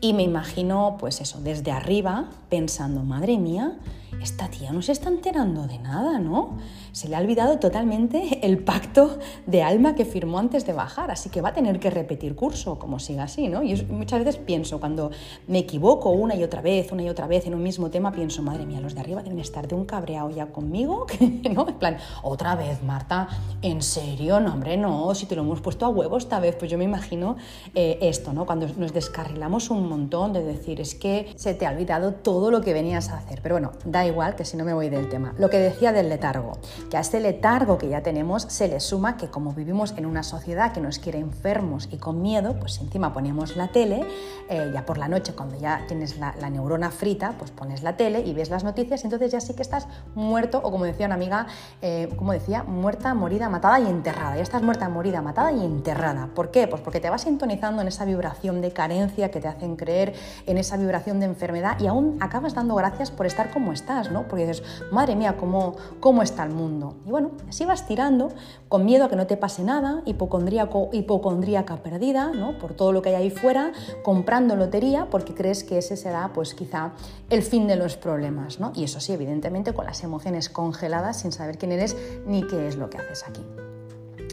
Y 0.00 0.12
me 0.12 0.24
imagino, 0.24 0.96
pues 0.98 1.20
eso, 1.20 1.40
desde 1.40 1.70
arriba, 1.70 2.30
pensando, 2.48 3.04
madre 3.04 3.38
mía, 3.38 3.78
esta 4.22 4.48
tía 4.48 4.72
no 4.72 4.82
se 4.82 4.92
está 4.92 5.08
enterando 5.08 5.66
de 5.66 5.78
nada, 5.78 6.18
¿no? 6.18 6.58
Se 6.92 7.08
le 7.08 7.16
ha 7.16 7.20
olvidado 7.20 7.58
totalmente 7.58 8.44
el 8.46 8.58
pacto 8.58 9.18
de 9.46 9.62
alma 9.62 9.94
que 9.94 10.04
firmó 10.04 10.38
antes 10.38 10.66
de 10.66 10.72
bajar, 10.72 11.10
así 11.10 11.30
que 11.30 11.40
va 11.40 11.50
a 11.50 11.52
tener 11.52 11.78
que 11.78 11.90
repetir 11.90 12.34
curso, 12.34 12.78
como 12.78 12.98
siga 12.98 13.24
así, 13.24 13.48
¿no? 13.48 13.62
Y 13.62 13.80
muchas 13.84 14.24
veces 14.24 14.36
pienso, 14.36 14.80
cuando 14.80 15.10
me 15.46 15.58
equivoco 15.58 16.10
una 16.10 16.34
y 16.34 16.42
otra 16.42 16.60
vez, 16.60 16.90
una 16.92 17.02
y 17.02 17.08
otra 17.08 17.26
vez 17.26 17.46
en 17.46 17.54
un 17.54 17.62
mismo 17.62 17.90
tema, 17.90 18.12
pienso, 18.12 18.42
madre 18.42 18.66
mía, 18.66 18.80
los 18.80 18.94
de 18.94 19.00
arriba 19.00 19.22
deben 19.22 19.38
estar 19.38 19.68
de 19.68 19.74
un 19.74 19.84
cabreado 19.84 20.30
ya 20.30 20.46
conmigo, 20.46 21.06
¿no? 21.52 21.68
En 21.68 21.74
plan, 21.74 21.96
otra 22.22 22.56
vez, 22.56 22.82
Marta, 22.82 23.28
¿en 23.62 23.82
serio? 23.82 24.40
No, 24.40 24.52
hombre, 24.52 24.76
no, 24.76 25.14
si 25.14 25.26
te 25.26 25.36
lo 25.36 25.42
hemos 25.42 25.60
puesto 25.60 25.86
a 25.86 25.88
huevo 25.88 26.16
esta 26.16 26.40
vez, 26.40 26.56
pues 26.56 26.70
yo 26.70 26.78
me 26.78 26.84
imagino 26.84 27.36
eh, 27.74 27.98
esto, 28.02 28.32
¿no? 28.32 28.46
Cuando 28.46 28.66
nos 28.76 28.92
descarrilamos 28.92 29.70
un 29.70 29.88
montón 29.88 30.32
de 30.32 30.42
decir, 30.42 30.80
es 30.80 30.94
que 30.94 31.32
se 31.36 31.54
te 31.54 31.66
ha 31.66 31.70
olvidado 31.70 32.14
todo 32.14 32.50
lo 32.50 32.60
que 32.60 32.72
venías 32.72 33.08
a 33.10 33.18
hacer, 33.18 33.40
pero 33.42 33.54
bueno, 33.54 33.72
da 33.84 33.99
igual 34.06 34.34
que 34.34 34.44
si 34.44 34.56
no 34.56 34.64
me 34.64 34.74
voy 34.74 34.88
del 34.88 35.08
tema. 35.08 35.34
Lo 35.38 35.50
que 35.50 35.58
decía 35.58 35.92
del 35.92 36.08
letargo, 36.08 36.58
que 36.90 36.96
a 36.96 37.00
este 37.00 37.20
letargo 37.20 37.78
que 37.78 37.88
ya 37.88 38.02
tenemos 38.02 38.42
se 38.42 38.68
le 38.68 38.80
suma 38.80 39.16
que 39.16 39.28
como 39.28 39.52
vivimos 39.52 39.94
en 39.96 40.06
una 40.06 40.22
sociedad 40.22 40.72
que 40.72 40.80
nos 40.80 40.98
quiere 40.98 41.18
enfermos 41.18 41.88
y 41.90 41.96
con 41.96 42.22
miedo, 42.22 42.58
pues 42.58 42.80
encima 42.80 43.12
ponemos 43.12 43.56
la 43.56 43.68
tele, 43.68 44.04
eh, 44.48 44.70
ya 44.72 44.84
por 44.84 44.98
la 44.98 45.08
noche 45.08 45.32
cuando 45.34 45.58
ya 45.58 45.84
tienes 45.86 46.18
la, 46.18 46.32
neurona 46.50 46.90
frita, 46.90 47.34
pues 47.38 47.50
pones 47.50 47.82
la 47.82 47.96
tele 47.96 48.20
y 48.20 48.34
ves 48.34 48.50
las 48.50 48.64
noticias, 48.64 49.04
entonces 49.04 49.30
ya 49.30 49.40
sí 49.40 49.54
que 49.54 49.62
estás 49.62 49.86
muerto 50.14 50.58
o 50.62 50.70
como 50.70 50.84
decía 50.84 51.06
una 51.06 51.14
amiga, 51.14 51.46
eh, 51.82 52.08
como 52.16 52.32
decía, 52.32 52.64
muerta, 52.64 53.14
morida, 53.14 53.48
matada 53.48 53.78
y 53.80 53.86
enterrada. 53.86 54.36
Ya 54.36 54.42
estás 54.42 54.62
muerta, 54.62 54.88
morida, 54.88 55.22
matada 55.22 55.52
y 55.52 55.64
enterrada. 55.64 56.28
¿Por 56.34 56.50
qué? 56.50 56.66
Pues 56.66 56.82
porque 56.82 57.00
te 57.00 57.10
vas 57.10 57.22
sintonizando 57.22 57.82
en 57.82 57.88
esa 57.88 58.04
vibración 58.04 58.60
de 58.60 58.72
carencia 58.72 59.30
que 59.30 59.40
te 59.40 59.48
hacen 59.48 59.76
creer, 59.76 60.14
en 60.46 60.58
esa 60.58 60.76
vibración 60.76 61.20
de 61.20 61.26
enfermedad 61.26 61.78
y 61.78 61.86
aún 61.86 62.16
acabas 62.20 62.54
dando 62.54 62.74
gracias 62.74 63.10
por 63.10 63.26
estar 63.26 63.50
como 63.50 63.72
estás, 63.72 63.89
¿no? 64.10 64.28
Porque 64.28 64.46
dices, 64.46 64.62
madre 64.90 65.16
mía, 65.16 65.36
¿cómo, 65.38 65.76
cómo 66.00 66.22
está 66.22 66.44
el 66.44 66.50
mundo? 66.50 66.96
Y 67.06 67.10
bueno, 67.10 67.32
así 67.48 67.64
vas 67.64 67.86
tirando, 67.86 68.30
con 68.68 68.84
miedo 68.84 69.04
a 69.04 69.08
que 69.08 69.16
no 69.16 69.26
te 69.26 69.36
pase 69.36 69.62
nada, 69.62 70.02
hipocondríaco, 70.06 70.90
hipocondríaca 70.92 71.76
perdida, 71.82 72.30
¿no? 72.32 72.58
Por 72.58 72.74
todo 72.74 72.92
lo 72.92 73.02
que 73.02 73.10
hay 73.10 73.14
ahí 73.16 73.30
fuera, 73.30 73.72
comprando 74.02 74.56
lotería 74.56 75.08
porque 75.10 75.34
crees 75.34 75.64
que 75.64 75.78
ese 75.78 75.96
será, 75.96 76.32
pues 76.32 76.54
quizá, 76.54 76.92
el 77.28 77.42
fin 77.42 77.66
de 77.66 77.76
los 77.76 77.96
problemas, 77.96 78.60
¿no? 78.60 78.72
Y 78.74 78.84
eso 78.84 79.00
sí, 79.00 79.12
evidentemente, 79.12 79.74
con 79.74 79.86
las 79.86 80.02
emociones 80.02 80.48
congeladas, 80.48 81.20
sin 81.20 81.32
saber 81.32 81.58
quién 81.58 81.72
eres 81.72 81.96
ni 82.26 82.46
qué 82.46 82.68
es 82.68 82.76
lo 82.76 82.90
que 82.90 82.98
haces 82.98 83.24
aquí. 83.26 83.42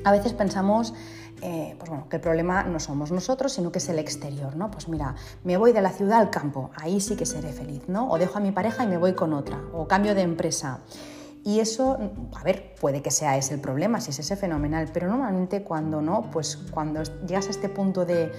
A 0.07 0.11
veces 0.11 0.33
pensamos 0.33 0.93
eh, 1.41 1.75
pues 1.77 1.89
bueno, 1.89 2.07
que 2.09 2.15
el 2.15 2.21
problema 2.21 2.63
no 2.63 2.79
somos 2.79 3.11
nosotros, 3.11 3.53
sino 3.53 3.71
que 3.71 3.77
es 3.77 3.89
el 3.89 3.99
exterior, 3.99 4.55
¿no? 4.55 4.71
Pues 4.71 4.87
mira, 4.87 5.15
me 5.43 5.57
voy 5.57 5.71
de 5.71 5.81
la 5.81 5.91
ciudad 5.91 6.19
al 6.19 6.31
campo, 6.31 6.71
ahí 6.75 6.99
sí 6.99 7.15
que 7.15 7.27
seré 7.27 7.53
feliz, 7.53 7.83
¿no? 7.87 8.09
O 8.09 8.17
dejo 8.17 8.37
a 8.37 8.41
mi 8.41 8.51
pareja 8.51 8.85
y 8.85 8.87
me 8.87 8.97
voy 8.97 9.13
con 9.13 9.33
otra, 9.33 9.61
o 9.73 9.87
cambio 9.87 10.15
de 10.15 10.21
empresa. 10.21 10.79
Y 11.47 11.61
eso, 11.61 11.97
a 12.35 12.43
ver, 12.43 12.75
puede 12.77 13.01
que 13.01 13.09
sea 13.09 13.37
ese 13.37 13.53
el 13.53 13.61
problema, 13.61 14.01
si 14.01 14.09
es 14.09 14.19
ese 14.19 14.35
fenomenal, 14.35 14.89
pero 14.93 15.07
normalmente 15.07 15.63
cuando 15.63 16.01
no, 16.01 16.29
pues 16.29 16.57
cuando 16.71 17.01
llegas 17.25 17.47
a 17.47 17.51
este 17.51 17.69
punto 17.69 18.03
de 18.03 18.33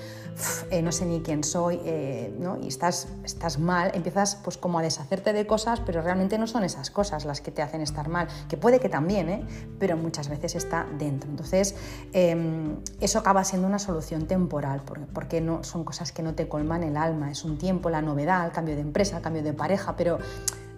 eh, 0.71 0.83
no 0.83 0.93
sé 0.93 1.07
ni 1.07 1.23
quién 1.23 1.43
soy 1.43 1.81
eh, 1.87 2.37
¿no? 2.39 2.59
y 2.61 2.69
estás, 2.69 3.09
estás 3.25 3.59
mal, 3.59 3.93
empiezas 3.95 4.37
pues 4.45 4.59
como 4.59 4.79
a 4.79 4.83
deshacerte 4.83 5.33
de 5.33 5.47
cosas, 5.47 5.81
pero 5.81 6.03
realmente 6.03 6.37
no 6.37 6.47
son 6.47 6.65
esas 6.65 6.91
cosas 6.91 7.25
las 7.25 7.41
que 7.41 7.51
te 7.51 7.63
hacen 7.63 7.81
estar 7.81 8.11
mal, 8.11 8.29
que 8.47 8.59
puede 8.59 8.79
que 8.79 8.91
también, 8.91 9.31
¿eh? 9.31 9.43
pero 9.79 9.97
muchas 9.97 10.29
veces 10.29 10.55
está 10.55 10.87
dentro. 10.99 11.31
Entonces, 11.31 11.77
em, 12.13 12.77
eso 13.01 13.21
acaba 13.21 13.43
siendo 13.45 13.67
una 13.67 13.79
solución 13.79 14.27
temporal, 14.27 14.83
porque, 14.85 15.07
porque 15.15 15.41
no, 15.41 15.65
son 15.65 15.83
cosas 15.83 16.13
que 16.13 16.23
no 16.23 16.35
te 16.35 16.47
colman 16.47 16.83
el 16.83 16.99
alma, 16.99 17.31
es 17.31 17.43
un 17.43 17.57
tiempo, 17.57 17.89
la 17.89 18.03
novedad, 18.03 18.45
el 18.45 18.53
cambio 18.53 18.75
de 18.75 18.83
empresa, 18.83 19.17
el 19.17 19.23
cambio 19.23 19.43
de 19.43 19.55
pareja, 19.55 19.97
pero 19.97 20.19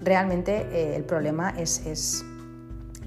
realmente 0.01 0.67
eh, 0.73 0.97
el 0.97 1.05
problema 1.05 1.51
es, 1.51 1.87
es, 1.87 2.25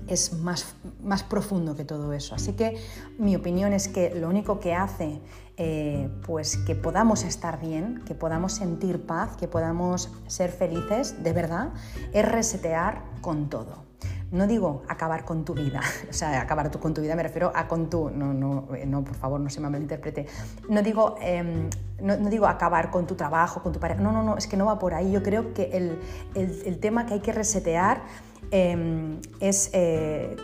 es 0.07 0.33
más, 0.33 0.75
más, 1.01 1.23
profundo 1.23 1.75
que 1.75 1.85
todo 1.85 2.13
eso. 2.13 2.35
Así 2.35 2.53
que 2.53 2.77
mi 3.17 3.35
opinión 3.35 3.73
es 3.73 3.87
que 3.87 4.13
lo 4.15 4.29
único 4.29 4.59
que 4.59 4.73
hace 4.73 5.21
eh, 5.57 6.09
pues 6.25 6.57
que 6.57 6.73
podamos 6.73 7.23
estar 7.23 7.59
bien, 7.59 8.01
que 8.05 8.15
podamos 8.15 8.53
sentir 8.53 9.05
paz, 9.05 9.37
que 9.37 9.47
podamos 9.47 10.11
ser 10.27 10.51
felices 10.51 11.23
de 11.23 11.31
verdad, 11.31 11.73
es 12.11 12.25
resetear 12.25 13.03
con 13.21 13.49
todo. 13.49 13.92
No 14.33 14.47
digo 14.47 14.81
acabar 14.87 15.25
con 15.25 15.45
tu 15.45 15.53
vida, 15.53 15.79
o 16.09 16.13
sea, 16.13 16.41
acabar 16.41 16.71
con 16.79 16.93
tu 16.93 17.01
vida 17.01 17.15
me 17.15 17.21
refiero 17.21 17.51
a 17.53 17.67
con 17.67 17.87
tu, 17.87 18.09
no, 18.09 18.33
no, 18.33 18.67
no 18.87 19.03
por 19.03 19.15
favor, 19.15 19.39
no 19.39 19.49
se 19.49 19.61
me 19.61 19.69
malinterprete. 19.69 20.25
No 20.69 20.81
digo, 20.81 21.15
em, 21.21 21.69
no, 22.01 22.17
digo 22.17 22.47
acabar 22.47 22.89
con 22.89 23.05
tu 23.05 23.13
trabajo, 23.13 23.61
con 23.61 23.71
tu 23.71 23.79
pareja, 23.79 24.01
no, 24.01 24.11
no, 24.11 24.23
no, 24.23 24.35
es 24.35 24.47
que 24.47 24.57
no 24.57 24.65
va 24.65 24.79
por 24.79 24.95
ahí. 24.95 25.11
Yo 25.11 25.21
creo 25.21 25.53
que 25.53 25.69
el, 25.77 25.99
el, 26.33 26.79
tema 26.79 27.05
que 27.05 27.13
hay 27.13 27.19
que 27.19 27.31
resetear 27.31 28.01
em, 28.49 29.21
es 29.39 29.69
eh, 29.73 30.35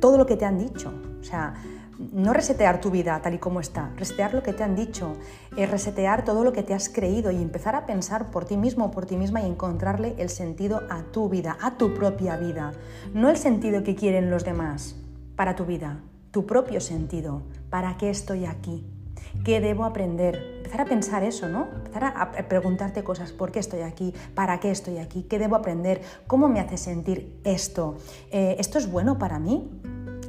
todo 0.00 0.16
lo 0.16 0.26
que 0.26 0.36
te 0.36 0.44
han 0.44 0.56
dicho. 0.56 0.92
O 1.20 1.24
sea, 1.24 1.54
no 2.12 2.32
resetear 2.32 2.80
tu 2.80 2.90
vida 2.90 3.20
tal 3.22 3.34
y 3.34 3.38
como 3.38 3.60
está, 3.60 3.92
resetear 3.96 4.34
lo 4.34 4.42
que 4.42 4.52
te 4.52 4.62
han 4.62 4.76
dicho, 4.76 5.16
es 5.56 5.70
resetear 5.70 6.24
todo 6.24 6.44
lo 6.44 6.52
que 6.52 6.62
te 6.62 6.74
has 6.74 6.88
creído 6.88 7.30
y 7.30 7.36
empezar 7.36 7.74
a 7.74 7.86
pensar 7.86 8.30
por 8.30 8.44
ti 8.44 8.56
mismo 8.56 8.86
o 8.86 8.90
por 8.90 9.06
ti 9.06 9.16
misma 9.16 9.42
y 9.42 9.46
encontrarle 9.46 10.14
el 10.18 10.28
sentido 10.28 10.82
a 10.90 11.02
tu 11.04 11.28
vida, 11.28 11.56
a 11.60 11.76
tu 11.76 11.94
propia 11.94 12.36
vida, 12.36 12.72
no 13.12 13.30
el 13.30 13.36
sentido 13.36 13.82
que 13.82 13.94
quieren 13.94 14.30
los 14.30 14.44
demás 14.44 14.96
para 15.36 15.56
tu 15.56 15.64
vida, 15.64 16.00
tu 16.30 16.46
propio 16.46 16.80
sentido, 16.80 17.42
¿para 17.70 17.96
qué 17.96 18.10
estoy 18.10 18.46
aquí? 18.46 18.84
¿Qué 19.44 19.60
debo 19.60 19.84
aprender? 19.84 20.54
Empezar 20.58 20.80
a 20.80 20.84
pensar 20.84 21.22
eso, 21.24 21.48
¿no? 21.48 21.68
Empezar 21.74 22.04
a 22.04 22.32
preguntarte 22.48 23.02
cosas, 23.02 23.32
¿por 23.32 23.52
qué 23.52 23.58
estoy 23.58 23.80
aquí? 23.80 24.14
¿Para 24.34 24.60
qué 24.60 24.70
estoy 24.70 24.98
aquí? 24.98 25.24
¿Qué 25.24 25.38
debo 25.38 25.56
aprender? 25.56 26.00
¿Cómo 26.26 26.48
me 26.48 26.60
hace 26.60 26.76
sentir 26.76 27.40
esto? 27.44 27.96
Eh, 28.30 28.56
¿Esto 28.58 28.78
es 28.78 28.90
bueno 28.90 29.18
para 29.18 29.38
mí? 29.38 29.70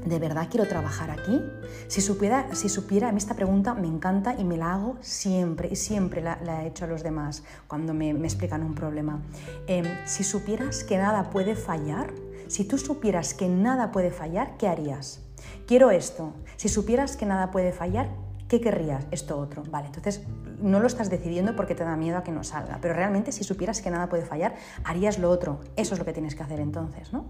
¿De 0.05 0.19
verdad 0.19 0.47
quiero 0.51 0.67
trabajar 0.67 1.09
aquí? 1.09 1.43
Si 1.87 1.99
supiera, 1.99 2.53
si 2.53 2.69
supiera, 2.69 3.09
a 3.09 3.11
mí 3.11 3.17
esta 3.17 3.33
pregunta 3.33 3.73
me 3.73 3.87
encanta 3.87 4.35
y 4.37 4.43
me 4.43 4.55
la 4.55 4.73
hago 4.73 4.97
siempre, 5.01 5.67
y 5.71 5.75
siempre 5.75 6.21
la, 6.21 6.63
he 6.63 6.67
hecho 6.67 6.85
a 6.85 6.87
los 6.87 7.01
demás 7.01 7.43
cuando 7.67 7.93
me, 7.93 8.11
explican 8.11 8.63
un 8.63 8.75
problema. 8.75 9.21
Em, 9.65 9.85
si 10.05 10.23
supieras 10.23 10.83
que 10.83 10.97
nada 10.97 11.31
puede 11.31 11.55
fallar, 11.55 12.13
si 12.47 12.65
tú 12.65 12.77
supieras 12.77 13.33
que 13.33 13.49
nada 13.49 13.91
puede 13.91 14.11
fallar, 14.11 14.57
¿qué 14.57 14.67
harías? 14.67 15.21
Quiero 15.65 15.89
esto. 15.89 16.33
Si 16.57 16.69
supieras 16.69 17.17
que 17.17 17.25
nada 17.25 17.49
puede 17.49 17.71
fallar, 17.71 18.07
¿qué 18.47 18.61
querrías? 18.61 19.05
Esto 19.11 19.37
otro. 19.37 19.63
Vale, 19.69 19.87
entonces 19.87 20.23
no 20.61 20.79
lo 20.79 20.87
estás 20.87 21.09
decidiendo 21.09 21.55
porque 21.55 21.75
te 21.75 21.83
da 21.83 21.95
miedo 21.95 22.17
a 22.17 22.23
que 22.23 22.31
no 22.31 22.43
salga, 22.43 22.79
pero 22.81 22.93
realmente 22.93 23.31
si 23.31 23.43
supieras 23.43 23.81
que 23.81 23.89
nada 23.91 24.09
puede 24.09 24.25
fallar, 24.25 24.55
harías 24.83 25.19
lo 25.19 25.29
otro. 25.29 25.59
Eso 25.75 25.93
es 25.93 25.99
lo 25.99 26.05
que 26.05 26.13
tienes 26.13 26.35
que 26.35 26.43
hacer 26.43 26.59
entonces, 26.59 27.11
¿no? 27.13 27.25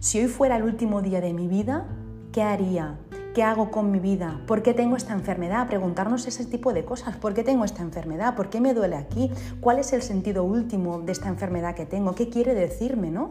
Si 0.00 0.20
hoy 0.20 0.28
fuera 0.28 0.56
el 0.56 0.62
último 0.62 1.02
día 1.02 1.20
de 1.20 1.32
mi 1.32 1.46
vida, 1.48 1.86
¿qué 2.32 2.42
haría? 2.42 2.98
¿Qué 3.34 3.44
hago 3.44 3.70
con 3.70 3.92
mi 3.92 4.00
vida? 4.00 4.40
¿Por 4.48 4.62
qué 4.62 4.74
tengo 4.74 4.96
esta 4.96 5.12
enfermedad? 5.12 5.68
Preguntarnos 5.68 6.26
ese 6.26 6.44
tipo 6.46 6.72
de 6.72 6.84
cosas. 6.84 7.16
¿Por 7.16 7.32
qué 7.32 7.44
tengo 7.44 7.64
esta 7.64 7.80
enfermedad? 7.82 8.34
¿Por 8.34 8.50
qué 8.50 8.60
me 8.60 8.74
duele 8.74 8.96
aquí? 8.96 9.30
¿Cuál 9.60 9.78
es 9.78 9.92
el 9.92 10.02
sentido 10.02 10.42
último 10.42 11.00
de 11.00 11.12
esta 11.12 11.28
enfermedad 11.28 11.76
que 11.76 11.86
tengo? 11.86 12.16
¿Qué 12.16 12.28
quiere 12.28 12.54
decirme? 12.54 13.12
¿no? 13.12 13.30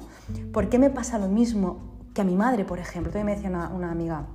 ¿Por 0.53 0.69
qué 0.69 0.79
me 0.79 0.89
pasa 0.89 1.19
lo 1.19 1.27
mismo 1.27 1.79
que 2.13 2.21
a 2.21 2.23
mi 2.23 2.35
madre, 2.35 2.63
por 2.63 2.79
ejemplo? 2.79 3.11
Todavía 3.11 3.25
me 3.25 3.35
decía 3.35 3.49
una, 3.49 3.67
una 3.69 3.91
amiga, 3.91 4.25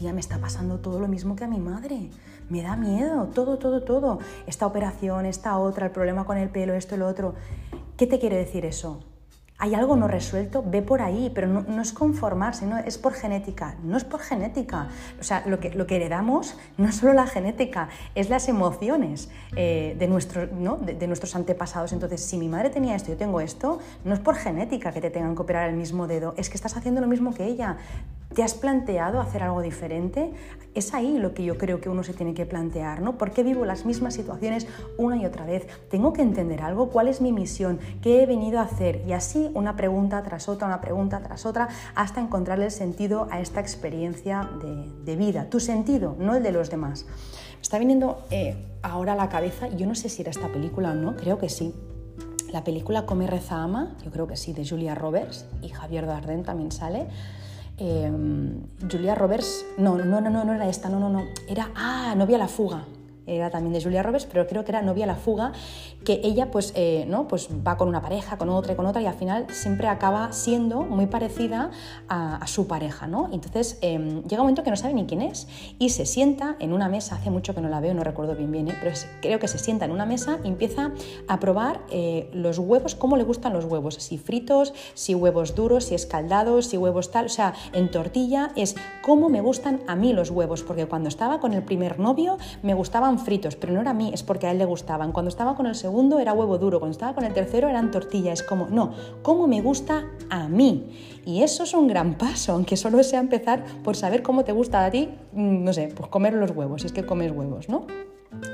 tía, 0.00 0.14
me 0.14 0.20
está 0.20 0.38
pasando 0.38 0.78
todo 0.78 0.98
lo 0.98 1.08
mismo 1.08 1.36
que 1.36 1.44
a 1.44 1.46
mi 1.46 1.60
madre. 1.60 2.08
Me 2.48 2.62
da 2.62 2.74
miedo, 2.74 3.26
todo, 3.34 3.58
todo, 3.58 3.82
todo. 3.82 4.18
Esta 4.46 4.66
operación, 4.66 5.26
esta 5.26 5.58
otra, 5.58 5.86
el 5.86 5.92
problema 5.92 6.24
con 6.24 6.38
el 6.38 6.48
pelo, 6.48 6.72
esto, 6.72 6.96
lo 6.96 7.06
otro. 7.06 7.34
¿Qué 7.98 8.06
te 8.06 8.18
quiere 8.18 8.36
decir 8.36 8.64
eso? 8.64 9.04
Hay 9.60 9.74
algo 9.74 9.94
no 9.94 10.08
resuelto, 10.08 10.64
ve 10.66 10.80
por 10.80 11.02
ahí, 11.02 11.30
pero 11.34 11.46
no, 11.46 11.82
es 11.82 11.92
conformarse, 11.92 12.66
no, 12.66 12.78
es 12.78 12.96
por 12.96 13.12
genética, 13.12 13.76
no 13.84 13.98
es 13.98 14.04
por 14.04 14.20
genética. 14.20 14.88
O 15.20 15.22
sea, 15.22 15.44
lo 15.46 15.60
que, 15.60 15.96
heredamos 15.96 16.56
no 16.78 16.88
es 16.88 16.96
solo 16.96 17.12
la 17.12 17.26
genética, 17.26 17.90
es 18.14 18.30
las 18.30 18.48
emociones 18.48 19.30
eh, 19.54 19.94
de, 19.98 20.08
nuestro, 20.08 20.46
¿no? 20.46 20.78
de, 20.78 21.06
nuestros 21.06 21.36
antepasados. 21.36 21.92
Entonces, 21.92 22.22
si 22.24 22.38
mi 22.38 22.48
madre 22.48 22.70
tenía 22.70 22.96
esto 22.96 23.10
yo 23.10 23.18
tengo 23.18 23.42
esto, 23.42 23.80
no 24.04 24.14
es 24.14 24.20
por 24.20 24.34
genética 24.34 24.92
que 24.92 25.02
te 25.02 25.10
tengan 25.10 25.34
que 25.34 25.42
operar 25.42 25.68
el 25.68 25.76
mismo 25.76 26.06
dedo, 26.06 26.32
es 26.38 26.48
que 26.48 26.56
estás 26.56 26.76
haciendo 26.78 27.02
lo 27.02 27.06
mismo 27.06 27.34
que 27.34 27.44
ella 27.44 27.76
¿Te 28.34 28.44
has 28.44 28.54
planteado 28.54 29.20
hacer 29.20 29.42
algo 29.42 29.60
diferente? 29.60 30.30
Es 30.76 30.94
ahí 30.94 31.18
lo 31.18 31.34
que 31.34 31.42
yo 31.42 31.58
creo 31.58 31.80
que 31.80 31.88
uno 31.88 32.04
se 32.04 32.14
tiene 32.14 32.32
que 32.32 32.46
plantear, 32.46 33.02
¿no? 33.02 33.18
¿Por 33.18 33.32
qué 33.32 33.42
vivo 33.42 33.64
las 33.64 33.84
mismas 33.84 34.14
situaciones 34.14 34.68
una 34.98 35.16
y 35.16 35.26
otra 35.26 35.44
vez? 35.44 35.66
¿Tengo 35.90 36.12
que 36.12 36.22
entender 36.22 36.62
algo? 36.62 36.90
¿Cuál 36.90 37.08
es 37.08 37.20
mi 37.20 37.32
misión? 37.32 37.80
¿Qué 38.00 38.22
he 38.22 38.26
venido 38.26 38.60
a 38.60 38.62
hacer? 38.62 39.02
Y 39.04 39.14
así 39.14 39.49
una 39.54 39.76
pregunta 39.76 40.22
tras 40.22 40.48
otra, 40.48 40.66
una 40.66 40.80
pregunta 40.80 41.20
tras 41.20 41.46
otra, 41.46 41.68
hasta 41.94 42.20
encontrarle 42.20 42.66
el 42.66 42.70
sentido 42.70 43.28
a 43.30 43.40
esta 43.40 43.60
experiencia 43.60 44.48
de, 45.04 45.16
vida. 45.16 45.50
Tu 45.50 45.60
sentido, 45.60 46.16
no 46.18 46.36
el 46.36 46.42
de 46.42 46.52
los 46.52 46.70
demás. 46.70 47.06
está 47.60 47.78
viniendo 47.78 48.24
eh, 48.30 48.56
ahora 48.82 49.12
a 49.12 49.16
la 49.16 49.28
cabeza, 49.28 49.68
yo 49.68 49.86
no 49.86 49.94
sé 49.94 50.08
si 50.08 50.22
era 50.22 50.30
esta 50.30 50.48
película 50.48 50.92
o 50.92 50.94
no, 50.94 51.16
creo 51.16 51.38
que 51.38 51.48
sí. 51.48 51.74
La 52.52 52.64
película 52.64 53.06
Come, 53.06 53.26
Reza, 53.26 53.62
Ama, 53.62 53.96
yo 54.04 54.10
creo 54.10 54.26
que 54.26 54.36
sí, 54.36 54.52
de 54.52 54.66
Julia 54.66 54.94
Roberts 54.94 55.46
y 55.62 55.68
Javier 55.68 56.06
Dardenne 56.06 56.42
también 56.42 56.72
sale 56.72 57.06
Em, 57.80 58.60
Julia 58.90 59.14
Roberts, 59.14 59.64
no, 59.78 59.96
no, 59.96 60.20
no, 60.20 60.28
no, 60.28 60.44
no 60.44 60.52
era 60.52 60.68
esta, 60.68 60.90
no, 60.90 61.00
no, 61.00 61.08
no, 61.08 61.24
era, 61.48 61.70
ah, 61.74 62.14
Novia 62.14 62.36
la 62.36 62.46
fuga, 62.46 62.84
era 63.26 63.50
también 63.50 63.72
de 63.72 63.82
Julia 63.82 64.02
Roberts, 64.02 64.26
pero 64.30 64.46
creo 64.46 64.64
que 64.64 64.72
era 64.72 64.82
novia 64.82 65.06
la 65.06 65.14
fuga, 65.14 65.52
que 66.04 66.20
ella 66.24 66.50
pues, 66.50 66.72
eh, 66.76 67.04
¿no? 67.08 67.28
pues 67.28 67.48
va 67.66 67.76
con 67.76 67.88
una 67.88 68.00
pareja, 68.00 68.38
con 68.38 68.48
otra 68.48 68.72
y 68.72 68.76
con 68.76 68.86
otra, 68.86 69.02
y 69.02 69.06
al 69.06 69.14
final 69.14 69.46
siempre 69.50 69.88
acaba 69.88 70.32
siendo 70.32 70.82
muy 70.82 71.06
parecida 71.06 71.70
a, 72.08 72.46
su 72.46 72.66
pareja. 72.66 73.06
¿no? 73.06 73.28
Entonces 73.32 73.78
em, 73.82 74.22
llega 74.22 74.42
un 74.42 74.46
momento 74.46 74.62
que 74.62 74.70
no 74.70 74.76
sabe 74.76 74.94
ni 74.94 75.06
quién 75.06 75.22
es 75.22 75.46
y 75.78 75.90
se 75.90 76.06
sienta 76.06 76.56
en 76.58 76.72
una 76.72 76.88
mesa, 76.88 77.16
hace 77.16 77.30
mucho 77.30 77.54
que 77.54 77.60
no 77.60 77.68
la 77.68 77.80
veo, 77.80 77.94
no 77.94 78.02
recuerdo 78.02 78.34
bien 78.34 78.50
bien, 78.50 78.68
¿eh? 78.68 78.74
pero 78.80 78.94
creo 79.20 79.38
que 79.38 79.48
se 79.48 79.58
sienta 79.58 79.84
en 79.84 79.90
una 79.92 80.06
mesa 80.06 80.38
y 80.42 80.48
empieza 80.48 80.92
a 81.28 81.40
probar 81.40 81.80
eh, 81.90 82.30
los 82.32 82.58
huevos, 82.58 82.94
cómo 82.94 83.16
le 83.16 83.24
gustan 83.24 83.52
los 83.52 83.64
huevos, 83.64 83.94
si 83.94 84.18
fritos, 84.18 84.72
si 84.94 85.14
huevos 85.14 85.54
duros, 85.54 85.84
si 85.84 85.94
escaldados, 85.94 86.66
si 86.66 86.76
huevos 86.76 87.10
tal, 87.10 87.26
o 87.26 87.30
sea, 87.30 87.54
en 87.72 87.90
tortilla 87.90 88.52
es 88.56 88.76
cómo 89.02 89.28
me 89.28 89.40
gustan 89.40 89.80
a 89.86 89.96
mí 89.96 90.12
los 90.12 90.30
huevos, 90.30 90.62
porque 90.62 90.86
cuando 90.86 91.08
estaba 91.08 91.40
con 91.40 91.52
el 91.52 91.62
primer 91.62 91.98
novio 91.98 92.38
me 92.62 92.74
gustaban 92.74 93.09
fritos, 93.18 93.56
pero 93.56 93.72
no 93.72 93.80
era 93.80 93.90
a 93.90 93.94
mí, 93.94 94.10
es 94.12 94.22
porque 94.22 94.46
a 94.46 94.52
él 94.52 94.58
le 94.58 94.64
gustaban. 94.64 95.12
Cuando 95.12 95.28
estaba 95.28 95.56
con 95.56 95.66
el 95.66 95.74
segundo 95.74 96.18
era 96.18 96.32
huevo 96.32 96.58
duro, 96.58 96.78
cuando 96.78 96.92
estaba 96.92 97.14
con 97.14 97.24
el 97.24 97.34
tercero 97.34 97.68
eran 97.68 97.90
tortillas. 97.90 98.40
Es 98.40 98.46
como, 98.46 98.68
no, 98.70 98.92
¿cómo 99.22 99.46
me 99.46 99.60
gusta 99.60 100.04
a 100.28 100.48
mí? 100.48 100.90
Y 101.24 101.42
eso 101.42 101.64
es 101.64 101.74
un 101.74 101.88
gran 101.88 102.14
paso, 102.14 102.52
aunque 102.52 102.76
solo 102.76 103.02
sea 103.02 103.20
empezar 103.20 103.64
por 103.82 103.96
saber 103.96 104.22
cómo 104.22 104.44
te 104.44 104.52
gusta 104.52 104.84
a 104.84 104.90
ti, 104.90 105.08
mm, 105.32 105.64
no 105.64 105.72
sé, 105.72 105.92
pues 105.94 106.08
comer 106.08 106.34
los 106.34 106.50
huevos, 106.52 106.82
si 106.82 106.86
es 106.86 106.92
que 106.92 107.04
comes 107.04 107.32
huevos, 107.32 107.68
¿no? 107.68 107.86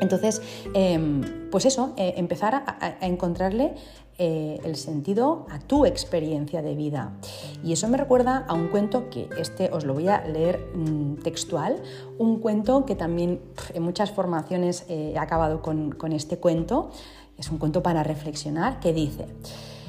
Entonces, 0.00 0.42
em, 0.74 1.50
pues 1.50 1.66
eso, 1.66 1.92
eh, 1.96 2.14
empezar 2.16 2.54
a, 2.54 2.96
encontrarle 3.00 3.74
eh, 4.18 4.58
el 4.64 4.76
sentido 4.76 5.46
a 5.50 5.58
tu 5.58 5.84
experiencia 5.84 6.62
de 6.62 6.74
vida. 6.74 7.12
Y 7.62 7.72
eso 7.72 7.86
me 7.88 7.98
recuerda 7.98 8.44
a 8.48 8.54
un 8.54 8.68
cuento 8.68 9.10
que 9.10 9.28
este 9.38 9.70
os 9.72 9.84
lo 9.84 9.92
voy 9.92 10.08
a 10.08 10.24
leer 10.26 10.70
mm, 10.74 11.16
textual, 11.16 11.82
un 12.18 12.40
cuento 12.40 12.86
que 12.86 12.94
también 12.94 13.40
en 13.74 13.82
muchas 13.82 14.10
formaciones 14.10 14.86
he 14.88 15.18
acabado 15.18 15.60
con, 15.60 15.92
con 15.92 16.12
este 16.12 16.38
cuento, 16.38 16.90
es 17.36 17.50
un 17.50 17.58
cuento 17.58 17.82
para 17.82 18.02
reflexionar, 18.02 18.80
que 18.80 18.94
dice, 18.94 19.26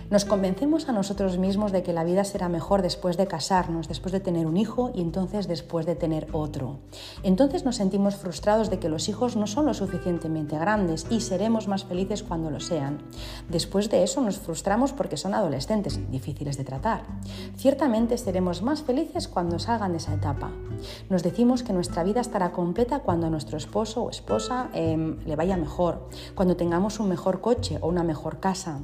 nos 0.09 0.23
convencemos 0.23 0.87
a 0.87 0.93
nosotros 0.93 1.37
mismos 1.37 1.71
de 1.71 1.83
que 1.83 1.91
la 1.91 2.05
vida 2.05 2.23
será 2.23 2.47
mejor 2.47 2.81
después 2.81 3.17
de 3.17 3.27
casarnos, 3.27 3.89
después 3.89 4.13
de 4.13 4.21
tener 4.21 4.47
un 4.47 4.55
hijo 4.55 4.91
y 4.93 5.01
entonces 5.01 5.47
después 5.47 5.85
de 5.85 5.95
tener 5.95 6.27
otro. 6.31 6.79
Entonces 7.23 7.65
nos 7.65 7.75
sentimos 7.75 8.15
frustrados 8.15 8.69
de 8.69 8.79
que 8.79 8.87
los 8.87 9.09
hijos 9.09 9.35
no 9.35 9.47
son 9.47 9.65
lo 9.65 9.73
suficientemente 9.73 10.57
grandes 10.57 11.05
y 11.09 11.19
seremos 11.19 11.67
más 11.67 11.83
felices 11.83 12.23
cuando 12.23 12.49
lo 12.49 12.61
sean. 12.61 12.99
Después 13.49 13.89
de 13.89 14.03
eso 14.03 14.21
nos 14.21 14.37
frustramos 14.37 14.93
porque 14.93 15.17
son 15.17 15.33
adolescentes, 15.33 15.99
difíciles 16.09 16.57
de 16.57 16.63
tratar. 16.63 17.03
Ciertamente 17.57 18.17
seremos 18.17 18.61
más 18.61 18.83
felices 18.83 19.27
cuando 19.27 19.59
salgan 19.59 19.91
de 19.91 19.97
esa 19.97 20.13
etapa. 20.13 20.51
Nos 21.09 21.21
decimos 21.21 21.63
que 21.63 21.73
nuestra 21.73 22.03
vida 22.03 22.21
estará 22.21 22.51
completa 22.51 22.99
cuando 22.99 23.27
a 23.27 23.29
nuestro 23.29 23.57
esposo 23.57 24.03
o 24.03 24.09
esposa 24.09 24.69
em, 24.73 25.19
le 25.25 25.35
vaya 25.35 25.57
mejor, 25.57 26.07
cuando 26.33 26.55
tengamos 26.55 26.99
un 26.99 27.09
mejor 27.09 27.41
coche 27.41 27.77
o 27.81 27.87
una 27.87 28.03
mejor 28.03 28.39
casa 28.39 28.79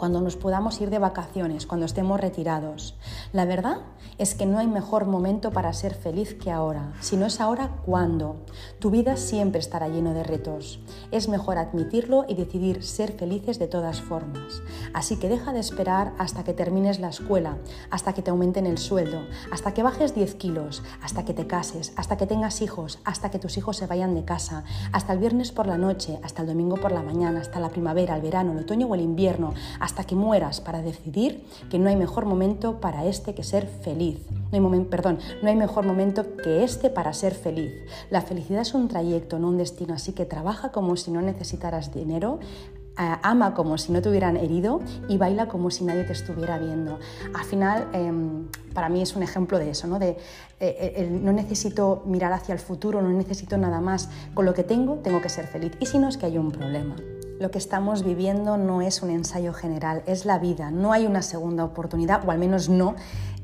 cuando 0.00 0.22
nos 0.22 0.34
podamos 0.34 0.80
ir 0.80 0.88
de 0.88 0.98
vacaciones, 0.98 1.66
cuando 1.66 1.84
estemos 1.84 2.18
retirados. 2.18 2.94
La 3.34 3.44
verdad 3.44 3.82
es 4.16 4.34
que 4.34 4.46
no 4.46 4.58
hay 4.58 4.66
mejor 4.66 5.04
momento 5.04 5.50
para 5.50 5.74
ser 5.74 5.94
feliz 5.94 6.32
que 6.34 6.50
ahora. 6.50 6.94
Si 7.00 7.18
no 7.18 7.26
es 7.26 7.38
ahora, 7.38 7.76
¿cuándo? 7.84 8.36
Tu 8.78 8.90
vida 8.90 9.18
siempre 9.18 9.60
estará 9.60 9.88
lleno 9.88 10.14
de 10.14 10.22
retos. 10.22 10.80
Es 11.10 11.28
mejor 11.28 11.58
admitirlo 11.58 12.24
y 12.26 12.34
decidir 12.34 12.82
ser 12.82 13.12
felices 13.12 13.58
de 13.58 13.66
todas 13.66 14.00
formas. 14.00 14.62
Así 14.94 15.16
que 15.16 15.28
deja 15.28 15.52
de 15.52 15.60
esperar 15.60 16.14
hasta 16.16 16.44
que 16.44 16.54
termines 16.54 16.98
la 16.98 17.10
escuela, 17.10 17.58
hasta 17.90 18.14
que 18.14 18.22
te 18.22 18.30
aumenten 18.30 18.64
el 18.64 18.78
sueldo, 18.78 19.26
hasta 19.52 19.74
que 19.74 19.82
bajes 19.82 20.14
10 20.14 20.34
kilos, 20.36 20.82
hasta 21.02 21.26
que 21.26 21.34
te 21.34 21.46
cases, 21.46 21.92
hasta 21.96 22.16
que 22.16 22.26
tengas 22.26 22.62
hijos, 22.62 23.00
hasta 23.04 23.30
que 23.30 23.38
tus 23.38 23.58
hijos 23.58 23.76
se 23.76 23.86
vayan 23.86 24.14
de 24.14 24.24
casa, 24.24 24.64
hasta 24.92 25.12
el 25.12 25.18
viernes 25.18 25.52
por 25.52 25.66
la 25.66 25.76
noche, 25.76 26.18
hasta 26.22 26.40
el 26.40 26.48
domingo 26.48 26.76
por 26.76 26.92
la 26.92 27.02
mañana, 27.02 27.40
hasta 27.40 27.60
la 27.60 27.68
primavera, 27.68 28.16
el 28.16 28.22
verano, 28.22 28.52
el 28.52 28.60
otoño 28.60 28.86
o 28.86 28.94
el 28.94 29.02
invierno, 29.02 29.52
hasta 29.78 29.89
que 29.92 30.14
mueras 30.14 30.60
para 30.60 30.82
decidir 30.82 31.44
que 31.70 31.78
no 31.78 31.88
hay 31.88 31.96
mejor 31.96 32.24
momento 32.24 32.80
para 32.80 33.04
este 33.06 33.34
que 33.34 33.42
ser 33.42 33.66
feliz. 33.66 34.18
No 34.52 34.70
hay 34.70 34.84
perdón, 34.84 35.18
no 35.42 35.48
hay 35.48 35.56
mejor 35.56 35.84
momento 35.84 36.36
que 36.36 36.64
este 36.64 36.90
para 36.90 37.12
ser 37.12 37.34
feliz. 37.34 37.72
La 38.10 38.22
felicidad 38.22 38.62
es 38.62 38.74
un 38.74 38.88
trayecto, 38.88 39.38
no 39.38 39.48
un 39.48 39.58
destino, 39.58 39.94
así 39.94 40.12
que 40.12 40.24
trabaja 40.24 40.72
como 40.72 40.96
si 40.96 41.10
no 41.10 41.20
necesitaras 41.22 41.92
dinero, 41.92 42.40
ama 42.96 43.54
como 43.54 43.78
si 43.78 43.92
no 43.92 44.02
te 44.02 44.08
hubieran 44.08 44.36
herido 44.36 44.80
y 45.08 45.16
baila 45.16 45.48
como 45.48 45.70
si 45.70 45.84
nadie 45.84 46.04
te 46.04 46.12
estuviera 46.12 46.58
viendo. 46.58 46.98
Al 47.34 47.44
final, 47.44 47.88
em, 47.92 48.48
para 48.74 48.88
mí 48.88 49.00
es 49.00 49.16
un 49.16 49.22
ejemplo 49.22 49.58
de 49.58 49.70
eso, 49.70 49.86
¿no? 49.86 49.98
De, 49.98 50.10
eh, 50.10 50.18
eh, 50.60 51.08
no 51.10 51.32
necesito 51.32 52.02
mirar 52.06 52.32
hacia 52.32 52.52
el 52.52 52.58
futuro, 52.58 53.00
no 53.00 53.08
necesito 53.10 53.56
nada 53.56 53.80
más. 53.80 54.10
Con 54.34 54.44
lo 54.44 54.54
que 54.54 54.64
tengo, 54.64 54.96
tengo 54.96 55.20
que 55.20 55.28
ser 55.28 55.46
feliz. 55.46 55.72
Y 55.80 55.86
si 55.86 55.98
no, 55.98 56.08
es 56.08 56.16
que 56.16 56.26
hay 56.26 56.36
un 56.36 56.50
problema. 56.50 56.96
Lo 57.40 57.50
que 57.50 57.56
estamos 57.56 58.04
viviendo 58.04 58.58
no 58.58 58.82
es 58.82 59.00
un 59.00 59.08
ensayo 59.08 59.54
general, 59.54 60.02
es 60.04 60.26
la 60.26 60.38
vida. 60.38 60.70
No 60.70 60.92
hay 60.92 61.06
una 61.06 61.22
segunda 61.22 61.64
oportunidad, 61.64 62.22
o 62.28 62.30
al 62.30 62.38
menos 62.38 62.68
no 62.68 62.96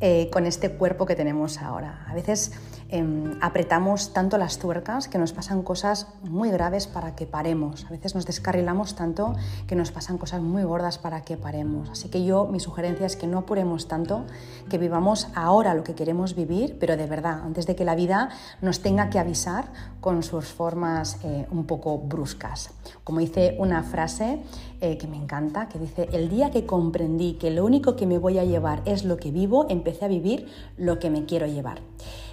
eh, 0.02 0.28
con 0.30 0.44
este 0.44 0.72
cuerpo 0.72 1.06
que 1.06 1.16
tenemos 1.16 1.62
ahora. 1.62 2.04
A 2.06 2.12
veces 2.12 2.52
Em, 2.88 3.36
apretamos 3.40 4.12
tanto 4.12 4.38
las 4.38 4.58
tuercas 4.58 5.08
que 5.08 5.18
nos 5.18 5.32
pasan 5.32 5.62
cosas 5.62 6.06
muy 6.22 6.50
graves 6.50 6.86
para 6.86 7.16
que 7.16 7.26
paremos. 7.26 7.84
A 7.86 7.88
veces 7.90 8.14
nos 8.14 8.26
descarrilamos 8.26 8.94
tanto 8.94 9.34
que 9.66 9.74
nos 9.74 9.90
pasan 9.90 10.18
cosas 10.18 10.40
muy 10.40 10.62
gordas 10.62 10.98
para 10.98 11.22
que 11.22 11.36
paremos. 11.36 11.90
Así 11.90 12.08
que 12.08 12.24
yo, 12.24 12.46
mi 12.46 12.60
sugerencia 12.60 13.06
es 13.06 13.16
que 13.16 13.26
no 13.26 13.38
apuremos 13.38 13.88
tanto, 13.88 14.24
que 14.70 14.78
vivamos 14.78 15.26
ahora 15.34 15.74
lo 15.74 15.82
que 15.82 15.96
queremos 15.96 16.36
vivir, 16.36 16.76
pero 16.78 16.96
de 16.96 17.06
verdad, 17.06 17.40
antes 17.44 17.66
de 17.66 17.74
que 17.74 17.84
la 17.84 17.96
vida 17.96 18.28
nos 18.60 18.80
tenga 18.80 19.10
que 19.10 19.18
avisar 19.18 19.72
con 20.00 20.22
sus 20.22 20.46
formas 20.46 21.18
eh, 21.24 21.46
un 21.50 21.66
poco 21.66 21.98
bruscas. 21.98 22.70
Como 23.02 23.18
dice 23.18 23.56
una 23.58 23.82
frase 23.82 24.40
eh, 24.80 24.96
que 24.96 25.08
me 25.08 25.16
encanta, 25.16 25.68
que 25.68 25.80
dice, 25.80 26.08
el 26.12 26.28
día 26.28 26.52
que 26.52 26.66
comprendí 26.66 27.34
que 27.34 27.50
lo 27.50 27.64
único 27.64 27.96
que 27.96 28.06
me 28.06 28.18
voy 28.18 28.38
a 28.38 28.44
llevar 28.44 28.82
es 28.84 29.04
lo 29.04 29.16
que 29.16 29.32
vivo, 29.32 29.66
empecé 29.68 30.04
a 30.04 30.08
vivir 30.08 30.46
lo 30.76 31.00
que 31.00 31.10
me 31.10 31.24
quiero 31.24 31.46
llevar. 31.46 31.80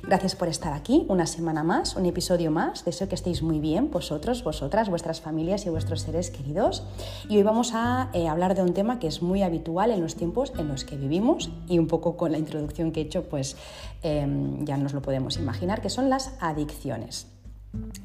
Gracias 0.03 0.35
por 0.35 0.42
estar 0.47 0.73
aquí 0.73 1.05
una 1.09 1.25
semana 1.25 1.63
más, 1.63 1.95
un 1.95 2.05
episodio 2.05 2.51
más. 2.51 2.85
Deseo 2.85 3.07
que 3.07 3.15
estéis 3.15 3.41
muy 3.41 3.59
bien 3.59 3.91
vosotros, 3.91 4.43
vosotras, 4.43 4.89
vuestras 4.89 5.21
familias 5.21 5.65
y 5.65 5.69
vuestros 5.69 6.01
seres 6.01 6.29
queridos. 6.31 6.83
Y 7.29 7.37
hoy 7.37 7.43
vamos 7.43 7.71
a 7.73 8.09
eh, 8.13 8.27
hablar 8.27 8.55
de 8.55 8.61
un 8.61 8.73
tema 8.73 8.99
que 8.99 9.07
es 9.07 9.21
muy 9.21 9.43
habitual 9.43 9.91
en 9.91 10.01
los 10.01 10.15
tiempos 10.15 10.53
en 10.57 10.67
los 10.67 10.83
que 10.83 10.97
vivimos 10.97 11.51
y 11.67 11.79
un 11.79 11.87
poco 11.87 12.17
con 12.17 12.31
la 12.31 12.37
introducción 12.37 12.91
que 12.91 13.01
he 13.01 13.03
hecho, 13.03 13.23
pues 13.23 13.55
em, 14.01 14.65
ya 14.65 14.77
nos 14.77 14.93
lo 14.93 15.01
podemos 15.01 15.37
imaginar, 15.37 15.81
que 15.81 15.89
son 15.89 16.09
las 16.09 16.33
adicciones. 16.39 17.27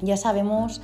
Ya 0.01 0.17
sabemos 0.17 0.81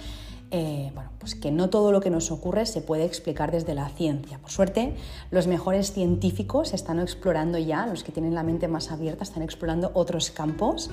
eh, 0.52 0.92
bueno, 0.94 1.10
pues 1.20 1.34
que 1.34 1.52
no 1.52 1.70
todo 1.70 1.92
lo 1.92 2.02
que 2.02 2.10
nos 2.10 2.30
ocurre 2.30 2.66
se 2.66 2.82
puede 2.82 3.04
explicar 3.04 3.52
desde 3.52 3.74
la 3.74 3.90
ciencia. 3.90 4.38
Por 4.38 4.52
suerte, 4.52 4.96
los 5.32 5.48
mejores 5.48 5.92
científicos 5.92 6.74
están 6.74 7.00
explorando 7.00 7.58
ya, 7.58 7.88
los 7.88 8.04
que 8.04 8.12
tienen 8.12 8.36
la 8.36 8.44
mente 8.44 8.68
más 8.68 8.92
abierta, 8.92 9.24
están 9.24 9.42
explorando 9.42 9.92
otros 9.96 10.30
campos 10.30 10.90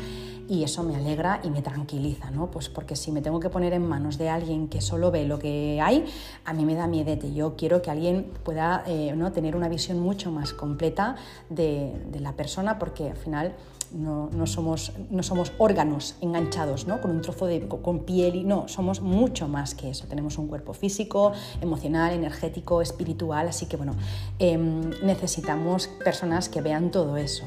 y 0.48 0.64
eso 0.64 0.82
me 0.82 0.96
alegra 0.96 1.40
y 1.44 1.50
me 1.50 1.60
tranquiliza, 1.60 2.30
¿no? 2.30 2.50
Pues 2.50 2.68
porque 2.68 2.96
si 2.96 3.12
me 3.12 3.20
tengo 3.20 3.40
que 3.40 3.50
poner 3.50 3.74
en 3.74 3.86
manos 3.86 4.16
de 4.18 4.30
alguien 4.30 4.68
que 4.68 4.80
solo 4.80 5.10
ve 5.10 5.26
lo 5.26 5.38
que 5.38 5.80
hay, 5.82 6.06
a 6.44 6.54
mí 6.54 6.64
me 6.64 6.74
da 6.74 6.86
miedete. 6.86 7.32
Yo 7.34 7.54
quiero 7.54 7.82
que 7.82 7.90
alguien 7.90 8.32
pueda 8.42 8.82
eh, 8.86 9.12
¿no? 9.14 9.32
tener 9.32 9.54
una 9.54 9.68
visión 9.68 10.00
mucho 10.00 10.30
más 10.30 10.52
completa 10.54 11.16
de, 11.50 11.92
de 12.10 12.20
la 12.20 12.32
persona 12.32 12.78
porque 12.78 13.10
al 13.10 13.16
final 13.16 13.54
no, 13.94 14.46
somos, 14.46 14.92
no 15.10 15.22
somos 15.22 15.52
órganos 15.58 16.16
enganchados 16.20 16.86
¿no? 16.86 17.00
con 17.00 17.10
un 17.10 17.20
trozo 17.20 17.46
de 17.46 17.66
con 17.68 18.00
piel 18.00 18.36
y 18.36 18.44
no, 18.44 18.68
somos 18.68 19.00
mucho 19.00 19.48
más 19.48 19.74
que 19.74 19.90
eso. 19.90 20.06
Tenemos 20.06 20.38
un 20.38 20.48
cuerpo 20.48 20.72
físico, 20.72 21.32
emocional, 21.60 22.12
energético, 22.12 22.82
espiritual, 22.82 23.48
así 23.48 23.66
que 23.66 23.76
bueno, 23.76 23.94
em, 24.38 24.90
necesitamos 25.02 25.88
personas 26.04 26.48
que 26.48 26.60
vean 26.60 26.90
todo 26.90 27.16
eso. 27.16 27.44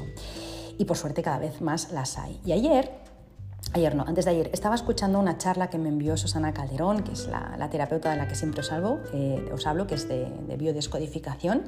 Y 0.78 0.84
por 0.84 0.96
suerte 0.96 1.22
cada 1.22 1.38
vez 1.38 1.60
más 1.60 1.90
las 1.92 2.18
hay. 2.18 2.40
Y 2.44 2.52
ayer 2.52 2.90
ayer 3.72 3.94
no, 3.94 4.04
antes 4.06 4.24
de 4.24 4.30
ayer, 4.30 4.50
estaba 4.52 4.74
escuchando 4.74 5.18
una 5.18 5.36
charla 5.38 5.68
que 5.68 5.76
me 5.76 5.88
envió 5.88 6.16
Susana 6.16 6.54
Calderón, 6.54 7.02
que 7.02 7.12
es 7.12 7.28
la, 7.28 7.68
terapeuta 7.68 8.10
de 8.10 8.16
la 8.16 8.28
que 8.28 8.34
siempre 8.34 8.60
os 8.60 8.72
hablo, 8.72 9.00
os 9.52 9.66
hablo 9.66 9.86
que 9.86 9.96
es 9.96 10.08
de, 10.08 10.30
de 10.46 10.56
biodescodificación, 10.56 11.64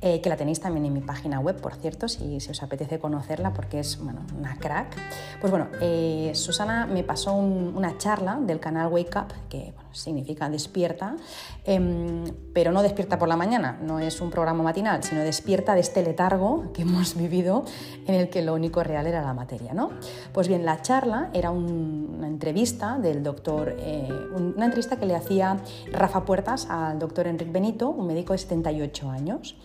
eh, 0.00 0.20
que 0.20 0.28
la 0.28 0.36
tenéis 0.36 0.60
también 0.60 0.86
en 0.86 0.92
mi 0.92 1.00
página 1.00 1.40
web, 1.40 1.60
por 1.60 1.74
cierto, 1.74 2.08
si, 2.08 2.36
os 2.36 2.62
apetece 2.62 2.98
conocerla, 2.98 3.52
porque 3.52 3.80
es 3.80 3.98
bueno, 3.98 4.20
una 4.38 4.56
crack. 4.56 4.96
Pues 5.40 5.50
bueno, 5.50 5.68
eh, 5.80 6.32
Susana 6.34 6.86
me 6.86 7.02
pasó 7.02 7.34
una 7.34 7.98
charla 7.98 8.38
del 8.40 8.60
canal 8.60 8.92
Wake 8.92 9.18
Up, 9.18 9.32
que 9.48 9.74
significa 9.92 10.48
despierta, 10.48 11.16
em, 11.64 12.24
pero 12.52 12.72
no 12.72 12.82
despierta 12.82 13.18
por 13.18 13.28
la 13.28 13.36
mañana, 13.36 13.78
no 13.82 13.98
es 13.98 14.20
un 14.20 14.30
programa 14.30 14.62
matinal, 14.62 15.02
sino 15.02 15.22
despierta 15.22 15.74
de 15.74 15.80
este 15.80 16.02
letargo 16.02 16.72
que 16.72 16.82
hemos 16.82 17.16
vivido 17.16 17.64
en 18.06 18.14
el 18.14 18.28
que 18.30 18.42
lo 18.42 18.54
único 18.54 18.82
real 18.82 19.06
era 19.06 19.22
la 19.22 19.34
materia. 19.34 19.74
¿no? 19.74 19.90
Pues 20.32 20.48
bien, 20.48 20.64
la 20.64 20.80
charla 20.82 21.30
era 21.32 21.50
una 21.50 22.26
entrevista 22.26 22.98
del 22.98 23.22
doctor, 23.22 23.74
eh, 23.78 24.08
una 24.34 24.66
entrevista 24.66 24.96
que 24.96 25.06
le 25.06 25.16
hacía 25.16 25.58
Rafa 25.92 26.24
Puertas 26.24 26.66
al 26.70 26.98
doctor 26.98 27.26
Enrique 27.26 27.50
Benito, 27.50 27.90
un 27.90 28.06
médico 28.06 28.32
de 28.32 28.38
78 28.38 29.10
años. 29.10 29.56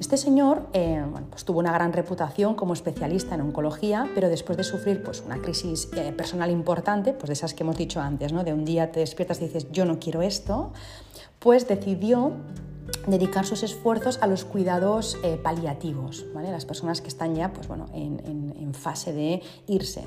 Este 0.00 0.16
señor 0.16 0.68
eh, 0.72 1.04
pues 1.30 1.44
tuvo 1.44 1.58
una 1.58 1.72
gran 1.72 1.92
reputación 1.92 2.54
como 2.54 2.74
especialista 2.74 3.34
en 3.34 3.40
oncología, 3.40 4.08
pero 4.14 4.28
después 4.28 4.56
de 4.56 4.64
sufrir 4.64 5.02
pues, 5.02 5.22
una 5.24 5.38
crisis 5.38 5.88
eh, 5.96 6.12
personal 6.12 6.50
importante, 6.50 7.12
pues 7.12 7.28
de 7.28 7.32
esas 7.32 7.54
que 7.54 7.62
hemos 7.62 7.76
dicho 7.76 8.00
antes, 8.00 8.32
¿no? 8.32 8.44
de 8.44 8.52
un 8.52 8.64
día 8.64 8.92
te 8.92 9.00
despiertas 9.00 9.40
y 9.40 9.46
dices, 9.46 9.70
yo 9.72 9.84
no 9.84 9.98
quiero 9.98 10.22
esto, 10.22 10.72
pues 11.38 11.66
decidió 11.66 12.32
dedicar 13.06 13.46
sus 13.46 13.62
esfuerzos 13.62 14.18
a 14.22 14.26
los 14.26 14.44
cuidados 14.44 15.16
eh, 15.24 15.38
paliativos, 15.42 16.26
¿vale? 16.34 16.50
las 16.50 16.64
personas 16.64 17.00
que 17.00 17.08
están 17.08 17.34
ya 17.34 17.52
pues, 17.52 17.66
bueno, 17.66 17.86
en 17.94 18.74
fase 18.74 19.12
de 19.12 19.42
irse. 19.66 20.04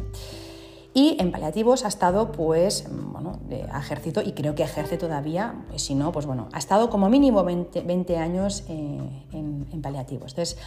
Y 0.94 1.18
en 1.20 1.32
paliativos 1.32 1.86
ha 1.86 1.88
estado, 1.88 2.32
pues, 2.32 2.86
bueno, 2.90 3.40
ha 3.72 3.80
ejercido 3.80 4.24
y 4.24 4.32
creo 4.32 4.56
que 4.56 4.64
ejerce 4.64 4.98
todavía, 4.98 5.54
si 5.76 5.94
no, 5.94 6.12
pues 6.12 6.26
bueno, 6.26 6.50
ha 6.52 6.58
estado 6.58 6.90
como 6.90 7.10
mínimo 7.10 7.44
20, 7.44 8.18
años 8.18 8.64
eh, 8.70 9.00
en, 9.32 9.82
paliativos. 9.84 10.32
Entonces, 10.32 10.58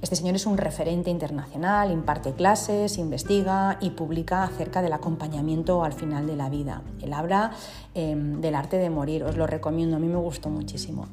este 0.00 0.16
señor 0.16 0.36
es 0.36 0.46
un 0.46 0.58
referente 0.58 1.10
internacional, 1.10 1.90
imparte 1.90 2.32
clases, 2.32 2.98
investiga 2.98 3.78
y 3.80 3.90
publica 3.90 4.44
acerca 4.44 4.80
del 4.80 4.92
acompañamiento 4.92 5.82
al 5.82 5.92
final 5.92 6.26
de 6.26 6.36
la 6.36 6.48
vida. 6.48 6.82
Él 7.02 7.12
habla 7.12 7.52
em, 7.94 8.40
del 8.40 8.54
arte 8.54 8.76
de 8.76 8.90
morir, 8.90 9.24
os 9.24 9.36
lo 9.36 9.46
recomiendo, 9.46 9.96
a 9.96 9.98
mí 9.98 10.06
me 10.06 10.16
gustó 10.16 10.50
muchísimo. 10.50 11.08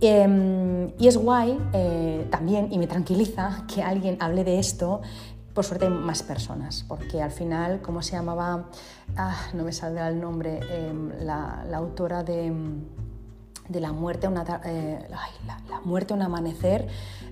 Em, 0.00 0.90
y 0.98 1.08
es 1.08 1.16
guay 1.16 1.58
eh, 1.72 2.26
también, 2.30 2.68
y 2.70 2.78
me 2.78 2.86
tranquiliza 2.86 3.64
que 3.72 3.82
alguien 3.82 4.16
hable 4.20 4.44
de 4.44 4.60
esto 4.60 5.00
por 5.58 5.64
suerte 5.64 5.90
más 5.90 6.22
personas, 6.22 6.84
porque 6.86 7.20
al 7.20 7.32
final, 7.32 7.80
¿cómo 7.82 8.00
se 8.00 8.12
llamaba? 8.12 8.70
Ah, 9.16 9.36
no 9.54 9.64
me 9.64 9.72
saldrá 9.72 10.06
el 10.08 10.20
nombre, 10.20 10.60
em, 10.70 11.10
la, 11.18 11.64
la, 11.68 12.22
de, 12.22 12.52
de 13.68 13.80
La 13.80 13.90
muerte, 13.90 14.28
una, 14.28 14.44
eh, 14.64 15.04
la, 15.10 15.80
muerte, 15.80 16.14
un 16.14 16.22
amanecer, 16.22 16.86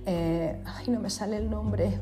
eh, 0.05 0.61
ay, 0.67 0.89
no 0.89 0.99
me 0.99 1.09
sale 1.09 1.37
el 1.37 1.49
nombre. 1.49 2.01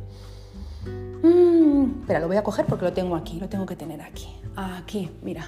Mm, 0.87 2.01
espera, 2.01 2.21
lo 2.21 2.29
voy 2.29 2.39
a 2.39 2.43
coger 2.43 2.65
porque 2.65 2.87
lo 2.87 2.95
tengo 2.95 3.17
aquí, 3.17 3.39
lo 3.39 3.51
tengo 3.51 3.67
que 3.67 3.77
tener 3.77 4.01
aquí. 4.01 4.35
Aquí, 4.57 5.11
mira, 5.21 5.45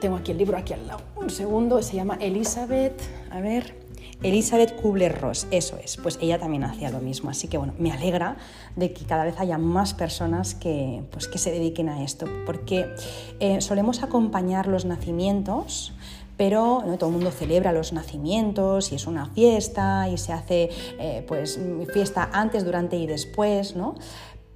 tengo 0.00 0.16
aquí 0.16 0.32
el 0.32 0.38
libro 0.38 0.56
aquí 0.56 0.72
al 0.72 0.86
lado. 0.86 1.02
Un 1.14 1.28
segundo, 1.28 1.82
se 1.82 1.96
llama 1.96 2.16
Elizabeth, 2.22 3.02
a 3.30 3.40
ver, 3.42 3.78
Elizabeth 4.22 4.76
Kubler-Ross, 4.80 5.46
eso 5.50 5.78
es, 5.82 5.96
pues 5.96 6.18
ella 6.20 6.38
también 6.38 6.64
hacía 6.64 6.90
lo 6.90 7.00
mismo. 7.00 7.30
Así 7.30 7.48
que 7.48 7.58
bueno, 7.58 7.74
me 7.78 7.92
alegra 7.92 8.36
de 8.76 8.92
que 8.92 9.04
cada 9.04 9.24
vez 9.24 9.38
haya 9.38 9.58
más 9.58 9.94
personas 9.94 10.54
que, 10.54 11.02
pues, 11.10 11.28
que 11.28 11.38
se 11.38 11.50
dediquen 11.50 11.88
a 11.88 12.02
esto, 12.02 12.26
porque 12.46 12.86
eh, 13.40 13.60
solemos 13.60 14.02
acompañar 14.02 14.66
los 14.66 14.84
nacimientos 14.84 15.92
pero 16.36 16.82
¿no? 16.86 16.96
todo 16.96 17.10
el 17.10 17.16
mundo 17.16 17.30
celebra 17.32 17.70
los 17.70 17.92
nacimientos 17.92 18.92
y 18.92 18.94
es 18.94 19.06
una 19.06 19.26
fiesta 19.26 20.08
y 20.08 20.16
se 20.16 20.32
hace 20.32 20.70
eh, 20.98 21.22
pues 21.28 21.60
fiesta 21.92 22.30
antes, 22.32 22.64
durante 22.64 22.96
y 22.96 23.06
después, 23.06 23.76
¿no? 23.76 23.94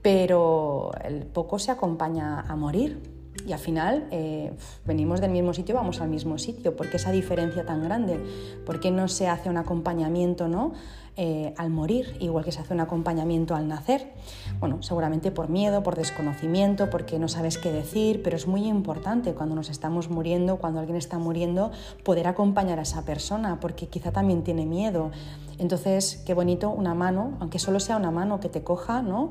pero 0.00 0.92
poco 1.34 1.58
se 1.58 1.70
acompaña 1.70 2.40
a 2.40 2.56
morir 2.56 3.13
y 3.46 3.52
al 3.52 3.58
final 3.58 4.06
eh, 4.10 4.52
venimos 4.84 5.20
del 5.20 5.30
mismo 5.30 5.52
sitio, 5.52 5.74
vamos 5.74 6.00
al 6.00 6.08
mismo 6.08 6.38
sitio. 6.38 6.76
¿Por 6.76 6.90
qué 6.90 6.96
esa 6.96 7.12
diferencia 7.12 7.64
tan 7.64 7.82
grande? 7.82 8.18
¿Por 8.64 8.80
qué 8.80 8.90
no 8.90 9.08
se 9.08 9.28
hace 9.28 9.50
un 9.50 9.56
acompañamiento 9.56 10.48
¿no? 10.48 10.72
Eh, 11.16 11.54
al 11.58 11.70
morir, 11.70 12.16
igual 12.18 12.44
que 12.44 12.50
se 12.50 12.60
hace 12.60 12.74
un 12.74 12.80
acompañamiento 12.80 13.54
al 13.54 13.68
nacer? 13.68 14.12
Bueno, 14.58 14.82
seguramente 14.82 15.30
por 15.30 15.48
miedo, 15.48 15.84
por 15.84 15.94
desconocimiento, 15.94 16.90
porque 16.90 17.20
no 17.20 17.28
sabes 17.28 17.56
qué 17.56 17.70
decir, 17.70 18.22
pero 18.24 18.34
es 18.34 18.48
muy 18.48 18.66
importante 18.66 19.32
cuando 19.32 19.54
nos 19.54 19.70
estamos 19.70 20.10
muriendo, 20.10 20.56
cuando 20.56 20.80
alguien 20.80 20.96
está 20.96 21.18
muriendo, 21.18 21.70
poder 22.02 22.26
acompañar 22.26 22.80
a 22.80 22.82
esa 22.82 23.04
persona, 23.04 23.60
porque 23.60 23.86
quizá 23.86 24.10
también 24.10 24.42
tiene 24.42 24.66
miedo. 24.66 25.12
Entonces, 25.58 26.20
qué 26.26 26.34
bonito 26.34 26.70
una 26.70 26.94
mano, 26.94 27.36
aunque 27.38 27.60
solo 27.60 27.78
sea 27.78 27.96
una 27.96 28.10
mano 28.10 28.40
que 28.40 28.48
te 28.48 28.64
coja, 28.64 29.02
¿no? 29.02 29.30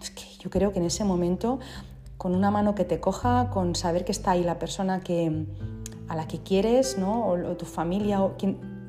es 0.00 0.10
que 0.10 0.24
yo 0.40 0.50
creo 0.50 0.72
que 0.72 0.78
en 0.78 0.84
ese 0.84 1.04
momento 1.04 1.58
con 2.22 2.36
una 2.36 2.52
mano 2.52 2.76
que 2.76 2.84
te 2.84 3.00
coja, 3.00 3.50
con 3.50 3.74
saber 3.74 4.04
que 4.04 4.12
está 4.12 4.30
ahí 4.30 4.44
la 4.44 4.60
persona 4.60 5.00
que, 5.00 5.44
a 6.06 6.14
la 6.14 6.28
que 6.28 6.38
quieres, 6.38 6.96
¿no? 6.96 7.26
o, 7.26 7.56
tu 7.56 7.66
familia, 7.66 8.22
o 8.22 8.36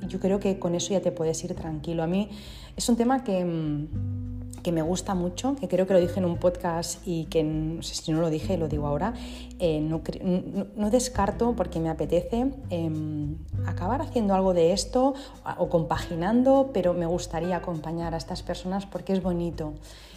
yo 0.08 0.20
creo 0.20 0.40
que 0.40 0.60
con 0.60 0.76
eso 0.76 0.94
ya 0.94 1.02
te 1.02 1.12
puedes 1.12 1.44
ir 1.44 1.56
tranquilo. 1.56 2.04
A 2.04 2.08
mí 2.08 2.30
es 2.78 2.88
un 2.90 2.96
tema 2.96 3.24
que, 3.24 3.88
que 4.62 4.72
me 4.72 4.84
gusta 4.84 5.16
mucho, 5.16 5.56
que 5.56 5.68
creo 5.68 5.88
que 5.88 5.94
lo 5.94 6.00
dije 6.00 6.20
en 6.20 6.26
un 6.26 6.38
podcast 6.38 7.02
y 7.08 7.26
que 7.26 7.44
no 7.44 7.82
sé 7.82 7.96
si 7.96 8.12
no 8.12 8.22
lo 8.22 8.30
dije, 8.30 8.56
lo 8.56 8.68
digo 8.68 8.86
ahora, 8.86 9.16
eh, 9.58 9.82
no, 9.82 10.90
descarto 10.92 11.56
porque 11.56 11.80
me 11.80 11.90
apetece 11.90 12.52
em, 12.70 13.38
acabar 13.66 14.04
haciendo 14.04 14.36
algo 14.36 14.54
de 14.54 14.74
esto 14.74 15.16
o 15.58 15.70
compaginando, 15.70 16.70
pero 16.72 16.94
me 16.94 17.08
gustaría 17.08 17.58
acompañar 17.58 18.14
a 18.14 18.18
estas 18.18 18.44
personas 18.44 18.86
porque 18.86 19.12
es 19.12 19.24
bonito 19.24 19.74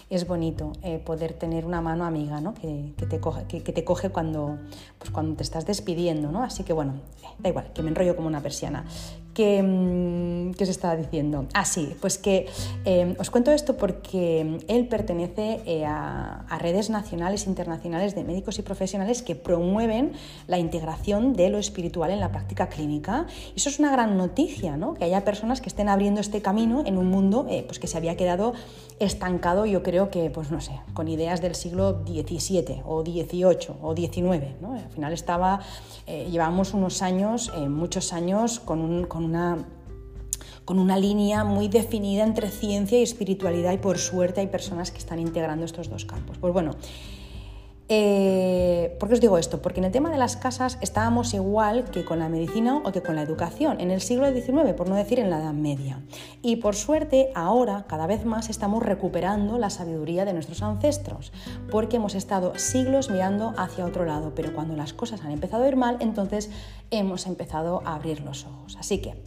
es 0.08 0.26
bonito 0.26 0.72
eh, 0.82 0.98
poder 0.98 1.32
tener 1.32 1.66
una 1.66 1.80
mano 1.80 2.04
amiga 2.04 2.40
¿no? 2.40 2.54
que, 2.54 2.94
te 3.08 3.18
coge, 3.20 3.44
que, 3.46 3.60
te 3.60 3.84
coge 3.84 4.10
cuando, 4.10 4.58
pues 4.98 5.10
cuando 5.10 5.36
te 5.36 5.42
estás 5.42 5.66
despidiendo. 5.66 6.30
¿no? 6.30 6.42
Así 6.42 6.62
que 6.62 6.72
bueno, 6.72 6.94
da 7.38 7.48
igual, 7.48 7.72
que 7.72 7.82
me 7.82 7.90
enrollo 7.90 8.14
como 8.14 8.28
una 8.28 8.40
persiana. 8.40 8.84
¿Qué, 9.36 9.62
mm, 9.62 10.54
¿Qué 10.54 10.64
os 10.64 10.70
estaba 10.70 10.96
diciendo? 10.96 11.44
Ah, 11.52 11.66
sí, 11.66 11.94
pues 12.00 12.16
que 12.16 12.46
eh, 12.86 13.14
os 13.18 13.28
cuento 13.28 13.52
esto 13.52 13.76
porque 13.76 14.60
él 14.66 14.88
pertenece 14.88 15.60
eh, 15.66 15.84
a, 15.84 16.46
a, 16.48 16.58
redes 16.58 16.88
nacionales 16.88 17.44
e 17.44 17.50
internacionales 17.50 18.14
de 18.14 18.24
médicos 18.24 18.58
y 18.58 18.62
profesionales 18.62 19.20
que 19.20 19.34
promueven 19.34 20.12
la 20.46 20.56
integración 20.56 21.34
de 21.34 21.50
lo 21.50 21.58
espiritual 21.58 22.12
en 22.12 22.20
la 22.20 22.32
práctica 22.32 22.70
clínica. 22.70 23.26
Y 23.54 23.60
eso 23.60 23.68
es 23.68 23.78
una 23.78 23.92
gran 23.92 24.16
noticia, 24.16 24.78
¿no? 24.78 24.94
que 24.94 25.04
haya 25.04 25.22
personas 25.22 25.60
que 25.60 25.68
estén 25.68 25.90
abriendo 25.90 26.22
este 26.22 26.40
camino 26.40 26.82
en 26.86 26.96
un 26.96 27.08
mundo 27.08 27.46
pues 27.66 27.78
que 27.78 27.88
se 27.88 27.98
había 27.98 28.16
quedado 28.16 28.54
estancado, 28.98 29.66
yo 29.66 29.82
creo 29.82 30.10
que, 30.10 30.30
pues 30.30 30.50
no 30.50 30.60
sé, 30.60 30.80
con 30.94 31.08
ideas 31.08 31.42
del 31.42 31.54
siglo 31.54 32.02
XVII 32.06 32.82
o 32.86 33.02
XVIII 33.02 33.76
o 33.82 33.94
XIX. 33.94 34.44
Al 34.62 34.90
final 34.90 35.12
estaba, 35.12 35.60
eh, 36.06 36.28
llevamos 36.30 36.72
unos 36.72 37.02
años, 37.02 37.52
eh, 37.56 37.68
muchos 37.68 38.12
años, 38.12 38.58
con, 38.60 39.04
con, 39.04 39.25
una, 39.26 39.66
con 40.64 40.78
una 40.78 40.98
línea 40.98 41.44
muy 41.44 41.68
definida 41.68 42.24
entre 42.24 42.48
ciencia 42.48 42.98
y 42.98 43.02
espiritualidad 43.02 43.72
y 43.72 43.78
por 43.78 43.98
suerte 43.98 44.40
hay 44.40 44.46
personas 44.46 44.90
que 44.90 44.98
están 44.98 45.18
integrando 45.18 45.64
estos 45.64 45.90
dos 45.90 46.04
campos. 46.04 46.38
Pues 46.38 46.52
bueno, 46.52 46.72
eh, 47.88 48.96
¿Por 48.98 49.08
qué 49.08 49.14
os 49.14 49.20
digo 49.20 49.38
esto? 49.38 49.62
Porque 49.62 49.78
en 49.78 49.84
el 49.84 49.92
tema 49.92 50.10
de 50.10 50.18
las 50.18 50.36
casas 50.36 50.76
estábamos 50.80 51.34
igual 51.34 51.84
que 51.84 52.04
con 52.04 52.18
la 52.18 52.28
medicina 52.28 52.78
o 52.78 52.90
que 52.90 53.00
con 53.00 53.14
la 53.14 53.22
educación, 53.22 53.80
en 53.80 53.92
el 53.92 54.00
siglo 54.00 54.28
XIX, 54.32 54.72
por 54.76 54.88
no 54.88 54.96
decir 54.96 55.20
en 55.20 55.30
la 55.30 55.38
Edad 55.38 55.52
Media. 55.52 56.00
Y 56.42 56.56
por 56.56 56.74
suerte, 56.74 57.30
ahora, 57.36 57.84
cada 57.88 58.08
vez 58.08 58.24
más, 58.24 58.50
estamos 58.50 58.82
recuperando 58.82 59.56
la 59.58 59.70
sabiduría 59.70 60.24
de 60.24 60.32
nuestros 60.32 60.62
ancestros, 60.62 61.32
porque 61.70 61.96
hemos 61.96 62.16
estado 62.16 62.58
siglos 62.58 63.08
mirando 63.08 63.54
hacia 63.56 63.86
otro 63.86 64.04
lado, 64.04 64.32
pero 64.34 64.52
cuando 64.52 64.74
las 64.74 64.92
cosas 64.92 65.20
han 65.20 65.30
empezado 65.30 65.62
a 65.62 65.68
ir 65.68 65.76
mal, 65.76 65.96
entonces 66.00 66.50
hemos 66.90 67.26
empezado 67.26 67.82
a 67.84 67.94
abrir 67.94 68.20
los 68.20 68.44
ojos. 68.44 68.76
Así 68.78 68.98
que... 68.98 69.22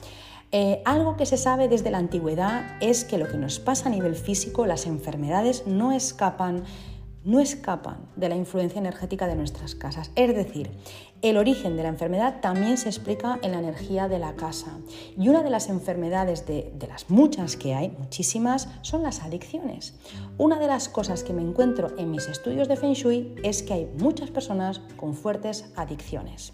Eh, 0.51 0.81
algo 0.83 1.15
que 1.15 1.27
se 1.27 1.37
sabe 1.37 1.67
desde 1.67 1.91
la 1.91 1.99
antigüedad 1.99 2.63
es 2.81 3.05
que 3.05 3.19
lo 3.19 3.27
que 3.27 3.37
nos 3.37 3.59
pasa 3.59 3.87
a 3.87 3.91
nivel 3.91 4.15
físico, 4.15 4.65
las 4.65 4.87
enfermedades, 4.87 5.67
no 5.67 5.91
escapan 5.91 6.63
no 7.23 7.39
escapan 7.39 8.09
de 8.15 8.29
la 8.29 8.35
influencia 8.35 8.79
energética 8.79 9.27
de 9.27 9.35
nuestras 9.35 9.75
casas. 9.75 10.11
Es 10.15 10.33
decir, 10.33 10.71
el 11.21 11.37
origen 11.37 11.75
de 11.75 11.83
la 11.83 11.89
enfermedad 11.89 12.39
también 12.41 12.77
se 12.77 12.87
explica 12.87 13.39
en 13.41 13.51
la 13.51 13.59
energía 13.59 14.07
de 14.07 14.19
la 14.19 14.35
casa. 14.35 14.77
Y 15.17 15.27
una 15.27 15.43
de 15.43 15.49
las 15.49 15.67
enfermedades 15.69 16.47
de, 16.47 16.73
las 16.87 17.09
muchas 17.09 17.57
que 17.57 17.75
hay, 17.75 17.89
muchísimas, 17.89 18.69
son 18.81 19.03
las 19.03 19.21
adicciones. 19.21 19.95
Una 20.37 20.59
de 20.59 20.67
las 20.67 20.87
cosas 20.87 21.23
que 21.23 21.33
me 21.33 21.41
encuentro 21.41 21.91
en 21.97 22.09
mis 22.09 22.27
estudios 22.27 22.67
de 22.67 22.77
Feng 22.77 22.93
Shui 22.93 23.35
es 23.43 23.63
que 23.63 23.73
hay 23.73 23.91
muchas 23.97 24.31
personas 24.31 24.79
con 24.95 25.13
fuertes 25.13 25.71
adicciones. 25.75 26.53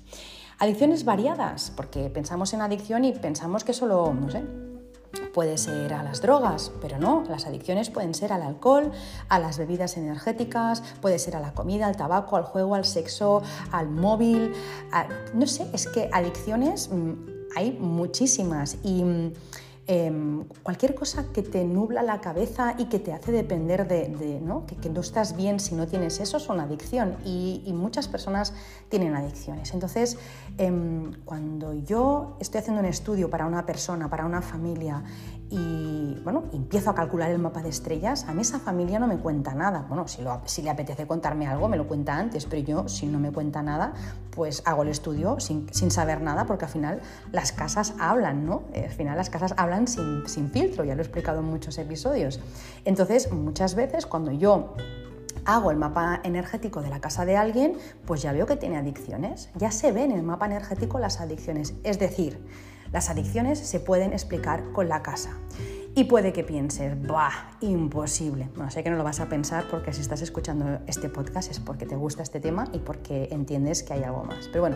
Adicciones 0.57 1.03
variadas, 1.03 1.71
porque 1.75 2.09
pensamos 2.09 2.53
en 2.53 2.61
adicción 2.61 3.03
y 3.03 3.11
pensamos 3.11 3.63
que 3.63 3.73
solo, 3.73 4.13
no 4.13 4.29
sé, 4.29 4.43
puede 5.33 5.57
ser 5.57 5.93
a 5.93 6.01
las 6.01 6.21
drogas, 6.21 6.71
pero 6.81 6.97
no, 6.97 7.23
las 7.29 7.45
adicciones 7.45 7.89
pueden 7.89 8.13
ser 8.13 8.31
al 8.31 8.41
alcohol, 8.41 8.91
a 9.27 9.39
las 9.39 9.57
bebidas 9.57 9.97
energéticas, 9.97 10.81
puede 11.01 11.19
ser 11.19 11.35
a 11.35 11.41
la 11.41 11.53
comida, 11.53 11.87
al 11.87 11.97
tabaco, 11.97 12.37
al 12.37 12.43
juego, 12.43 12.75
al 12.75 12.85
sexo, 12.85 13.41
al 13.71 13.89
móvil, 13.89 14.53
no 15.33 15.45
sé, 15.45 15.67
es 15.73 15.87
que 15.87 16.09
adicciones 16.13 16.89
mm, 16.89 17.13
hay 17.55 17.71
muchísimas 17.73 18.77
y 18.83 19.03
em, 19.87 20.45
cualquier 20.63 20.95
cosa 20.95 21.25
que 21.31 21.41
te 21.43 21.63
nubla 21.63 22.01
la 22.01 22.21
cabeza 22.21 22.75
y 22.77 22.85
que 22.85 22.99
te 22.99 23.13
hace 23.13 23.31
depender 23.31 23.87
de, 23.87 24.39
¿no? 24.41 24.65
Que, 24.65 24.89
no 24.89 25.01
estás 25.01 25.35
bien 25.35 25.59
si 25.59 25.75
no 25.75 25.87
tienes 25.87 26.19
eso, 26.19 26.37
es 26.37 26.49
una 26.49 26.63
adicción 26.63 27.17
y, 27.25 27.71
muchas 27.75 28.07
personas 28.07 28.53
tienen 28.89 29.15
adicciones. 29.15 29.73
Entonces, 29.73 30.17
em, 30.57 31.13
cuando 31.25 31.73
yo 31.73 32.37
estoy 32.39 32.59
haciendo 32.61 32.79
un 32.81 32.87
estudio 32.87 33.29
para 33.29 33.45
una 33.45 33.65
persona, 33.65 34.09
para 34.09 34.25
una 34.25 34.41
familia, 34.41 35.03
y 35.49 36.19
bueno, 36.23 36.45
empiezo 36.53 36.89
a 36.89 36.95
calcular 36.95 37.29
el 37.29 37.37
mapa 37.37 37.61
de 37.61 37.69
estrellas, 37.69 38.25
a 38.27 38.33
mí 38.33 38.41
esa 38.41 38.59
familia 38.59 38.97
no 38.97 39.07
me 39.07 39.17
cuenta 39.17 39.53
nada. 39.53 39.85
Bueno, 39.87 40.05
si, 40.07 40.61
le 40.61 40.69
apetece 40.69 41.05
contarme 41.05 41.47
algo, 41.47 41.67
me 41.67 41.77
lo 41.77 41.87
cuenta 41.87 42.17
antes, 42.17 42.45
pero 42.45 42.61
yo, 42.63 42.87
si 42.87 43.05
no 43.05 43.19
me 43.19 43.31
cuenta 43.31 43.61
nada, 43.61 43.93
pues 44.31 44.63
hago 44.65 44.83
el 44.83 44.89
estudio 44.89 45.39
sin, 45.39 45.69
saber 45.91 46.21
nada, 46.21 46.45
porque 46.45 46.65
al 46.65 46.71
final 46.71 47.01
las 47.31 47.51
casas 47.51 47.93
hablan, 47.99 48.45
¿no? 48.45 48.63
Al 48.73 48.89
final 48.89 49.17
las 49.17 49.29
casas 49.29 49.53
hablan 49.57 49.87
sin, 49.87 50.27
sin 50.27 50.49
filtro, 50.49 50.83
ya 50.83 50.95
lo 50.95 51.01
he 51.01 51.05
explicado 51.05 51.39
en 51.39 51.45
muchos 51.45 51.77
episodios. 51.77 52.39
Entonces, 52.83 53.31
muchas 53.31 53.75
veces 53.75 54.07
cuando 54.07 54.31
yo 54.31 54.73
hago 55.45 55.71
el 55.71 55.77
mapa 55.77 56.21
energético 56.23 56.81
de 56.81 56.89
la 56.89 56.99
casa 56.99 57.23
de 57.23 57.37
alguien, 57.37 57.77
pues 58.05 58.21
ya 58.21 58.33
veo 58.33 58.45
que 58.45 58.55
tiene 58.55 58.77
adicciones. 58.77 59.49
Ya 59.55 59.71
se 59.71 59.91
ven 59.91 60.11
en 60.11 60.17
el 60.17 60.23
mapa 60.23 60.47
energético 60.47 60.99
las 60.99 61.21
adicciones. 61.21 61.75
Es 61.83 61.99
decir, 61.99 62.39
las 62.91 63.09
adicciones 63.09 63.59
se 63.59 63.79
pueden 63.79 64.13
explicar 64.13 64.71
con 64.71 64.89
la 64.89 65.01
casa. 65.01 65.37
Y 65.97 66.03
puede 66.03 66.33
que 66.33 66.43
pienses, 66.43 66.93
¡bah! 67.07 67.57
Imposible. 67.61 68.49
Bueno, 68.53 68.69
sé 68.69 68.83
que 68.83 68.89
no 68.89 68.97
lo 68.97 69.05
vas 69.05 69.21
a 69.21 69.29
pensar 69.29 69.65
porque 69.71 69.93
si 69.93 70.01
estás 70.01 70.21
escuchando 70.21 70.79
este 70.87 71.07
podcast 71.07 71.49
es 71.49 71.61
porque 71.61 71.85
te 71.85 71.95
gusta 71.95 72.21
este 72.21 72.41
tema 72.41 72.67
y 72.73 72.79
porque 72.79 73.29
entiendes 73.31 73.81
que 73.81 73.93
hay 73.93 74.03
algo 74.03 74.25
más. 74.25 74.49
Pero 74.49 74.61
bueno, 74.61 74.75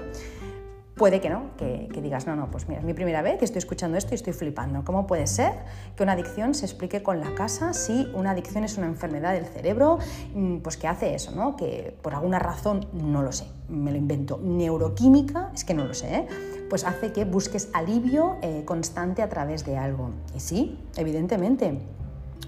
puede 1.00 1.20
que 1.20 1.30
no, 1.30 1.56
que, 1.58 1.90
digas, 2.02 2.26
no, 2.26 2.38
no, 2.38 2.52
pues 2.52 2.70
mira, 2.70 2.80
es 2.80 2.86
mi 2.86 2.94
primera 2.94 3.22
vez 3.22 3.42
y 3.42 3.46
estoy 3.46 3.60
escuchando 3.60 3.98
esto 3.98 4.14
y 4.14 4.16
estoy 4.16 4.32
flipando. 4.32 4.86
¿Cómo 4.86 5.08
puede 5.08 5.28
ser 5.28 5.54
que 5.98 6.04
una 6.04 6.12
adicción 6.12 6.54
se 6.54 6.66
explique 6.66 7.04
con 7.04 7.20
la 7.20 7.36
casa 7.36 7.74
si 7.74 8.10
una 8.14 8.32
adicción 8.32 8.64
es 8.64 8.78
una 8.78 8.88
enfermedad 8.88 9.34
del 9.34 9.46
cerebro? 9.46 10.00
Mm, 10.34 10.60
pues 10.60 10.78
que 10.78 10.88
hace 10.88 11.16
eso, 11.16 11.32
¿no? 11.32 11.58
Que 11.58 11.98
por 12.02 12.14
alguna 12.14 12.40
razón, 12.40 12.88
no 12.94 13.24
lo 13.24 13.32
sé, 13.34 13.46
me 13.68 13.92
lo 13.92 13.98
invento, 13.98 14.40
neuroquímica, 14.42 15.52
es 15.54 15.66
que 15.66 15.74
no 15.74 15.86
lo 15.86 15.94
sé, 15.94 16.16
¿eh? 16.16 16.28
Pues 16.70 16.86
hace 16.86 17.12
que 17.12 17.26
busques 17.26 17.70
alivio 17.74 18.38
eh, 18.42 18.64
constante 18.66 19.22
a 19.22 19.30
través 19.30 19.66
de 19.66 19.78
algo. 19.78 20.12
Y 20.36 20.40
sí, 20.40 20.80
evidentemente. 20.96 21.80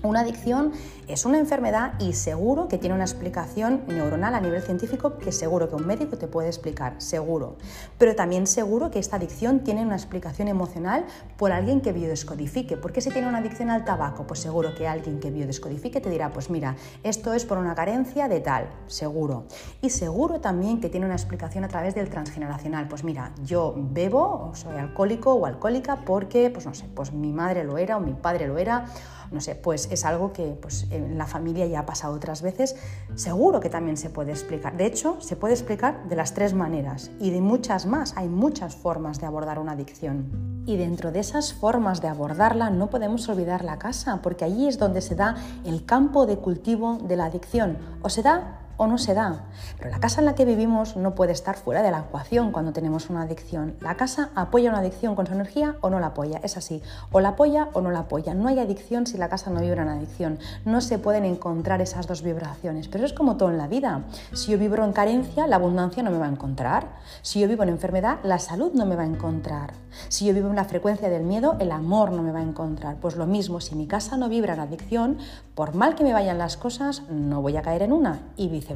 Una 0.03 0.21
adicción 0.21 0.71
es 1.07 1.25
una 1.25 1.37
enfermedad 1.37 1.93
y 1.99 2.13
seguro 2.13 2.67
que 2.67 2.79
tiene 2.79 2.95
una 2.95 3.03
explicación 3.03 3.83
neuronal 3.87 4.33
a 4.33 4.41
nivel 4.41 4.63
científico 4.63 5.19
que 5.19 5.31
seguro 5.31 5.69
que 5.69 5.75
un 5.75 5.85
médico 5.85 6.17
te 6.17 6.27
puede 6.27 6.47
explicar, 6.47 6.95
seguro. 6.97 7.57
Pero 7.99 8.15
también 8.15 8.47
seguro 8.47 8.89
que 8.89 8.97
esta 8.97 9.17
adicción 9.17 9.59
tiene 9.59 9.83
una 9.83 9.95
explicación 9.95 10.47
emocional 10.47 11.05
por 11.37 11.51
alguien 11.51 11.81
que 11.81 11.91
biodescodifique. 11.91 12.77
¿Por 12.77 12.91
qué 12.91 13.01
si 13.01 13.11
tiene 13.11 13.27
una 13.27 13.37
adicción 13.37 13.69
al 13.69 13.85
tabaco? 13.85 14.25
Pues 14.25 14.39
seguro 14.39 14.73
que 14.73 14.87
alguien 14.87 15.19
que 15.19 15.29
biodescodifique 15.29 16.01
te 16.01 16.09
dirá, 16.09 16.33
pues 16.33 16.49
mira, 16.49 16.75
esto 17.03 17.35
es 17.35 17.45
por 17.45 17.59
una 17.59 17.75
carencia 17.75 18.27
de 18.27 18.39
tal, 18.39 18.71
seguro. 18.87 19.45
Y 19.83 19.91
seguro 19.91 20.41
también 20.41 20.81
que 20.81 20.89
tiene 20.89 21.05
una 21.05 21.15
explicación 21.15 21.63
a 21.63 21.67
través 21.67 21.93
del 21.93 22.09
transgeneracional. 22.09 22.87
Pues 22.87 23.03
mira, 23.03 23.33
yo 23.45 23.75
bebo, 23.77 24.49
o 24.49 24.55
soy 24.55 24.77
alcohólico 24.77 25.35
o 25.35 25.45
alcohólica 25.45 25.97
porque, 25.97 26.49
pues 26.49 26.65
no 26.65 26.73
sé, 26.73 26.85
pues 26.95 27.13
mi 27.13 27.31
madre 27.31 27.63
lo 27.63 27.77
era 27.77 27.97
o 27.97 27.99
mi 27.99 28.13
padre 28.13 28.47
lo 28.47 28.57
era 28.57 28.85
no 29.31 29.39
sé, 29.39 29.55
pues 29.55 29.87
es 29.93 30.05
algo 30.05 30.33
que 30.33 30.57
pues, 30.61 30.87
en 30.91 31.17
la 31.17 31.25
familia 31.25 31.65
ya 31.67 31.79
ha 31.79 31.85
pasado 31.85 32.13
otras 32.13 32.41
veces, 32.41 32.75
seguro 33.15 33.59
que 33.59 33.69
también 33.69 33.97
se 33.97 34.09
puede 34.09 34.31
explicar. 34.31 34.77
De 34.77 34.85
hecho, 34.85 35.17
se 35.19 35.35
puede 35.35 35.53
explicar 35.53 36.07
de 36.07 36.15
las 36.15 36.33
tres 36.33 36.53
maneras 36.53 37.11
y 37.19 37.31
de 37.31 37.41
muchas 37.41 37.85
más. 37.85 38.13
Hay 38.15 38.27
muchas 38.27 38.75
formas 38.75 39.19
de 39.19 39.27
abordar 39.27 39.59
una 39.59 39.73
adicción. 39.73 40.51
Y 40.65 40.77
dentro 40.77 41.11
de 41.11 41.19
esas 41.19 41.53
formas 41.53 42.01
de 42.01 42.07
abordarla 42.07 42.69
no 42.69 42.89
podemos 42.89 43.27
olvidar 43.29 43.63
la 43.63 43.79
casa, 43.79 44.21
porque 44.21 44.45
allí 44.45 44.67
es 44.67 44.77
donde 44.77 45.01
se 45.01 45.15
da 45.15 45.35
el 45.65 45.85
campo 45.85 46.25
de 46.25 46.37
cultivo 46.37 46.99
de 47.01 47.17
la 47.17 47.25
adicción. 47.25 47.77
O 48.03 48.09
se 48.09 48.21
da 48.21 48.60
o 48.77 48.87
no 48.87 48.97
se 48.97 49.13
da. 49.13 49.45
Pero 49.77 49.89
la 49.89 49.99
casa 49.99 50.21
en 50.21 50.25
la 50.25 50.35
que 50.35 50.45
vivimos 50.45 50.95
no 50.95 51.15
puede 51.15 51.31
estar 51.31 51.57
fuera 51.57 51.81
de 51.81 51.91
la 51.91 51.99
ecuación 51.99 52.51
cuando 52.51 52.73
tenemos 52.73 53.09
una 53.09 53.23
adicción. 53.23 53.75
La 53.81 53.95
casa 53.95 54.29
apoya 54.35 54.69
una 54.69 54.79
adicción 54.79 55.15
con 55.15 55.27
su 55.27 55.33
energía 55.33 55.75
o 55.81 55.89
no 55.89 55.99
la 55.99 56.07
apoya. 56.07 56.39
Es 56.43 56.57
así. 56.57 56.81
O 57.11 57.19
la 57.19 57.29
apoya 57.29 57.69
o 57.73 57.81
no 57.81 57.91
la 57.91 57.99
apoya. 57.99 58.33
No 58.33 58.47
hay 58.47 58.59
adicción 58.59 59.07
si 59.07 59.17
la 59.17 59.29
casa 59.29 59.49
no 59.49 59.61
vibra 59.61 59.83
en 59.83 59.89
adicción. 59.89 60.39
No 60.65 60.81
se 60.81 60.99
pueden 60.99 61.25
encontrar 61.25 61.81
esas 61.81 62.07
dos 62.07 62.21
vibraciones. 62.21 62.87
Pero 62.87 63.05
es 63.05 63.13
como 63.13 63.37
todo 63.37 63.49
en 63.49 63.57
la 63.57 63.67
vida. 63.67 64.03
Si 64.33 64.51
yo 64.51 64.57
vibro 64.57 64.83
en 64.83 64.93
carencia, 64.93 65.47
la 65.47 65.57
abundancia 65.57 66.03
no 66.03 66.11
me 66.11 66.17
va 66.17 66.25
a 66.25 66.29
encontrar. 66.29 66.87
Si 67.21 67.39
yo 67.39 67.47
vivo 67.47 67.63
en 67.63 67.69
enfermedad, 67.69 68.19
la 68.23 68.39
salud 68.39 68.71
no 68.73 68.85
me 68.85 68.95
va 68.95 69.03
a 69.03 69.07
encontrar. 69.07 69.73
Si 70.07 70.25
yo 70.25 70.33
vivo 70.33 70.49
en 70.49 70.55
la 70.55 70.65
frecuencia 70.65 71.09
del 71.09 71.23
miedo, 71.23 71.57
el 71.59 71.71
amor 71.71 72.11
no 72.11 72.23
me 72.23 72.31
va 72.31 72.39
a 72.39 72.43
encontrar. 72.43 72.97
Pues 72.97 73.15
lo 73.15 73.25
mismo, 73.25 73.59
si 73.59 73.75
mi 73.75 73.87
casa 73.87 74.17
no 74.17 74.29
vibra 74.29 74.53
en 74.53 74.61
adicción, 74.61 75.17
por 75.55 75.75
mal 75.75 75.95
que 75.95 76.03
me 76.03 76.13
vayan 76.13 76.37
las 76.37 76.57
cosas, 76.57 77.03
no 77.09 77.41
voy 77.41 77.57
a 77.57 77.61
caer 77.61 77.83
en 77.83 77.91
una 77.91 78.19
y 78.37 78.47
viceversa. 78.47 78.70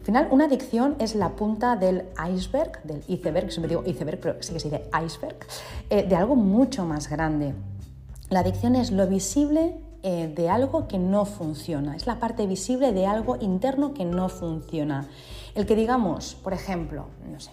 Al 0.00 0.04
final, 0.04 0.28
una 0.30 0.46
adicción 0.46 0.96
es 0.98 1.14
la 1.14 1.30
punta 1.36 1.76
del 1.76 2.04
iceberg, 2.34 2.82
del 2.84 3.04
iceberg, 3.06 3.52
siempre 3.52 3.68
digo 3.68 3.82
iceberg, 3.86 4.18
pero 4.18 4.42
sí 4.42 4.52
que 4.52 4.60
se 4.60 4.70
dice 4.70 4.88
iceberg, 5.04 5.36
eh, 5.90 6.04
de 6.04 6.16
algo 6.16 6.36
mucho 6.36 6.86
más 6.86 7.08
grande. 7.08 7.54
La 8.30 8.40
adicción 8.40 8.76
es 8.76 8.90
lo 8.90 9.06
visible 9.06 9.74
eh, 10.02 10.32
de 10.34 10.48
algo 10.48 10.88
que 10.88 10.98
no 10.98 11.26
funciona, 11.26 11.94
es 11.94 12.06
la 12.06 12.18
parte 12.18 12.46
visible 12.46 12.92
de 12.92 13.06
algo 13.06 13.36
interno 13.40 13.92
que 13.92 14.06
no 14.06 14.30
funciona. 14.30 15.06
El 15.54 15.66
que 15.66 15.76
digamos, 15.76 16.34
por 16.36 16.54
ejemplo, 16.54 17.06
no 17.30 17.38
sé, 17.38 17.50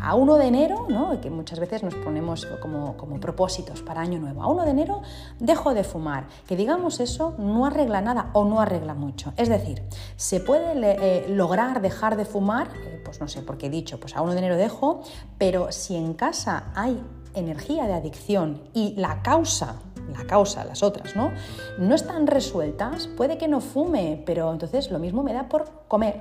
a 0.00 0.14
1 0.14 0.34
de 0.36 0.46
enero, 0.46 0.86
¿no? 0.88 1.20
que 1.20 1.30
muchas 1.30 1.58
veces 1.58 1.82
nos 1.82 1.94
ponemos 1.94 2.46
como, 2.60 2.96
como 2.96 3.20
propósitos 3.20 3.82
para 3.82 4.00
año 4.00 4.18
nuevo, 4.18 4.42
a 4.42 4.48
1 4.48 4.64
de 4.64 4.70
enero 4.70 5.02
dejo 5.38 5.74
de 5.74 5.84
fumar. 5.84 6.26
Que 6.46 6.56
digamos 6.56 7.00
eso 7.00 7.34
no 7.38 7.66
arregla 7.66 8.00
nada 8.00 8.30
o 8.32 8.44
no 8.44 8.60
arregla 8.60 8.94
mucho. 8.94 9.32
Es 9.36 9.48
decir, 9.48 9.82
se 10.16 10.40
puede 10.40 10.72
eh, 10.74 11.26
lograr 11.28 11.80
dejar 11.80 12.16
de 12.16 12.24
fumar, 12.24 12.68
eh, 12.84 13.00
pues 13.04 13.20
no 13.20 13.28
sé, 13.28 13.42
porque 13.42 13.66
he 13.66 13.70
dicho, 13.70 13.98
pues 13.98 14.16
a 14.16 14.22
1 14.22 14.32
de 14.32 14.38
enero 14.38 14.56
dejo, 14.56 15.02
pero 15.38 15.72
si 15.72 15.96
en 15.96 16.14
casa 16.14 16.64
hay 16.74 17.02
energía 17.34 17.86
de 17.86 17.94
adicción 17.94 18.62
y 18.72 18.94
la 18.96 19.22
causa 19.22 19.76
la 20.12 20.24
causa, 20.24 20.64
las 20.64 20.82
otras, 20.82 21.16
¿no? 21.16 21.32
No 21.78 21.94
están 21.94 22.26
resueltas, 22.26 23.08
puede 23.08 23.38
que 23.38 23.48
no 23.48 23.60
fume, 23.60 24.22
pero 24.24 24.52
entonces 24.52 24.90
lo 24.90 24.98
mismo 24.98 25.22
me 25.22 25.32
da 25.32 25.48
por 25.48 25.68
comer. 25.88 26.20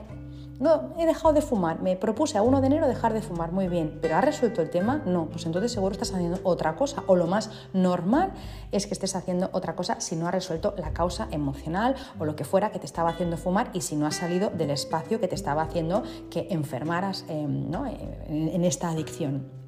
No, 0.57 0.93
he 0.97 1.05
dejado 1.05 1.33
de 1.33 1.41
fumar, 1.41 1.81
me 1.81 1.97
propuse 1.97 2.37
a 2.37 2.41
1 2.41 2.61
de 2.61 2.67
enero 2.67 2.87
dejar 2.87 3.13
de 3.13 3.21
fumar, 3.21 3.51
muy 3.51 3.67
bien, 3.67 3.99
pero 4.01 4.15
¿ha 4.15 4.21
resuelto 4.21 4.61
el 4.61 4.69
tema? 4.69 5.01
No, 5.05 5.25
pues 5.25 5.45
entonces 5.45 5.73
seguro 5.73 5.91
estás 5.91 6.13
haciendo 6.13 6.39
otra 6.43 6.77
cosa, 6.77 7.03
o 7.07 7.17
lo 7.17 7.27
más 7.27 7.51
normal 7.73 8.31
es 8.71 8.87
que 8.87 8.93
estés 8.93 9.17
haciendo 9.17 9.49
otra 9.51 9.75
cosa 9.75 9.99
si 9.99 10.15
no 10.15 10.27
ha 10.27 10.31
resuelto 10.31 10.73
la 10.77 10.93
causa 10.93 11.27
emocional 11.31 11.95
o 12.19 12.25
lo 12.25 12.37
que 12.37 12.45
fuera 12.45 12.71
que 12.71 12.79
te 12.79 12.85
estaba 12.85 13.09
haciendo 13.09 13.35
fumar 13.35 13.69
y 13.73 13.81
si 13.81 13.97
no 13.97 14.07
has 14.07 14.15
salido 14.15 14.49
del 14.49 14.69
espacio 14.69 15.19
que 15.19 15.27
te 15.27 15.35
estaba 15.35 15.61
haciendo 15.61 16.03
que 16.29 16.47
enfermaras 16.51 17.25
em, 17.27 17.69
en 18.29 18.63
esta 18.63 18.89
adicción. 18.89 19.65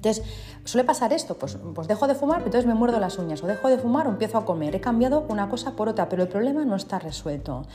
Entonces, 0.00 0.24
suele 0.64 0.84
pasar 0.86 1.12
esto, 1.12 1.36
pues, 1.36 1.58
pues 1.74 1.86
dejo 1.86 2.06
de 2.06 2.14
fumar, 2.14 2.38
entonces 2.38 2.64
me 2.64 2.72
muerdo 2.72 2.98
las 3.00 3.18
uñas, 3.18 3.42
o 3.42 3.46
dejo 3.46 3.68
de 3.68 3.76
fumar 3.76 4.06
o 4.06 4.10
empiezo 4.10 4.38
a 4.38 4.46
comer. 4.46 4.74
He 4.74 4.80
cambiado 4.80 5.26
una 5.28 5.50
cosa 5.50 5.72
por 5.72 5.88
otra, 5.90 6.08
pero 6.08 6.22
el 6.22 6.28
problema 6.28 6.64
no 6.64 6.74
está 6.74 6.98
resuelto. 6.98 7.66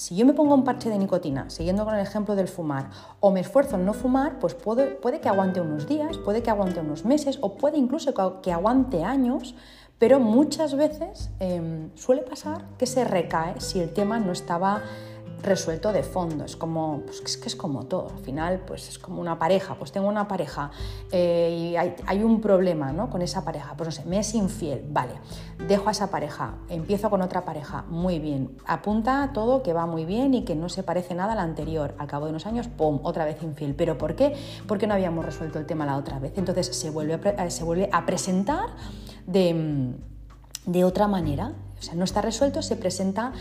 Si 0.00 0.16
yo 0.16 0.24
me 0.24 0.32
pongo 0.32 0.54
un 0.54 0.64
parche 0.64 0.88
de 0.88 0.96
nicotina, 0.96 1.50
siguiendo 1.50 1.84
con 1.84 1.94
el 1.94 2.00
ejemplo 2.00 2.34
del 2.34 2.48
fumar, 2.48 2.88
o 3.20 3.30
me 3.30 3.40
esfuerzo 3.40 3.76
en 3.76 3.84
no 3.84 3.92
fumar, 3.92 4.38
pues 4.38 4.54
puede, 4.54 4.98
que 5.20 5.28
aguante 5.28 5.60
unos 5.60 5.86
días, 5.86 6.16
puede 6.16 6.42
que 6.42 6.48
aguante 6.48 6.80
unos 6.80 7.04
meses, 7.04 7.36
o 7.42 7.58
puede 7.58 7.76
incluso 7.76 8.14
que 8.40 8.50
aguante 8.50 9.04
años, 9.04 9.54
pero 9.98 10.18
muchas 10.18 10.74
veces 10.74 11.28
em, 11.38 11.94
suele 11.96 12.22
pasar 12.22 12.64
que 12.78 12.86
se 12.86 13.04
recae 13.04 13.60
si 13.60 13.78
el 13.78 13.92
tema 13.92 14.18
no 14.18 14.32
estaba 14.32 14.80
resuelto 15.42 15.92
de 15.92 16.02
fondo. 16.02 16.44
Es 16.44 16.56
como, 16.56 17.02
pues 17.04 17.22
es 17.24 17.36
que 17.36 17.48
es 17.48 17.56
como 17.56 17.84
todo. 17.84 18.10
Al 18.16 18.22
final, 18.22 18.60
pues 18.66 18.88
es 18.88 18.98
como 18.98 19.20
una 19.20 19.38
pareja. 19.38 19.74
Pues 19.74 19.92
tengo 19.92 20.08
una 20.08 20.28
pareja 20.28 20.70
eh, 21.10 21.72
y 21.72 21.76
hay, 21.76 22.22
un 22.22 22.40
problema 22.40 22.92
¿no? 22.92 23.10
con 23.10 23.22
esa 23.22 23.44
pareja. 23.44 23.74
Pues 23.76 23.88
no 23.88 23.92
sé, 23.92 24.04
me 24.04 24.18
es 24.18 24.34
infiel. 24.34 24.84
Vale, 24.90 25.14
dejo 25.66 25.88
a 25.88 25.92
esa 25.92 26.10
pareja, 26.10 26.54
empiezo 26.68 27.10
con 27.10 27.22
otra 27.22 27.44
pareja. 27.44 27.84
Muy 27.88 28.18
bien. 28.18 28.56
Apunta 28.66 29.30
todo 29.32 29.62
que 29.62 29.72
va 29.72 29.86
muy 29.86 30.04
bien 30.04 30.34
y 30.34 30.44
que 30.44 30.54
no 30.54 30.68
se 30.68 30.82
parece 30.82 31.14
nada 31.14 31.32
a 31.32 31.36
la 31.36 31.42
anterior. 31.42 31.94
Al 31.98 32.06
cabo 32.06 32.26
de 32.26 32.30
unos 32.30 32.46
años, 32.46 32.68
¡pum! 32.68 33.00
Otra 33.02 33.24
vez 33.24 33.42
infiel. 33.42 33.74
¿Pero 33.74 33.98
por 33.98 34.14
qué? 34.14 34.34
Porque 34.66 34.86
no 34.86 34.94
habíamos 34.94 35.24
resuelto 35.24 35.58
el 35.58 35.66
tema 35.66 35.86
la 35.86 35.96
otra 35.96 36.18
vez. 36.18 36.32
Entonces 36.36 36.66
se 36.66 36.90
vuelve 36.90 37.14
a, 37.14 37.46
eh, 37.46 37.50
se 37.50 37.64
vuelve 37.64 37.88
a 37.92 38.06
presentar 38.06 38.68
de, 39.26 39.94
de 40.72 40.84
otra 40.84 41.08
manera. 41.08 41.52
O 41.78 41.82
sea, 41.82 41.94
no 41.94 42.04
está 42.04 42.20
resuelto, 42.20 42.60
se 42.60 42.76
presenta 42.76 43.32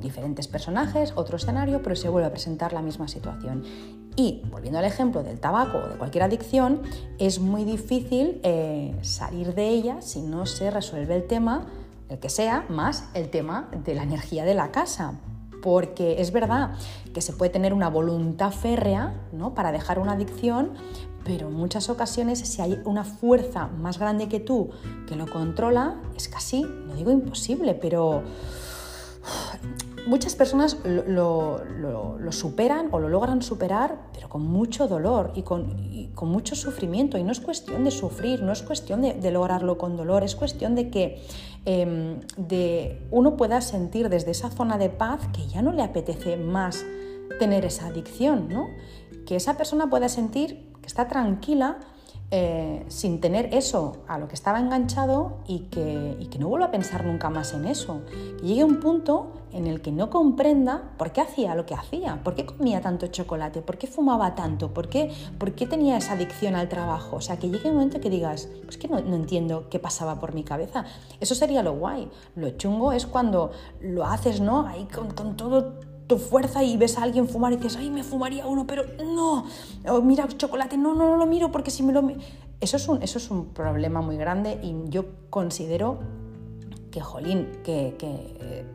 diferentes 0.00 0.46
personajes, 0.46 1.12
otro 1.16 1.36
escenario, 1.36 1.82
pero 1.82 1.96
se 1.96 2.08
vuelve 2.08 2.28
a 2.28 2.30
presentar 2.30 2.72
la 2.72 2.82
misma 2.82 3.08
situación. 3.08 3.64
Y 4.14 4.42
volviendo 4.50 4.78
al 4.78 4.84
ejemplo 4.84 5.22
del 5.22 5.40
tabaco 5.40 5.78
o 5.78 5.88
de 5.88 5.96
cualquier 5.96 6.24
adicción, 6.24 6.82
es 7.18 7.40
muy 7.40 7.64
difícil 7.64 8.40
eh, 8.42 8.94
salir 9.02 9.54
de 9.54 9.68
ella 9.68 10.00
si 10.00 10.20
no 10.20 10.46
se 10.46 10.70
resuelve 10.70 11.16
el 11.16 11.26
tema, 11.26 11.66
el 12.08 12.18
que 12.18 12.28
sea, 12.28 12.66
más 12.68 13.08
el 13.14 13.30
tema 13.30 13.68
de 13.84 13.94
la 13.94 14.02
energía 14.02 14.44
de 14.44 14.54
la 14.54 14.70
casa. 14.70 15.14
Porque 15.62 16.20
es 16.20 16.32
verdad 16.32 16.72
que 17.14 17.22
se 17.22 17.32
puede 17.32 17.50
tener 17.50 17.72
una 17.72 17.88
voluntad 17.88 18.50
férrea 18.52 19.14
¿no? 19.32 19.54
para 19.54 19.72
dejar 19.72 19.98
una 19.98 20.12
adicción, 20.12 20.72
pero 21.24 21.48
en 21.48 21.54
muchas 21.54 21.88
ocasiones 21.88 22.40
si 22.40 22.60
hay 22.60 22.80
una 22.84 23.04
fuerza 23.04 23.68
más 23.68 23.98
grande 23.98 24.28
que 24.28 24.40
tú 24.40 24.70
que 25.06 25.16
lo 25.16 25.26
controla, 25.30 25.96
es 26.16 26.28
casi, 26.28 26.62
no 26.62 26.94
digo 26.94 27.10
imposible, 27.10 27.74
pero 27.74 28.22
muchas 30.06 30.34
personas 30.34 30.78
lo, 30.84 31.62
superan 32.30 32.88
o 32.92 32.98
lo 32.98 33.08
logran 33.08 33.42
superar, 33.42 33.98
pero 34.12 34.28
con 34.28 34.42
mucho 34.42 34.88
dolor 34.88 35.32
y 35.34 35.42
con, 35.42 36.10
mucho 36.22 36.54
sufrimiento. 36.54 37.18
Y 37.18 37.24
no 37.24 37.32
es 37.32 37.40
cuestión 37.40 37.84
de 37.84 37.90
sufrir, 37.90 38.42
no 38.42 38.52
es 38.52 38.62
cuestión 38.62 39.02
de, 39.02 39.30
lograrlo 39.30 39.78
con 39.78 39.96
dolor, 39.96 40.24
es 40.24 40.34
cuestión 40.34 40.74
de 40.74 40.90
que 40.90 41.22
em, 41.64 42.20
de 42.36 43.06
uno 43.10 43.36
pueda 43.36 43.60
sentir 43.60 44.08
desde 44.08 44.30
esa 44.30 44.50
zona 44.50 44.78
de 44.78 44.88
paz 44.88 45.20
que 45.32 45.46
ya 45.46 45.62
no 45.62 45.72
le 45.72 45.82
apetece 45.82 46.36
más 46.36 46.84
tener 47.38 47.64
esa 47.64 47.86
adicción, 47.86 48.48
¿no? 48.48 48.68
que 49.26 49.36
esa 49.36 49.56
persona 49.56 49.88
pueda 49.88 50.08
sentir 50.08 50.72
que 50.80 50.86
está 50.86 51.08
tranquila 51.08 51.78
eh, 52.30 52.84
sin 52.88 53.20
tener 53.20 53.54
eso 53.54 54.04
a 54.08 54.18
lo 54.18 54.26
que 54.26 54.34
estaba 54.34 54.58
enganchado 54.58 55.38
y 55.46 55.60
que, 55.70 56.16
y 56.18 56.26
que 56.26 56.38
no 56.38 56.48
vuelva 56.48 56.66
a 56.66 56.70
pensar 56.70 57.04
nunca 57.04 57.28
más 57.28 57.52
en 57.52 57.66
eso. 57.66 58.02
Que 58.40 58.46
llegue 58.46 58.64
un 58.64 58.80
punto 58.80 59.32
en 59.52 59.66
el 59.66 59.82
que 59.82 59.92
no 59.92 60.10
comprenda 60.10 60.92
por 60.96 61.12
qué 61.12 61.20
hacía 61.20 61.54
lo 61.54 61.66
que 61.66 61.74
hacía, 61.74 62.22
por 62.22 62.34
qué 62.34 62.46
comía 62.46 62.80
tanto 62.80 63.06
chocolate, 63.06 63.62
por 63.62 63.78
qué 63.78 63.86
fumaba 63.86 64.34
tanto, 64.34 64.72
por 64.72 64.88
qué, 64.88 65.12
por 65.38 65.52
qué 65.52 65.66
tenía 65.66 65.96
esa 65.96 66.12
adicción 66.12 66.54
al 66.54 66.68
trabajo. 66.68 67.16
O 67.16 67.20
sea, 67.20 67.38
que 67.38 67.50
llegue 67.50 67.68
un 67.68 67.74
momento 67.74 68.00
que 68.00 68.10
digas, 68.10 68.48
pues 68.64 68.78
que 68.78 68.88
no, 68.88 68.98
entiendo 68.98 69.68
qué 69.68 69.78
pasaba 69.78 70.18
por 70.18 70.34
mi 70.34 70.44
cabeza. 70.44 70.84
Eso 71.20 71.34
sería 71.34 71.62
lo 71.62 71.74
guay. 71.74 72.08
Lo 72.34 72.50
chungo 72.50 72.92
es 72.92 73.06
cuando 73.06 73.52
lo 73.80 74.04
haces, 74.04 74.40
¿no? 74.40 74.66
Ahí 74.66 74.86
con, 74.92 75.10
con 75.12 75.36
todo 75.36 75.80
tu 76.06 76.18
fuerza 76.18 76.62
y 76.62 76.76
ves 76.76 76.98
a 76.98 77.02
alguien 77.02 77.28
fumar 77.28 77.52
y 77.52 77.56
dices, 77.56 77.76
ay, 77.76 77.90
me 77.90 78.02
fumaría 78.02 78.46
uno, 78.46 78.66
pero 78.66 78.84
no, 79.14 79.46
o 79.88 80.02
mira 80.02 80.26
chocolate, 80.28 80.76
no, 80.76 80.94
no, 80.94 81.06
no 81.06 81.16
lo 81.16 81.26
miro 81.26 81.50
porque 81.50 81.70
si 81.70 81.82
me 81.82 81.92
lo... 81.92 82.02
Eso 82.60 82.76
es 82.76 82.88
un, 82.88 83.02
eso 83.02 83.18
es 83.18 83.30
un 83.30 83.46
problema 83.46 84.00
muy 84.02 84.16
grande 84.16 84.58
y 84.62 84.74
yo 84.88 85.04
considero 85.30 85.98
que, 86.90 87.00
jolín, 87.00 87.48
que, 87.64 87.96
que 87.98 88.66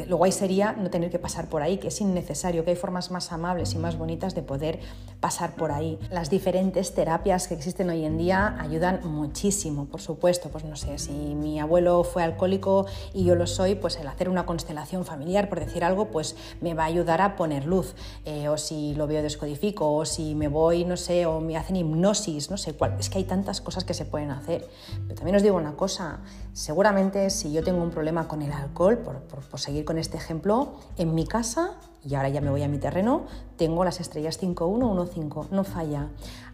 eh, 0.00 0.06
lo 0.06 0.16
guay 0.16 0.32
sería 0.32 0.72
no 0.72 0.90
tener 0.90 1.10
que 1.10 1.18
pasar 1.18 1.48
por 1.48 1.62
ahí, 1.62 1.78
que 1.78 1.88
es 1.88 2.00
innecesario, 2.00 2.64
que 2.64 2.70
hay 2.70 2.76
formas 2.76 3.10
más 3.10 3.32
amables 3.32 3.74
y 3.74 3.78
más 3.78 3.96
bonitas 3.96 4.34
de 4.34 4.42
poder 4.42 4.80
pasar 5.20 5.54
por 5.54 5.72
ahí. 5.72 5.98
Las 6.10 6.30
diferentes 6.30 6.94
terapias 6.94 7.46
que 7.46 7.54
existen 7.54 7.90
hoy 7.90 8.04
en 8.04 8.18
día 8.18 8.56
ayudan 8.58 9.00
muchísimo, 9.04 9.86
por 9.86 10.00
supuesto. 10.00 10.48
Pues 10.48 10.64
no 10.64 10.76
sé, 10.76 10.98
si 10.98 11.12
mi 11.12 11.60
abuelo 11.60 12.04
fue 12.04 12.22
alcohólico 12.22 12.86
y 13.12 13.24
yo 13.24 13.34
lo 13.34 13.46
soy, 13.46 13.74
pues 13.74 13.96
el 13.96 14.06
hacer 14.06 14.28
una 14.28 14.46
constelación 14.46 15.04
familiar, 15.04 15.48
por 15.48 15.60
decir 15.60 15.84
algo, 15.84 16.06
pues 16.06 16.36
me 16.60 16.74
va 16.74 16.84
a 16.84 16.86
ayudar 16.86 17.20
a 17.20 17.36
poner 17.36 17.66
luz. 17.66 17.94
Eh, 18.24 18.48
o 18.48 18.56
si 18.56 18.94
lo 18.94 19.06
veo 19.06 19.22
descodifico, 19.22 19.92
o 19.92 20.04
si 20.04 20.34
me 20.34 20.48
voy, 20.48 20.84
no 20.84 20.96
sé, 20.96 21.26
o 21.26 21.40
me 21.40 21.56
hacen 21.56 21.76
hipnosis, 21.76 22.50
no 22.50 22.56
sé 22.56 22.72
cuál. 22.74 22.96
Es 22.98 23.10
que 23.10 23.18
hay 23.18 23.24
tantas 23.24 23.60
cosas 23.60 23.84
que 23.84 23.94
se 23.94 24.04
pueden 24.04 24.30
hacer. 24.30 24.68
Pero 25.02 25.14
también 25.14 25.36
os 25.36 25.42
digo 25.42 25.56
una 25.56 25.76
cosa, 25.76 26.20
seguramente 26.52 27.30
si 27.30 27.52
yo 27.52 27.62
tengo 27.62 27.82
un 27.82 27.90
problema 27.90 28.28
con 28.28 28.42
el 28.42 28.52
alcohol, 28.52 28.98
por, 28.98 29.60
seguir 29.60 29.84
con 29.84 29.98
este 29.98 30.16
ejemplo, 30.16 30.74
en 30.96 31.14
mi 31.14 31.26
casa, 31.26 31.78
y 32.04 32.14
ahora 32.14 32.28
ya 32.28 32.40
me 32.40 32.50
voy 32.50 32.62
a 32.62 32.68
mi 32.68 32.78
terreno, 32.78 33.26
tengo 33.56 33.84
las 33.84 34.00
estrellas 34.00 34.38
5115, 34.38 35.54
no 35.54 35.64
falla. 35.64 36.08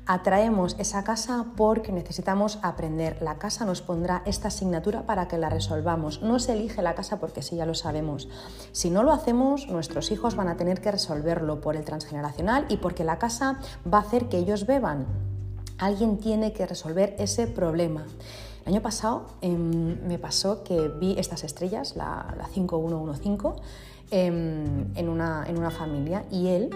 Atraemos 0.08 0.76
esa 0.78 1.02
casa 1.02 1.46
porque 1.56 1.90
necesitamos 1.90 2.60
aprender. 2.62 3.20
La 3.22 3.38
casa 3.38 3.64
nos 3.64 3.82
pondrá 3.82 4.22
esta 4.24 4.48
asignatura 4.48 5.04
para 5.04 5.26
que 5.26 5.36
la 5.36 5.50
resolvamos. 5.50 6.22
No 6.22 6.38
se 6.38 6.52
elige 6.52 6.80
la 6.80 6.94
casa 6.94 7.18
porque 7.18 7.42
sí, 7.42 7.56
ya 7.56 7.66
lo 7.66 7.74
sabemos. 7.74 8.28
Si 8.70 8.88
no 8.88 9.02
lo 9.02 9.12
hacemos, 9.12 9.66
nuestros 9.66 10.12
hijos 10.12 10.36
van 10.36 10.46
a 10.46 10.56
tener 10.56 10.80
que 10.80 10.92
resolverlo 10.92 11.60
por 11.60 11.74
el 11.74 11.84
transgeneracional 11.84 12.66
y 12.68 12.76
porque 12.76 13.02
la 13.02 13.18
casa 13.18 13.58
va 13.92 13.98
a 13.98 14.02
hacer 14.02 14.28
que 14.28 14.38
ellos 14.38 14.64
beban. 14.66 15.06
Alguien 15.78 16.18
tiene 16.18 16.52
que 16.52 16.66
resolver 16.66 17.16
ese 17.18 17.48
problema. 17.48 18.04
El 18.66 18.72
año 18.72 18.82
pasado 18.82 19.26
em, 19.42 19.96
me 20.08 20.18
pasó 20.18 20.64
que 20.64 20.88
vi 20.88 21.14
estas 21.16 21.44
estrellas, 21.44 21.94
la, 21.94 22.34
5115, 22.52 23.62
em, 24.10 24.96
en, 24.96 25.08
una, 25.08 25.44
en, 25.46 25.56
una, 25.56 25.70
familia 25.70 26.24
y 26.32 26.48
él, 26.48 26.70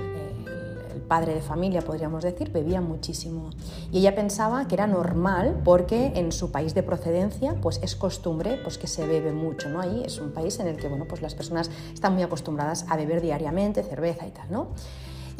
el 0.94 1.00
padre 1.02 1.34
de 1.34 1.40
familia 1.40 1.82
podríamos 1.82 2.22
decir, 2.22 2.52
bebía 2.52 2.80
muchísimo. 2.80 3.50
Y 3.90 3.98
ella 3.98 4.14
pensaba 4.14 4.68
que 4.68 4.76
era 4.76 4.86
normal 4.86 5.62
porque 5.64 6.12
en 6.14 6.30
su 6.30 6.52
país 6.52 6.74
de 6.74 6.84
procedencia 6.84 7.56
pues 7.60 7.80
es 7.82 7.96
costumbre 7.96 8.60
pues, 8.62 8.78
que 8.78 8.86
se 8.86 9.04
bebe 9.04 9.32
mucho. 9.32 9.68
¿no? 9.68 9.80
Ahí 9.80 10.04
es 10.06 10.20
un 10.20 10.30
país 10.30 10.60
en 10.60 10.68
el 10.68 10.76
que 10.76 10.86
bueno, 10.86 11.06
pues 11.08 11.22
las 11.22 11.34
personas 11.34 11.72
están 11.92 12.14
muy 12.14 12.22
acostumbradas 12.22 12.86
a 12.88 12.96
beber 12.96 13.20
diariamente 13.20 13.82
cerveza 13.82 14.28
y 14.28 14.30
tal. 14.30 14.46
¿no? 14.48 14.68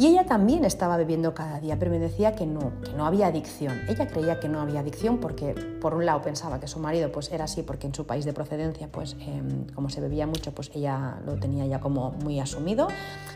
Y 0.01 0.07
ella 0.07 0.25
también 0.25 0.65
estaba 0.65 0.97
bebiendo 0.97 1.35
cada 1.35 1.61
día, 1.61 1.79
pero 1.79 1.91
me 1.91 1.99
decía 1.99 2.35
que 2.35 2.47
no, 2.47 2.73
que 2.83 2.95
no 2.95 3.05
había 3.05 3.27
adicción. 3.27 3.83
Ella 3.87 4.07
creía 4.09 4.41
que 4.41 4.49
no 4.49 4.63
había 4.63 4.81
adicción 4.81 5.19
porque, 5.19 5.53
por 5.79 5.93
un 5.93 6.07
lado, 6.07 6.23
pensaba 6.23 6.59
que 6.59 6.69
su 6.69 6.79
marido 6.79 7.13
pues, 7.13 7.31
era 7.31 7.45
así 7.45 7.63
porque 7.63 7.87
en 7.87 7.95
su 7.95 8.07
país 8.07 8.25
de 8.25 8.33
procedencia, 8.33 8.89
pues 8.91 9.15
em, 9.21 9.67
como 9.75 9.91
se 9.91 10.01
bebía 10.01 10.27
mucho, 10.27 10.53
pues 10.53 10.71
ella 10.75 11.19
lo 11.27 11.35
tenía 11.35 11.67
ya 11.67 11.81
como 11.81 12.13
muy 12.13 12.41
asumido 12.41 12.89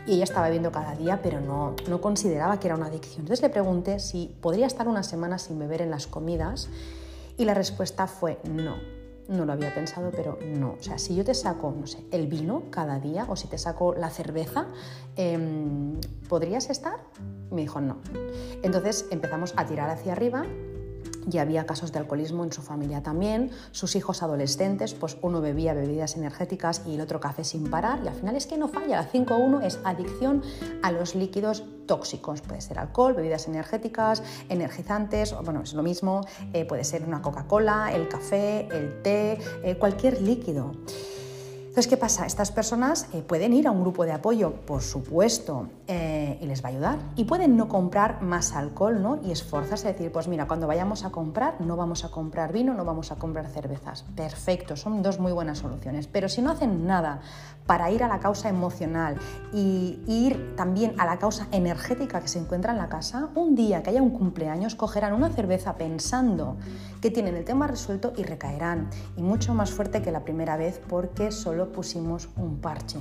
y 0.07 0.13
ella 0.13 0.23
estaba 0.23 0.47
bebiendo 0.47 0.71
cada 0.71 0.95
día, 0.95 1.19
pero 1.21 1.39
no, 1.39 1.75
no 1.87 2.01
consideraba 2.01 2.59
que 2.59 2.65
era 2.65 2.75
una 2.75 2.87
adicción. 2.87 3.19
Entonces 3.19 3.43
le 3.43 3.49
pregunté 3.49 3.99
si 3.99 4.35
podría 4.41 4.65
estar 4.65 4.87
una 4.87 5.03
semana 5.03 5.37
sin 5.37 5.59
beber 5.59 5.83
en 5.83 5.91
las 5.91 6.07
comidas 6.07 6.67
y 7.37 7.45
la 7.45 7.53
respuesta 7.53 8.07
fue 8.07 8.39
no 8.43 8.94
no 9.27 9.45
lo 9.45 9.53
había 9.53 9.73
pensado, 9.73 10.11
pero 10.11 10.37
no. 10.45 10.75
O 10.79 10.83
sea, 10.83 10.97
si 10.97 11.15
yo 11.15 11.23
te 11.23 11.33
saco, 11.33 11.73
no 11.77 11.87
sé, 11.87 12.05
el 12.11 12.27
vino 12.27 12.63
cada 12.69 12.99
día 12.99 13.25
o 13.29 13.35
si 13.35 13.47
te 13.47 13.57
saco 13.57 13.93
la 13.93 14.09
cerveza, 14.09 14.67
em, 15.15 15.99
¿podrías 16.29 16.69
estar? 16.69 16.99
Me 17.51 17.61
dijo 17.61 17.81
no. 17.81 17.97
Entonces 18.63 19.05
empezamos 19.11 19.53
a 19.57 19.65
tirar 19.65 19.89
hacia 19.89 20.13
arriba 20.13 20.45
y 21.31 21.37
había 21.37 21.65
casos 21.65 21.91
de 21.91 21.99
alcoholismo 21.99 22.43
en 22.43 22.51
su 22.51 22.61
familia 22.61 23.01
también, 23.01 23.51
sus 23.71 23.95
hijos 23.95 24.23
adolescentes, 24.23 24.93
pues 24.93 25.17
uno 25.21 25.41
bebía 25.41 25.73
bebidas 25.73 26.15
energéticas 26.15 26.81
y 26.85 26.95
el 26.95 27.01
otro 27.01 27.19
café 27.19 27.43
sin 27.43 27.69
parar 27.69 27.99
y 28.03 28.07
al 28.07 28.15
final 28.15 28.35
es 28.35 28.47
que 28.47 28.57
no 28.57 28.67
falla, 28.67 29.01
la 29.01 29.11
5.1 29.11 29.63
es 29.63 29.79
adicción 29.83 30.43
a 30.83 30.91
los 30.91 31.15
líquidos 31.15 31.63
tóxicos, 31.85 32.41
puede 32.41 32.61
ser 32.61 32.79
alcohol, 32.79 33.13
bebidas 33.13 33.47
energéticas, 33.47 34.23
energizantes, 34.49 35.35
bueno, 35.43 35.61
es 35.61 35.73
lo 35.73 35.83
mismo, 35.83 36.25
eh, 36.53 36.65
puede 36.65 36.83
ser 36.83 37.03
una 37.03 37.21
Coca-Cola, 37.21 37.91
el 37.93 38.07
café, 38.07 38.67
el 38.71 39.01
té, 39.01 39.39
eh, 39.63 39.77
cualquier 39.77 40.21
líquido. 40.21 40.71
Entonces, 41.75 41.89
¿qué 41.89 41.97
pasa? 41.97 42.25
Estas 42.25 42.51
personas 42.51 43.09
eh, 43.11 43.21
pueden 43.21 43.51
ir 43.51 43.67
a 43.67 43.71
un 43.71 43.81
grupo 43.81 44.05
de 44.05 44.13
apoyo, 44.13 44.53
por 44.65 44.81
supuesto, 44.81 45.67
eh, 45.87 46.39
y 46.41 46.45
les 46.45 46.63
va 46.63 46.69
a 46.69 46.71
ayudar. 46.71 46.99
Y 47.17 47.25
pueden 47.25 47.57
no 47.57 47.67
comprar 47.67 48.21
más 48.21 48.53
alcohol, 48.53 49.01
¿no? 49.01 49.19
Y 49.21 49.31
esforzarse 49.31 49.89
a 49.89 49.91
decir, 49.91 50.09
pues 50.09 50.29
mira, 50.29 50.47
cuando 50.47 50.67
vayamos 50.67 51.03
a 51.03 51.09
comprar, 51.09 51.59
no 51.59 51.75
vamos 51.75 52.05
a 52.05 52.11
comprar 52.11 52.53
vino, 52.53 52.73
no 52.73 52.85
vamos 52.85 53.11
a 53.11 53.17
comprar 53.17 53.47
cervezas. 53.47 54.05
Perfecto, 54.15 54.77
son 54.77 55.03
dos 55.03 55.19
muy 55.19 55.33
buenas 55.33 55.57
soluciones. 55.57 56.07
Pero 56.07 56.29
si 56.29 56.41
no 56.41 56.51
hacen 56.51 56.87
nada 56.87 57.19
para 57.65 57.89
ir 57.91 58.03
a 58.03 58.07
la 58.07 58.19
causa 58.19 58.49
emocional 58.49 59.17
y 59.51 59.99
ir 60.07 60.55
también 60.55 60.93
a 60.99 61.05
la 61.05 61.17
causa 61.17 61.47
energética 61.51 62.21
que 62.21 62.27
se 62.27 62.39
encuentra 62.39 62.71
en 62.71 62.77
la 62.77 62.89
casa, 62.89 63.29
un 63.35 63.55
día 63.55 63.81
que 63.81 63.89
haya 63.89 64.01
un 64.01 64.11
cumpleaños, 64.11 64.75
cogerán 64.75 65.13
una 65.13 65.29
cerveza 65.29 65.75
pensando 65.75 66.57
que 67.01 67.11
tienen 67.11 67.35
el 67.35 67.45
tema 67.45 67.67
resuelto 67.67 68.13
y 68.15 68.23
recaerán. 68.23 68.89
Y 69.17 69.23
mucho 69.23 69.53
más 69.53 69.71
fuerte 69.71 70.01
que 70.01 70.11
la 70.11 70.23
primera 70.23 70.57
vez 70.57 70.79
porque 70.87 71.31
solo 71.31 71.71
pusimos 71.71 72.29
un 72.37 72.59
parche. 72.59 72.99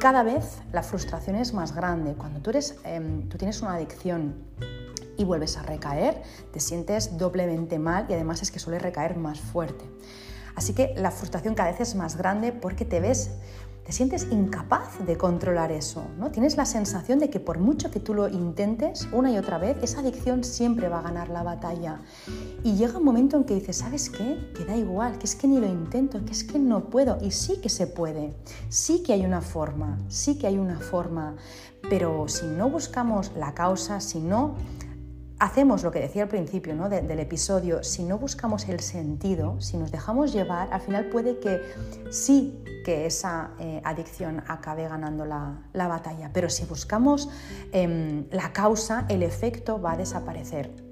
Cada 0.00 0.22
vez 0.22 0.58
la 0.72 0.82
frustración 0.82 1.36
es 1.36 1.54
más 1.54 1.74
grande. 1.74 2.14
Cuando 2.14 2.40
tú, 2.40 2.50
eres, 2.50 2.76
em, 2.84 3.28
tú 3.28 3.38
tienes 3.38 3.62
una 3.62 3.74
adicción 3.74 4.34
y 5.16 5.24
vuelves 5.24 5.56
a 5.56 5.62
recaer, 5.62 6.22
te 6.52 6.60
sientes 6.60 7.18
doblemente 7.18 7.78
mal 7.78 8.06
y 8.08 8.12
además 8.12 8.42
es 8.42 8.50
que 8.50 8.58
suele 8.58 8.78
recaer 8.78 9.16
más 9.16 9.40
fuerte. 9.40 9.84
Así 10.54 10.74
que 10.74 10.92
la 10.96 11.12
frustración 11.12 11.54
cada 11.54 11.70
vez 11.70 11.80
es 11.80 11.94
más 11.94 12.16
grande 12.16 12.52
porque 12.52 12.84
te 12.84 12.98
ves 12.98 13.30
te 13.88 13.94
sientes 13.94 14.26
incapaz 14.30 14.98
de 15.06 15.16
controlar 15.16 15.72
eso, 15.72 16.04
¿no? 16.18 16.30
Tienes 16.30 16.58
la 16.58 16.66
sensación 16.66 17.18
de 17.18 17.30
que 17.30 17.40
por 17.40 17.58
mucho 17.58 17.90
que 17.90 18.00
tú 18.00 18.12
lo 18.12 18.28
intentes 18.28 19.08
una 19.12 19.32
y 19.32 19.38
otra 19.38 19.56
vez, 19.56 19.78
esa 19.80 20.00
adicción 20.00 20.44
siempre 20.44 20.90
va 20.90 20.98
a 20.98 21.02
ganar 21.02 21.30
la 21.30 21.42
batalla. 21.42 22.02
Y 22.62 22.74
llega 22.76 22.98
un 22.98 23.04
momento 23.04 23.38
en 23.38 23.44
que 23.44 23.54
dices, 23.54 23.78
¿sabes 23.78 24.10
qué? 24.10 24.52
Que 24.54 24.66
da 24.66 24.76
igual, 24.76 25.16
que 25.16 25.24
es 25.24 25.34
que 25.34 25.48
ni 25.48 25.58
lo 25.58 25.66
intento, 25.66 26.22
que 26.22 26.32
es 26.32 26.44
que 26.44 26.58
no 26.58 26.90
puedo. 26.90 27.16
Y 27.22 27.30
sí 27.30 27.62
que 27.62 27.70
se 27.70 27.86
puede, 27.86 28.34
sí 28.68 29.02
que 29.02 29.14
hay 29.14 29.24
una 29.24 29.40
forma, 29.40 29.98
sí 30.08 30.36
que 30.36 30.48
hay 30.48 30.58
una 30.58 30.78
forma. 30.78 31.36
Pero 31.88 32.28
si 32.28 32.44
no 32.44 32.68
buscamos 32.68 33.32
la 33.38 33.54
causa, 33.54 34.02
si 34.02 34.20
no 34.20 34.56
hacemos 35.38 35.82
lo 35.82 35.90
que 35.90 36.00
decía 36.00 36.24
al 36.24 36.28
principio 36.28 36.74
¿no? 36.74 36.88
del 36.88 37.18
episodio, 37.20 37.82
si 37.82 38.02
no 38.02 38.18
buscamos 38.18 38.68
el 38.68 38.80
sentido, 38.80 39.60
si 39.60 39.76
nos 39.76 39.92
dejamos 39.92 40.32
llevar, 40.32 40.72
al 40.72 40.80
final 40.80 41.06
puede 41.06 41.38
que 41.38 41.60
sí 42.10 42.62
que 42.84 43.06
esa 43.06 43.50
eh, 43.58 43.80
adicción 43.84 44.42
acabe 44.48 44.88
ganando 44.88 45.24
la, 45.24 45.58
batalla, 45.74 46.30
pero 46.32 46.48
si 46.48 46.64
buscamos 46.64 47.28
em, 47.72 48.26
la 48.30 48.52
causa, 48.52 49.04
el 49.08 49.22
efecto 49.22 49.80
va 49.80 49.92
a 49.92 49.96
desaparecer. 49.96 50.87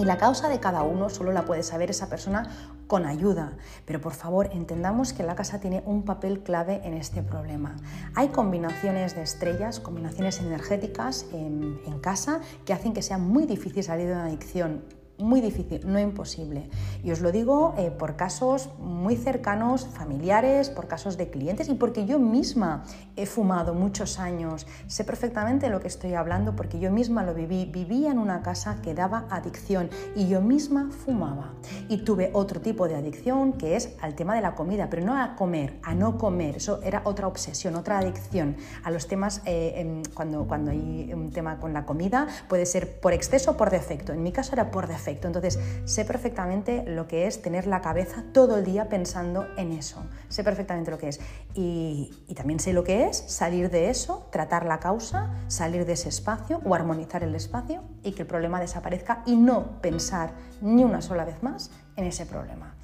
Y 0.00 0.06
la 0.06 0.16
causa 0.16 0.48
de 0.48 0.60
cada 0.60 0.82
uno 0.82 1.10
solo 1.10 1.30
la 1.30 1.44
puede 1.44 1.62
saber 1.62 1.90
esa 1.90 2.08
persona 2.08 2.48
con 2.86 3.04
ayuda. 3.04 3.52
Pero 3.84 4.00
por 4.00 4.14
favor, 4.14 4.48
entendamos 4.50 5.12
que 5.12 5.22
la 5.22 5.34
casa 5.34 5.60
tiene 5.60 5.82
un 5.84 6.06
papel 6.06 6.42
clave 6.42 6.80
en 6.84 6.94
este 6.94 7.22
problema. 7.22 7.76
Hay 8.14 8.28
combinaciones 8.28 9.14
de 9.14 9.20
estrellas, 9.20 9.78
combinaciones 9.78 10.40
energéticas 10.40 11.26
en, 11.34 11.78
casa 12.00 12.40
que 12.64 12.72
hacen 12.72 12.94
que 12.94 13.02
sea 13.02 13.18
muy 13.18 13.44
difícil 13.44 13.84
salir 13.84 14.06
de 14.06 14.14
una 14.14 14.24
adicción 14.24 14.84
muy 15.22 15.40
difícil, 15.40 15.80
no 15.86 15.98
imposible. 15.98 16.68
Y 17.02 17.10
os 17.10 17.20
lo 17.20 17.32
digo 17.32 17.74
eh, 17.76 17.90
por 17.90 18.16
casos 18.16 18.70
muy 18.78 19.16
cercanos, 19.16 19.86
familiares, 19.86 20.70
por 20.70 20.86
casos 20.86 21.16
de 21.16 21.30
clientes 21.30 21.68
y 21.68 21.74
porque 21.74 22.06
yo 22.06 22.18
misma 22.18 22.84
he 23.16 23.26
fumado 23.26 23.74
muchos 23.74 24.18
años. 24.18 24.66
Sé 24.86 25.04
perfectamente 25.04 25.68
lo 25.68 25.80
que 25.80 25.88
estoy 25.88 26.14
hablando 26.14 26.56
porque 26.56 26.78
yo 26.78 26.90
misma 26.90 27.22
lo 27.22 27.34
viví. 27.34 27.66
Vivía 27.66 28.10
en 28.10 28.18
una 28.18 28.42
casa 28.42 28.78
que 28.82 28.94
daba 28.94 29.26
adicción 29.30 29.90
y 30.14 30.28
yo 30.28 30.40
misma 30.40 30.90
fumaba. 30.90 31.54
Y 31.88 31.98
tuve 31.98 32.30
otro 32.32 32.60
tipo 32.60 32.88
de 32.88 32.96
adicción 32.96 33.52
que 33.52 33.76
es 33.76 33.94
al 34.00 34.14
tema 34.14 34.34
de 34.34 34.40
la 34.40 34.54
comida, 34.54 34.88
pero 34.90 35.04
no 35.04 35.20
a 35.20 35.36
comer, 35.36 35.78
a 35.82 35.94
no 35.94 36.18
comer. 36.18 36.56
Eso 36.56 36.80
era 36.82 37.02
otra 37.04 37.26
obsesión, 37.26 37.76
otra 37.76 37.98
adicción 37.98 38.56
a 38.84 38.90
los 38.90 39.06
temas 39.06 39.42
eh, 39.44 40.02
cuando, 40.14 40.46
cuando 40.46 40.70
hay 40.70 41.12
un 41.12 41.30
tema 41.30 41.58
con 41.58 41.72
la 41.72 41.84
comida. 41.84 42.26
Puede 42.48 42.66
ser 42.66 43.00
por 43.00 43.12
exceso 43.12 43.52
o 43.52 43.56
por 43.56 43.70
defecto. 43.70 44.12
En 44.12 44.22
mi 44.22 44.32
caso 44.32 44.52
era 44.52 44.70
por 44.70 44.86
defecto 44.86 45.09
entonces, 45.10 45.58
sé 45.84 46.04
perfectamente 46.04 46.84
lo 46.86 47.06
que 47.06 47.26
es 47.26 47.42
tener 47.42 47.66
la 47.66 47.80
cabeza 47.80 48.24
todo 48.32 48.58
el 48.58 48.64
día 48.64 48.88
pensando 48.88 49.46
en 49.56 49.72
eso. 49.72 50.04
Sé 50.28 50.44
perfectamente 50.44 50.90
lo 50.90 50.98
que 50.98 51.08
es. 51.08 51.20
Y, 51.54 52.12
también 52.34 52.60
sé 52.60 52.72
lo 52.72 52.84
que 52.84 53.06
es 53.06 53.16
salir 53.16 53.70
de 53.70 53.90
eso, 53.90 54.26
tratar 54.30 54.64
la 54.64 54.80
causa, 54.80 55.30
salir 55.48 55.84
de 55.84 55.92
ese 55.92 56.08
espacio 56.08 56.60
o 56.64 56.74
armonizar 56.74 57.22
el 57.22 57.34
espacio 57.34 57.82
y 58.02 58.12
que 58.12 58.22
el 58.22 58.28
problema 58.28 58.60
desaparezca 58.60 59.22
y 59.26 59.36
no 59.36 59.80
pensar 59.82 60.32
ni 60.62 60.84
una 60.84 61.02
sola 61.02 61.24
vez 61.24 61.42
más 61.42 61.70
en 61.96 62.06
ese 62.06 62.24
problema. 62.24 62.74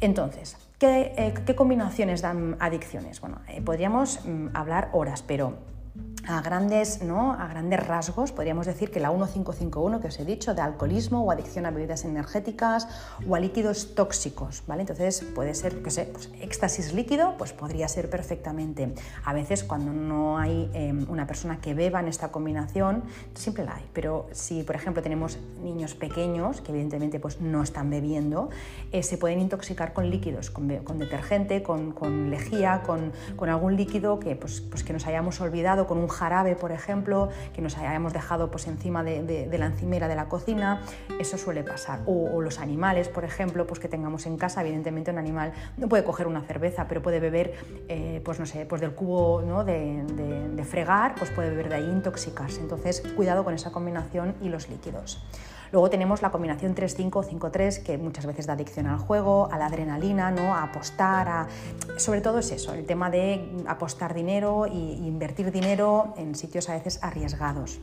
Entonces, 0.00 0.56
¿qué, 0.78 1.12
eh, 1.16 1.54
combinaciones 1.54 2.22
dan 2.22 2.56
adicciones? 2.60 3.20
Bueno, 3.20 3.40
eh, 3.48 3.60
podríamos 3.60 4.24
mm, 4.24 4.48
hablar 4.54 4.88
horas, 4.92 5.22
pero 5.22 5.58
a 6.28 6.42
grandes, 6.42 7.02
¿no? 7.02 7.32
a 7.32 7.48
grandes 7.48 7.80
rasgos, 7.80 8.32
podríamos 8.32 8.66
decir 8.66 8.90
que 8.90 9.00
la 9.00 9.08
1551 9.08 10.00
que 10.00 10.08
os 10.08 10.20
he 10.20 10.26
dicho, 10.26 10.54
de 10.54 10.60
alcoholismo 10.60 11.24
o 11.24 11.30
adicción 11.30 11.64
a 11.64 11.70
bebidas 11.70 12.04
energéticas 12.04 12.86
o 13.26 13.34
a 13.34 13.40
líquidos 13.40 13.94
tóxicos, 13.94 14.62
¿vale? 14.66 14.82
Entonces 14.82 15.24
puede 15.34 15.54
ser, 15.54 15.82
que 15.82 15.90
sé, 15.90 16.04
pues, 16.04 16.30
éxtasis 16.42 16.92
líquido, 16.92 17.34
pues 17.38 17.54
podría 17.54 17.88
ser 17.88 18.10
perfectamente. 18.10 18.94
A 19.24 19.32
veces 19.32 19.64
cuando 19.64 19.90
no 19.92 20.38
hay 20.38 20.70
em, 20.74 21.06
una 21.08 21.26
persona 21.26 21.62
que 21.62 21.72
beba 21.72 22.00
en 22.00 22.08
esta 22.08 22.30
combinación, 22.30 23.04
siempre 23.34 23.64
la 23.64 23.76
hay, 23.76 23.88
pero 23.94 24.26
si 24.32 24.62
por 24.64 24.76
ejemplo 24.76 25.02
tenemos 25.02 25.38
niños 25.62 25.94
pequeños 25.94 26.60
que 26.60 26.72
evidentemente 26.72 27.20
pues 27.20 27.40
no 27.40 27.62
están 27.62 27.88
bebiendo, 27.88 28.50
eh, 28.92 29.02
se 29.02 29.16
pueden 29.16 29.40
intoxicar 29.40 29.94
con 29.94 30.10
líquidos, 30.10 30.50
con, 30.50 30.68
detergente, 30.68 31.62
con, 31.62 32.30
lejía, 32.30 32.82
con, 32.84 33.12
algún 33.48 33.76
líquido 33.76 34.20
que, 34.20 34.36
pues, 34.36 34.60
pues 34.60 34.84
que 34.84 34.92
nos 34.92 35.06
hayamos 35.06 35.40
olvidado, 35.40 35.86
con 35.88 35.98
un 35.98 36.06
jarabe, 36.06 36.54
por 36.54 36.70
ejemplo, 36.70 37.30
que 37.52 37.60
nos 37.60 37.76
hayamos 37.76 38.12
dejado 38.12 38.50
pues, 38.50 38.68
encima 38.68 39.02
de, 39.02 39.48
la 39.58 39.66
encimera 39.66 40.06
de 40.06 40.14
la 40.14 40.28
cocina, 40.28 40.82
eso 41.18 41.36
suele 41.36 41.64
pasar. 41.64 42.00
O, 42.06 42.40
los 42.40 42.60
animales, 42.60 43.08
por 43.08 43.24
ejemplo, 43.24 43.66
pues, 43.66 43.80
que 43.80 43.88
tengamos 43.88 44.26
en 44.26 44.36
casa, 44.36 44.60
evidentemente 44.60 45.10
un 45.10 45.18
animal 45.18 45.52
no 45.76 45.88
puede 45.88 46.04
coger 46.04 46.28
una 46.28 46.42
cerveza, 46.42 46.86
pero 46.86 47.02
puede 47.02 47.18
beber, 47.18 47.54
eh, 47.88 48.20
pues 48.24 48.38
no 48.38 48.46
sé, 48.46 48.66
pues 48.66 48.80
del 48.80 48.92
cubo 48.92 49.42
¿no? 49.42 49.64
de, 49.64 50.04
de 50.54 50.64
fregar, 50.64 51.14
pues 51.16 51.30
puede 51.30 51.50
beber 51.50 51.68
de 51.68 51.76
ahí 51.76 51.84
intoxicarse. 51.90 52.60
Entonces, 52.60 53.02
cuidado 53.16 53.42
con 53.42 53.54
esa 53.54 53.72
combinación 53.72 54.34
y 54.40 54.50
los 54.50 54.68
líquidos. 54.68 55.24
Luego 55.72 55.90
tenemos 55.90 56.22
la 56.22 56.30
combinación 56.30 56.74
3-5 56.74 57.16
o 57.16 57.22
5-3, 57.22 57.82
que 57.82 57.98
muchas 57.98 58.26
veces 58.26 58.46
da 58.46 58.54
adicción 58.54 58.86
al 58.86 58.98
juego, 58.98 59.48
a 59.52 59.58
la 59.58 59.66
adrenalina, 59.66 60.30
¿no? 60.30 60.54
a 60.54 60.62
apostar, 60.62 61.28
a... 61.28 61.48
sobre 61.96 62.20
todo 62.20 62.38
es 62.38 62.50
eso, 62.52 62.74
el 62.74 62.86
tema 62.86 63.10
de 63.10 63.64
apostar 63.66 64.14
dinero 64.14 64.66
e 64.66 64.74
invertir 64.74 65.52
dinero 65.52 66.14
en 66.16 66.34
sitios 66.34 66.68
a 66.68 66.74
veces 66.74 66.98
arriesgados. 67.02 67.80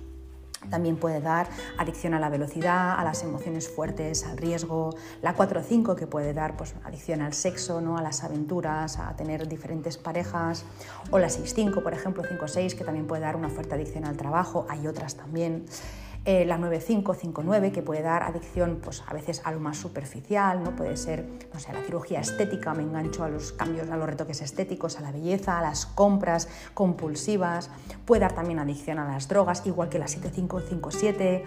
También 0.69 0.97
puede 0.97 1.21
dar 1.21 1.47
adicción 1.77 2.13
a 2.13 2.19
la 2.19 2.29
velocidad, 2.29 2.99
a 2.99 3.03
las 3.03 3.23
emociones 3.23 3.69
fuertes, 3.69 4.25
al 4.25 4.37
riesgo. 4.37 4.95
La 5.21 5.35
4-5 5.35 5.95
que 5.95 6.07
puede 6.07 6.33
dar 6.33 6.57
pues, 6.57 6.75
adicción 6.83 7.21
al 7.21 7.33
sexo, 7.33 7.81
¿no? 7.81 7.97
a 7.97 8.01
las 8.01 8.23
aventuras, 8.23 8.97
a 8.97 9.15
tener 9.15 9.47
diferentes 9.47 9.97
parejas. 9.97 10.65
O 11.11 11.19
la 11.19 11.27
6-5, 11.27 11.83
por 11.83 11.93
ejemplo, 11.93 12.23
5-6 12.23 12.75
que 12.75 12.83
también 12.83 13.07
puede 13.07 13.21
dar 13.21 13.35
una 13.35 13.49
fuerte 13.49 13.75
adicción 13.75 14.05
al 14.05 14.17
trabajo. 14.17 14.65
Hay 14.69 14.87
otras 14.87 15.15
también. 15.15 15.65
Eh, 16.27 16.43
la 16.43 16.57
9559 16.57 17.71
que 17.71 17.83
puede 17.83 18.01
dar 18.01 18.23
adicción 18.23 18.79
pues, 18.83 19.03
a 19.05 19.13
veces 19.13 19.43
a 19.43 19.51
lo 19.51 19.59
más 19.59 19.77
superficial, 19.77 20.63
¿no? 20.63 20.75
puede 20.75 20.97
ser 20.97 21.23
no 21.53 21.59
sé, 21.59 21.71
la 21.71 21.83
cirugía 21.83 22.19
estética, 22.19 22.73
me 22.73 22.81
engancho 22.81 23.23
a 23.23 23.29
los 23.29 23.51
cambios, 23.51 23.91
a 23.91 23.95
los 23.95 24.09
retoques 24.09 24.41
estéticos, 24.41 24.97
a 24.97 25.01
la 25.01 25.11
belleza, 25.11 25.59
a 25.59 25.61
las 25.61 25.85
compras 25.85 26.49
compulsivas, 26.73 27.69
puede 28.05 28.21
dar 28.21 28.33
también 28.33 28.57
adicción 28.57 28.97
a 28.97 29.05
las 29.05 29.27
drogas, 29.27 29.61
igual 29.67 29.89
que 29.89 29.99
la 29.99 30.07
7557 30.07 31.45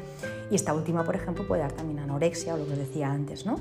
y 0.53 0.55
esta 0.55 0.75
última, 0.75 1.03
por 1.03 1.17
ejemplo, 1.17 1.45
puede 1.45 1.63
dar 1.63 1.73
también 1.73 1.99
anorexia 1.99 2.55
o 2.55 2.57
lo 2.59 2.65
que 2.65 2.75
os 2.75 2.79
decía 2.79 3.11
antes, 3.11 3.47
¿no? 3.47 3.59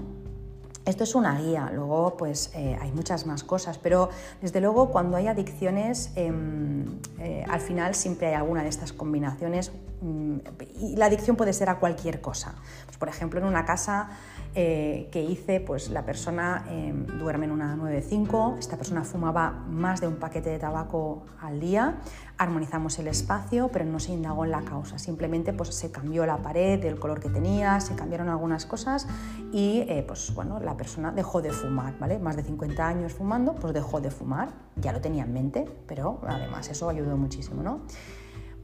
Esto 0.88 1.04
es 1.04 1.16
una 1.16 1.38
guía, 1.38 1.70
luego 1.74 2.16
pues 2.16 2.50
eh, 2.56 2.78
hay 2.80 2.94
muchas 2.94 3.26
más 3.26 3.44
cosas, 3.44 3.78
pero 3.78 4.10
desde 4.42 4.62
luego 4.62 4.90
cuando 4.90 5.18
hay 5.18 5.28
adicciones, 5.28 6.14
em, 6.16 6.86
eh, 7.20 7.44
al 7.50 7.60
final 7.60 7.94
siempre 7.94 8.28
hay 8.28 8.36
alguna 8.36 8.64
de 8.64 8.70
estas 8.70 8.94
combinaciones 8.94 9.74
mm, 10.02 10.38
y 10.80 10.96
la 10.96 11.08
adicción 11.08 11.36
puede 11.36 11.52
ser 11.52 11.70
a 11.70 11.80
cualquier 11.80 12.22
cosa. 12.22 12.56
Pues, 12.86 12.98
por 12.98 13.10
ejemplo, 13.10 13.42
en 13.42 13.48
una 13.48 13.66
casa 13.66 14.12
eh, 14.56 15.10
que 15.12 15.22
hice, 15.22 15.60
pues 15.60 15.90
la 15.90 16.06
persona 16.06 16.66
em, 16.70 17.06
duerme 17.06 17.48
en 17.48 17.52
una 17.52 17.76
9.5, 17.76 18.58
esta 18.58 18.78
persona 18.78 19.04
fumaba 19.04 19.52
más 19.68 20.00
de 20.00 20.08
un 20.08 20.16
paquete 20.16 20.52
de 20.52 20.58
tabaco 20.58 21.26
al 21.42 21.60
día, 21.60 21.98
armonizamos 22.38 23.00
el 23.00 23.08
espacio, 23.08 23.70
pero 23.72 23.86
no 23.86 24.00
se 24.00 24.12
indagó 24.12 24.46
en 24.46 24.52
la 24.52 24.62
causa, 24.62 25.00
simplemente 25.00 25.54
pues 25.54 25.74
se 25.74 25.92
cambió 25.92 26.26
la 26.26 26.38
pared, 26.38 26.84
el 26.86 27.00
color 27.00 27.20
que 27.20 27.30
tenía, 27.30 27.80
se 27.80 27.96
cambiaron 27.96 28.30
algunas 28.30 28.66
cosas 28.66 29.08
y 29.52 29.86
eh, 29.88 30.04
pues 30.08 30.34
bueno, 30.34 30.60
la 30.60 30.78
persona 30.78 31.12
dejó 31.12 31.42
de 31.42 31.52
fumar, 31.52 31.98
¿vale? 32.00 32.20
Más 32.20 32.36
de 32.36 32.44
50 32.44 32.88
años 32.88 33.14
fumando, 33.14 33.56
pues 33.56 33.74
dejó 33.74 34.02
de 34.02 34.12
fumar, 34.12 34.50
ya 34.76 34.92
lo 34.92 35.02
tenía 35.02 35.24
en 35.24 35.34
mente, 35.34 35.66
pero 35.88 36.22
además 36.28 36.70
eso 36.70 36.90
ayudó 36.90 37.18
muchísimo, 37.18 37.64
¿no? 37.64 37.82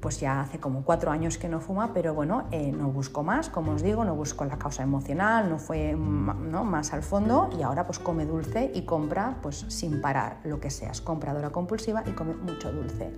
pues 0.04 0.20
ya 0.20 0.42
hace 0.42 0.60
como 0.60 0.84
cuatro 0.84 1.12
años 1.12 1.38
que 1.38 1.48
no 1.48 1.62
fuma, 1.62 1.94
pero 1.94 2.14
bueno, 2.14 2.44
eh, 2.52 2.74
no 2.74 2.90
busco 2.90 3.24
más, 3.24 3.48
como 3.48 3.72
os 3.72 3.82
digo, 3.82 4.04
no 4.04 4.14
busco 4.18 4.44
la 4.44 4.58
causa 4.58 4.84
emocional, 4.84 5.50
no 5.50 5.60
fue 5.60 5.96
más 5.96 6.92
al 6.92 7.04
fondo 7.04 7.50
y 7.58 7.62
ahora 7.62 7.86
pues 7.86 8.00
come 8.00 8.26
dulce 8.26 8.70
y 8.76 8.82
compra 8.82 9.38
pues 9.42 9.66
sin 9.70 10.02
parar, 10.02 10.42
lo 10.44 10.60
que 10.60 10.70
sea, 10.72 10.92
es 10.92 11.00
compradora 11.00 11.52
compulsiva 11.52 12.04
y 12.06 12.12
come 12.12 12.34
mucho 12.34 12.70
dulce. 12.74 13.14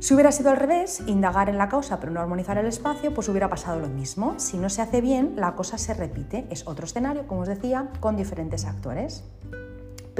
Si 0.00 0.14
hubiera 0.14 0.32
sido 0.32 0.50
al 0.50 0.56
revés, 0.56 1.02
indagar 1.06 1.50
en 1.50 1.58
la 1.58 1.68
causa 1.68 2.00
pero 2.00 2.10
no 2.10 2.20
armonizar 2.20 2.56
el 2.56 2.64
espacio, 2.64 3.12
pues 3.12 3.28
hubiera 3.28 3.50
pasado 3.50 3.80
lo 3.80 3.88
mismo. 3.88 4.34
Si 4.38 4.56
no 4.56 4.70
se 4.70 4.80
hace 4.80 5.02
bien, 5.02 5.34
la 5.36 5.54
cosa 5.54 5.76
se 5.76 5.92
repite. 5.92 6.46
Es 6.48 6.66
otro 6.66 6.86
escenario, 6.86 7.26
como 7.28 7.42
os 7.42 7.48
decía, 7.48 7.90
con 8.00 8.16
diferentes 8.16 8.64
actores 8.64 9.24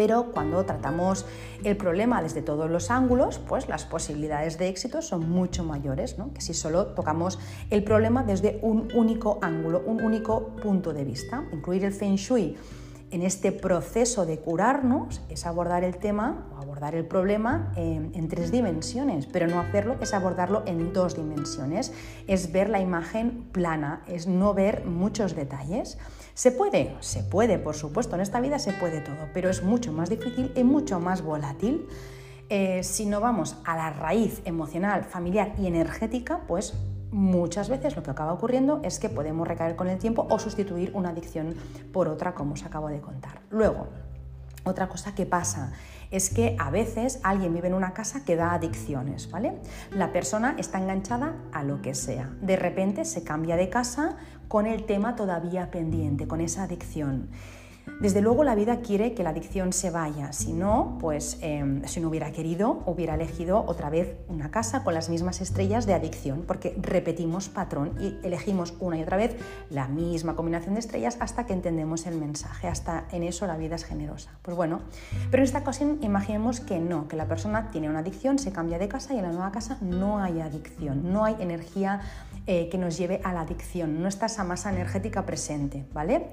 pero 0.00 0.32
cuando 0.32 0.64
tratamos 0.64 1.26
el 1.62 1.76
problema 1.76 2.22
desde 2.22 2.40
todos 2.40 2.70
los 2.70 2.90
ángulos, 2.90 3.38
pues 3.38 3.68
las 3.68 3.84
posibilidades 3.84 4.56
de 4.56 4.68
éxito 4.68 5.02
son 5.02 5.28
mucho 5.28 5.62
mayores 5.62 6.16
que 6.34 6.40
si 6.40 6.54
solo 6.54 6.86
tocamos 6.86 7.38
el 7.68 7.84
problema 7.84 8.22
desde 8.22 8.60
un 8.62 8.88
único 8.94 9.38
ángulo, 9.42 9.82
un 9.84 10.02
único 10.02 10.56
punto 10.62 10.94
de 10.94 11.04
vista. 11.04 11.44
Incluir 11.52 11.84
el 11.84 11.92
feng 11.92 12.16
shui 12.16 12.56
en 13.10 13.22
este 13.22 13.52
proceso 13.52 14.26
de 14.26 14.38
curarnos 14.38 15.22
es 15.28 15.46
abordar 15.46 15.84
el 15.84 15.96
tema 15.96 16.46
o 16.52 16.62
abordar 16.62 16.94
el 16.94 17.04
problema 17.04 17.72
en, 17.76 18.12
en, 18.14 18.28
tres 18.28 18.52
dimensiones, 18.52 19.26
pero 19.26 19.46
no 19.46 19.60
hacerlo 19.60 19.96
es 20.00 20.14
abordarlo 20.14 20.62
en 20.66 20.92
dos 20.92 21.16
dimensiones, 21.16 21.92
es 22.26 22.52
ver 22.52 22.68
la 22.68 22.80
imagen 22.80 23.48
plana, 23.52 24.02
es 24.06 24.26
no 24.26 24.54
ver 24.54 24.84
muchos 24.86 25.34
detalles. 25.34 25.98
¿Se 26.34 26.52
puede? 26.52 26.96
Se 27.00 27.22
puede, 27.22 27.58
por 27.58 27.74
supuesto, 27.74 28.14
en 28.14 28.22
esta 28.22 28.40
vida 28.40 28.58
se 28.58 28.72
puede 28.72 29.00
todo, 29.00 29.28
pero 29.34 29.50
es 29.50 29.62
mucho 29.62 29.92
más 29.92 30.08
difícil 30.08 30.52
y 30.54 30.64
mucho 30.64 31.00
más 31.00 31.22
volátil. 31.22 31.86
Eh, 32.48 32.82
si 32.82 33.06
no 33.06 33.20
vamos 33.20 33.56
a 33.64 33.76
la 33.76 33.90
raíz 33.90 34.42
emocional, 34.44 35.04
familiar 35.04 35.54
y 35.58 35.66
energética, 35.66 36.40
pues 36.48 36.74
muchas 37.10 37.68
veces 37.68 37.96
lo 37.96 38.02
que 38.02 38.10
acaba 38.10 38.32
ocurriendo 38.32 38.80
es 38.82 38.98
que 38.98 39.08
podemos 39.08 39.46
recaer 39.46 39.76
con 39.76 39.88
el 39.88 39.98
tiempo 39.98 40.26
o 40.30 40.38
sustituir 40.38 40.92
una 40.94 41.10
adicción 41.10 41.54
por 41.92 42.08
otra, 42.08 42.34
como 42.34 42.54
os 42.54 42.64
acabo 42.64 42.88
de 42.88 43.00
contar. 43.00 43.40
Luego, 43.50 43.88
otra 44.64 44.88
cosa 44.88 45.14
que 45.14 45.26
pasa 45.26 45.72
es 46.10 46.28
que 46.28 46.56
a 46.58 46.70
veces 46.70 47.20
alguien 47.22 47.54
vive 47.54 47.68
en 47.68 47.74
una 47.74 47.92
casa 47.92 48.24
que 48.24 48.36
da 48.36 48.52
adicciones, 48.52 49.30
¿vale? 49.30 49.54
La 49.92 50.12
persona 50.12 50.56
está 50.58 50.78
enganchada 50.80 51.36
a 51.52 51.62
lo 51.62 51.82
que 51.82 51.94
sea. 51.94 52.30
De 52.40 52.56
repente 52.56 53.04
se 53.04 53.22
cambia 53.22 53.56
de 53.56 53.70
casa 53.70 54.16
con 54.48 54.66
el 54.66 54.84
tema 54.84 55.14
todavía 55.14 55.70
pendiente, 55.70 56.26
con 56.26 56.40
esa 56.40 56.64
adicción. 56.64 57.28
Desde 58.00 58.22
luego 58.22 58.44
la 58.44 58.54
vida 58.54 58.80
quiere 58.80 59.12
que 59.12 59.22
la 59.22 59.30
adicción 59.30 59.72
se 59.72 59.90
vaya, 59.90 60.32
si 60.32 60.52
no, 60.52 60.96
pues 61.00 61.38
em, 61.42 61.84
si 61.84 62.00
no 62.00 62.08
hubiera 62.08 62.32
querido, 62.32 62.82
hubiera 62.86 63.14
elegido 63.14 63.64
otra 63.66 63.90
vez 63.90 64.16
una 64.28 64.50
casa 64.50 64.84
con 64.84 64.94
las 64.94 65.10
mismas 65.10 65.40
estrellas 65.40 65.86
de 65.86 65.94
adicción, 65.94 66.44
porque 66.46 66.74
repetimos 66.80 67.48
patrón 67.48 67.94
y 68.00 68.16
elegimos 68.26 68.74
una 68.80 68.98
y 68.98 69.02
otra 69.02 69.16
vez 69.16 69.36
la 69.68 69.88
misma 69.88 70.34
combinación 70.34 70.74
de 70.74 70.80
estrellas 70.80 71.18
hasta 71.20 71.44
que 71.44 71.52
entendemos 71.52 72.06
el 72.06 72.16
mensaje, 72.16 72.68
hasta 72.68 73.04
en 73.12 73.22
eso 73.22 73.46
la 73.46 73.56
vida 73.56 73.74
es 73.74 73.84
generosa. 73.84 74.30
Pues 74.42 74.56
bueno, 74.56 74.80
pero 75.30 75.42
en 75.42 75.44
esta 75.44 75.58
ocasión 75.58 75.98
imaginemos 76.00 76.60
que 76.60 76.78
no, 76.78 77.06
que 77.08 77.16
la 77.16 77.26
persona 77.26 77.70
tiene 77.70 77.90
una 77.90 77.98
adicción, 77.98 78.38
se 78.38 78.52
cambia 78.52 78.78
de 78.78 78.88
casa 78.88 79.14
y 79.14 79.18
en 79.18 79.24
la 79.24 79.32
nueva 79.32 79.52
casa 79.52 79.78
no 79.82 80.18
hay 80.18 80.40
adicción, 80.40 81.12
no 81.12 81.24
hay 81.24 81.36
energía 81.40 82.00
eh, 82.46 82.68
que 82.70 82.78
nos 82.78 82.96
lleve 82.96 83.20
a 83.24 83.32
la 83.32 83.42
adicción, 83.42 84.02
no 84.02 84.08
está 84.08 84.26
esa 84.26 84.44
masa 84.44 84.70
energética 84.70 85.26
presente, 85.26 85.84
¿vale? 85.92 86.28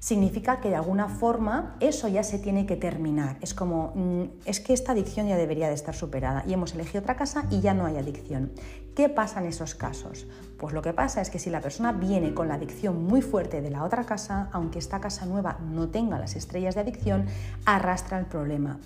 Significa 0.00 0.60
que 0.60 0.70
de 0.70 0.76
alguna 0.76 1.08
forma 1.08 1.76
eso 1.78 2.08
ya 2.08 2.24
se 2.24 2.38
tiene 2.38 2.66
que 2.66 2.76
terminar. 2.76 3.36
Es 3.40 3.54
como, 3.54 3.92
mm, 3.94 4.22
es 4.46 4.58
que 4.58 4.72
esta 4.72 4.92
adicción 4.92 5.28
ya 5.28 5.36
debería 5.36 5.68
de 5.68 5.74
estar 5.74 5.94
superada 5.94 6.42
y 6.46 6.52
hemos 6.54 6.74
elegido 6.74 7.00
otra 7.00 7.16
casa 7.16 7.44
y 7.50 7.60
ya 7.60 7.74
no 7.74 7.86
hay 7.86 7.96
adicción. 7.96 8.50
¿Qué 8.96 9.08
pasa 9.08 9.40
en 9.40 9.46
esos 9.46 9.74
casos? 9.74 10.26
Pues 10.60 10.74
lo 10.74 10.82
que 10.82 10.92
pasa 10.92 11.22
es 11.22 11.30
que 11.30 11.38
si 11.38 11.48
la 11.48 11.62
persona 11.62 11.90
viene 11.90 12.34
con 12.34 12.46
la 12.48 12.54
adicción 12.54 13.02
muy 13.06 13.22
fuerte 13.22 13.62
de 13.62 13.70
la 13.70 13.82
otra 13.82 14.04
casa, 14.04 14.50
aunque 14.52 14.78
esta 14.78 15.00
casa 15.00 15.24
nueva 15.24 15.56
no 15.58 15.88
tenga 15.88 16.18
las 16.18 16.36
estrellas 16.36 16.74
de 16.74 16.82
adicción, 16.82 17.24
arrastra 17.64 18.18
el 18.18 18.26
problema. 18.26 18.78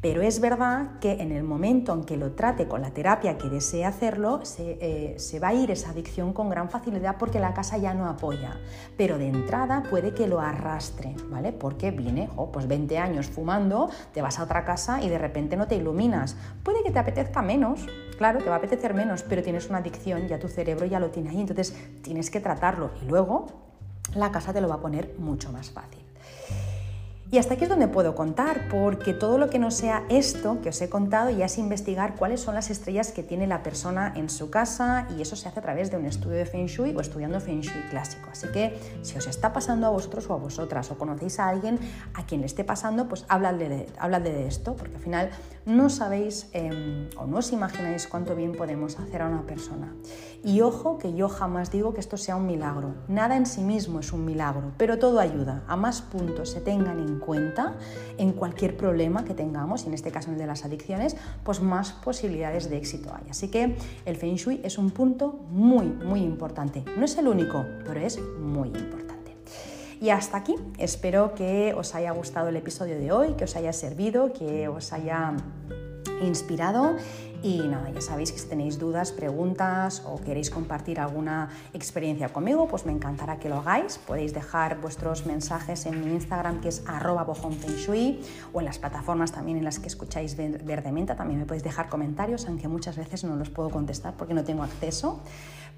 Pero 0.00 0.22
es 0.22 0.40
verdad 0.40 0.98
que 1.00 1.20
en 1.20 1.30
el 1.32 1.42
momento 1.42 1.92
en 1.92 2.04
que 2.04 2.16
lo 2.16 2.32
trate 2.32 2.66
con 2.66 2.80
la 2.80 2.92
terapia 2.92 3.36
que 3.36 3.50
desee 3.50 3.84
hacerlo, 3.84 4.40
se, 4.44 4.78
eh, 4.80 5.38
va 5.38 5.48
a 5.48 5.54
ir 5.54 5.70
esa 5.70 5.90
adicción 5.90 6.32
con 6.32 6.48
gran 6.48 6.70
facilidad 6.70 7.16
porque 7.18 7.40
la 7.40 7.52
casa 7.52 7.76
ya 7.76 7.92
no 7.92 8.08
apoya. 8.08 8.56
Pero 8.96 9.18
de 9.18 9.28
entrada 9.28 9.82
puede 9.90 10.14
que 10.14 10.28
lo 10.28 10.40
arrastre, 10.40 11.14
¿vale? 11.28 11.52
Porque 11.52 11.90
viene, 11.90 12.30
pues 12.50 12.66
20 12.66 12.96
años 12.96 13.26
fumando, 13.26 13.90
te 14.14 14.22
vas 14.22 14.38
a 14.38 14.44
otra 14.44 14.64
casa 14.64 15.02
y 15.02 15.10
de 15.10 15.18
repente 15.18 15.58
no 15.58 15.66
te 15.66 15.76
iluminas. 15.76 16.36
Puede 16.62 16.82
que 16.82 16.90
te 16.90 16.98
apetezca 16.98 17.42
menos, 17.42 17.86
claro, 18.18 18.40
te 18.40 18.50
va 18.50 18.56
a 18.56 18.58
apetecer 18.58 18.92
menos, 18.92 19.22
pero 19.22 19.42
tienes 19.42 19.70
una 19.70 19.78
adicción, 19.78 20.28
ya 20.28 20.38
tu 20.38 20.48
cerebro 20.48 20.84
ya 20.84 21.00
lo 21.00 21.08
tiene 21.10 21.30
ahí, 21.30 21.40
entonces 21.40 21.74
tienes 22.02 22.30
que 22.30 22.40
tratarlo 22.40 22.90
y 23.02 23.06
luego 23.06 23.46
la 24.14 24.30
casa 24.30 24.52
te 24.52 24.60
lo 24.60 24.68
va 24.68 24.76
a 24.76 24.80
poner 24.80 25.14
mucho 25.18 25.50
más 25.52 25.70
fácil. 25.70 26.08
Y 27.30 27.36
hasta 27.36 27.54
aquí 27.54 27.64
es 27.64 27.68
donde 27.68 27.88
puedo 27.88 28.14
contar, 28.14 28.68
porque 28.70 29.12
todo 29.12 29.36
lo 29.36 29.50
que 29.50 29.58
no 29.58 29.70
sea 29.70 30.02
esto 30.08 30.62
que 30.62 30.70
os 30.70 30.80
he 30.80 30.88
contado 30.88 31.28
ya 31.28 31.44
es 31.44 31.58
investigar 31.58 32.16
cuáles 32.16 32.40
son 32.40 32.54
las 32.54 32.70
estrellas 32.70 33.12
que 33.12 33.22
tiene 33.22 33.46
la 33.46 33.62
persona 33.62 34.14
en 34.16 34.30
su 34.30 34.48
casa 34.48 35.06
y 35.14 35.20
eso 35.20 35.36
se 35.36 35.46
hace 35.46 35.58
a 35.58 35.62
través 35.62 35.90
de 35.90 35.98
un 35.98 36.06
estudio 36.06 36.38
de 36.38 36.46
Feng 36.46 36.68
Shui 36.68 36.94
o 36.96 37.02
estudiando 37.02 37.38
Feng 37.38 37.60
Shui 37.60 37.82
clásico. 37.90 38.30
Así 38.32 38.48
que 38.48 38.80
si 39.02 39.18
os 39.18 39.26
está 39.26 39.52
pasando 39.52 39.86
a 39.86 39.90
vosotros 39.90 40.30
o 40.30 40.32
a 40.32 40.38
vosotras 40.38 40.90
o 40.90 40.96
conocéis 40.96 41.38
a 41.38 41.50
alguien 41.50 41.78
a 42.14 42.24
quien 42.24 42.40
le 42.40 42.46
esté 42.46 42.64
pasando, 42.64 43.08
pues 43.10 43.26
habladle 43.28 43.68
de, 43.68 44.20
de 44.30 44.46
esto, 44.46 44.74
porque 44.74 44.96
al 44.96 45.02
final 45.02 45.30
no 45.68 45.90
sabéis 45.90 46.48
em, 46.54 47.10
o 47.20 47.26
no 47.26 47.44
os 47.44 47.52
imagináis 47.52 48.08
cuánto 48.08 48.34
bien 48.34 48.52
podemos 48.52 48.98
hacer 48.98 49.20
a 49.20 49.28
una 49.28 49.42
persona. 49.42 49.94
Y 50.42 50.62
ojo 50.62 50.96
que 50.98 51.12
yo 51.12 51.28
jamás 51.28 51.70
digo 51.70 51.92
que 51.92 52.00
esto 52.00 52.16
sea 52.16 52.36
un 52.36 52.46
milagro. 52.46 52.94
Nada 53.06 53.36
en 53.36 53.44
sí 53.44 53.60
mismo 53.60 54.00
es 54.00 54.14
un 54.14 54.24
milagro, 54.24 54.72
pero 54.78 54.98
todo 54.98 55.20
ayuda. 55.20 55.64
A 55.68 55.76
más 55.76 56.00
puntos 56.00 56.48
se 56.48 56.62
tengan 56.62 56.98
en 57.00 57.18
cuenta 57.18 57.76
en 58.16 58.32
cualquier 58.32 58.78
problema 58.78 59.24
que 59.24 59.34
tengamos, 59.34 59.84
y 59.84 59.88
en 59.88 59.94
este 59.94 60.10
caso 60.10 60.30
el 60.30 60.38
de 60.38 60.46
las 60.46 60.64
adicciones, 60.64 61.16
pues 61.44 61.60
más 61.60 61.92
posibilidades 61.92 62.70
de 62.70 62.78
éxito 62.78 63.10
hay. 63.14 63.28
Así 63.28 63.48
que 63.48 63.76
el 64.06 64.16
Feng 64.16 64.36
Shui 64.36 64.62
es 64.64 64.78
un 64.78 64.90
punto 64.90 65.38
muy, 65.50 65.86
muy 65.86 66.20
importante. 66.20 66.82
No 66.96 67.04
es 67.04 67.18
el 67.18 67.28
único, 67.28 67.66
pero 67.84 68.00
es 68.00 68.18
muy 68.40 68.68
importante. 68.68 69.07
Y 70.00 70.10
hasta 70.10 70.36
aquí, 70.36 70.54
espero 70.78 71.34
que 71.34 71.74
os 71.76 71.94
haya 71.94 72.12
gustado 72.12 72.48
el 72.48 72.56
episodio 72.56 72.98
de 72.98 73.10
hoy, 73.10 73.34
que 73.34 73.44
os 73.44 73.56
haya 73.56 73.72
servido, 73.72 74.32
que 74.32 74.68
os 74.68 74.92
haya 74.92 75.34
inspirado 76.22 76.96
y 77.40 77.60
nada, 77.68 77.88
ya 77.90 78.00
sabéis 78.00 78.32
que 78.32 78.38
si 78.38 78.48
tenéis 78.48 78.80
dudas, 78.80 79.12
preguntas 79.12 80.02
o 80.04 80.20
queréis 80.20 80.50
compartir 80.50 80.98
alguna 80.98 81.50
experiencia 81.72 82.30
conmigo, 82.30 82.66
pues 82.66 82.84
me 82.84 82.90
encantará 82.90 83.38
que 83.38 83.48
lo 83.48 83.58
hagáis. 83.58 83.98
Podéis 83.98 84.34
dejar 84.34 84.80
vuestros 84.80 85.24
mensajes 85.24 85.86
en 85.86 86.04
mi 86.04 86.12
Instagram 86.12 86.60
que 86.60 86.68
es 86.68 86.82
arroba 86.86 87.22
bojonfengshui 87.22 88.20
o 88.52 88.58
en 88.58 88.64
las 88.64 88.80
plataformas 88.80 89.30
también 89.30 89.58
en 89.58 89.64
las 89.64 89.78
que 89.78 89.86
escucháis 89.86 90.36
Verdementa. 90.36 91.14
También 91.14 91.38
me 91.38 91.46
podéis 91.46 91.62
dejar 91.62 91.88
comentarios, 91.88 92.46
aunque 92.48 92.66
muchas 92.66 92.96
veces 92.96 93.22
no 93.22 93.36
los 93.36 93.50
puedo 93.50 93.70
contestar 93.70 94.14
porque 94.16 94.34
no 94.34 94.42
tengo 94.42 94.64
acceso. 94.64 95.20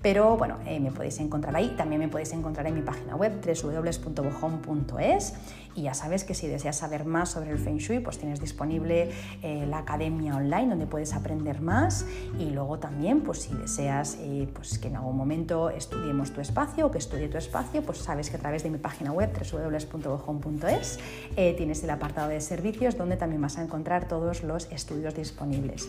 Pero 0.03 0.37
bueno, 0.39 0.57
eh, 0.65 0.81
me 0.81 0.91
podéis 0.91 1.21
encontrar 1.21 1.55
ahí. 1.55 1.75
También 1.77 2.01
me 2.01 2.09
podéis 2.09 2.33
encontrar 2.33 2.67
en 2.67 2.75
mi 2.75 2.81
página 2.81 3.17
web 3.17 3.35
www.bojon.es 3.45 5.35
y 5.75 5.83
ya 5.83 5.95
sabes 5.95 6.25
que 6.25 6.35
si 6.35 6.49
deseas 6.49 6.79
saber 6.79 7.05
más 7.05 7.29
sobre 7.29 7.51
el 7.51 7.59
Feng 7.59 7.77
Shui, 7.77 8.01
pues 8.01 8.19
tienes 8.19 8.41
disponible 8.41 9.11
eh, 9.43 9.67
la 9.69 9.79
academia 9.79 10.35
online 10.37 10.69
donde 10.71 10.87
puedes 10.87 11.13
aprender 11.13 11.61
más 11.61 12.07
y 12.39 12.47
luego 12.47 12.79
también, 12.79 13.21
pues 13.21 13.43
si 13.43 13.55
deseas 13.55 14.17
eh, 14.21 14.49
pues 14.55 14.79
que 14.79 14.89
en 14.89 14.97
algún 14.97 15.17
momento 15.17 15.69
estudiemos 15.69 16.33
tu 16.33 16.41
espacio 16.41 16.87
o 16.87 16.91
que 16.91 16.99
estudie 16.99 17.29
tu 17.29 17.37
espacio, 17.37 17.83
pues 17.83 17.99
sabes 17.99 18.31
que 18.31 18.37
a 18.37 18.41
través 18.41 18.63
de 18.63 18.71
mi 18.71 18.79
página 18.79 19.13
web 19.13 19.31
www.bojón.es 19.39 20.99
tienes 21.37 21.85
el 21.85 21.91
apartado 21.91 22.31
de 22.31 22.41
servicios 22.41 22.97
donde 22.97 23.17
también 23.17 23.43
vas 23.43 23.59
a 23.59 23.63
encontrar 23.63 24.09
todos 24.09 24.43
los 24.43 24.71
estudios 24.73 25.15
disponibles. 25.15 25.89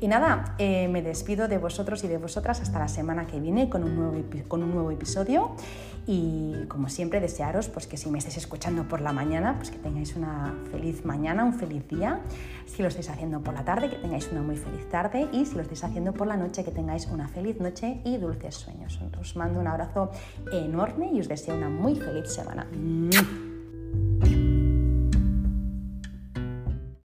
Y 0.00 0.08
nada, 0.08 0.56
me 0.58 1.02
despido 1.02 1.48
de 1.48 1.58
vosotros 1.58 2.04
y 2.04 2.08
de 2.08 2.18
vosotras 2.18 2.60
hasta 2.60 2.78
la 2.78 2.88
semana 2.88 3.26
que 3.26 3.40
viene 3.40 3.68
con 3.68 3.84
un 3.84 3.96
nuevo, 3.96 4.22
con 4.48 4.62
un 4.62 4.72
nuevo 4.72 4.90
episodio 4.90 5.56
y 6.06 6.66
como 6.68 6.88
siempre 6.88 7.20
desearos 7.20 7.68
pues 7.68 7.86
que 7.86 7.96
si 7.96 8.10
me 8.10 8.18
estáis 8.18 8.36
escuchando 8.36 8.86
por 8.86 9.00
la 9.00 9.12
mañana, 9.12 9.56
pues 9.56 9.70
que 9.70 9.78
tengáis 9.78 10.16
una 10.16 10.54
feliz 10.70 11.04
mañana, 11.04 11.44
un 11.44 11.54
feliz 11.54 11.86
día. 11.88 12.20
Si 12.66 12.82
lo 12.82 12.88
estáis 12.88 13.08
haciendo 13.08 13.40
por 13.40 13.54
la 13.54 13.64
tarde, 13.64 13.88
que 13.88 13.96
tengáis 13.96 14.28
una 14.30 14.42
muy 14.42 14.56
feliz 14.56 14.88
tarde 14.88 15.28
y 15.32 15.46
si 15.46 15.54
lo 15.54 15.62
estáis 15.62 15.84
haciendo 15.84 16.12
por 16.12 16.26
la 16.26 16.36
noche, 16.36 16.64
que 16.64 16.70
tengáis 16.70 17.06
una 17.06 17.28
feliz 17.28 17.60
noche 17.60 18.00
y 18.04 18.18
dulces 18.18 18.54
sueños. 18.54 19.00
Os 19.18 19.36
mando 19.36 19.60
un 19.60 19.66
abrazo 19.66 20.10
enorme 20.52 21.10
y 21.12 21.20
os 21.20 21.28
deseo 21.28 21.54
una 21.54 21.68
muy 21.68 21.96
feliz 21.96 22.30
semana. 22.32 22.66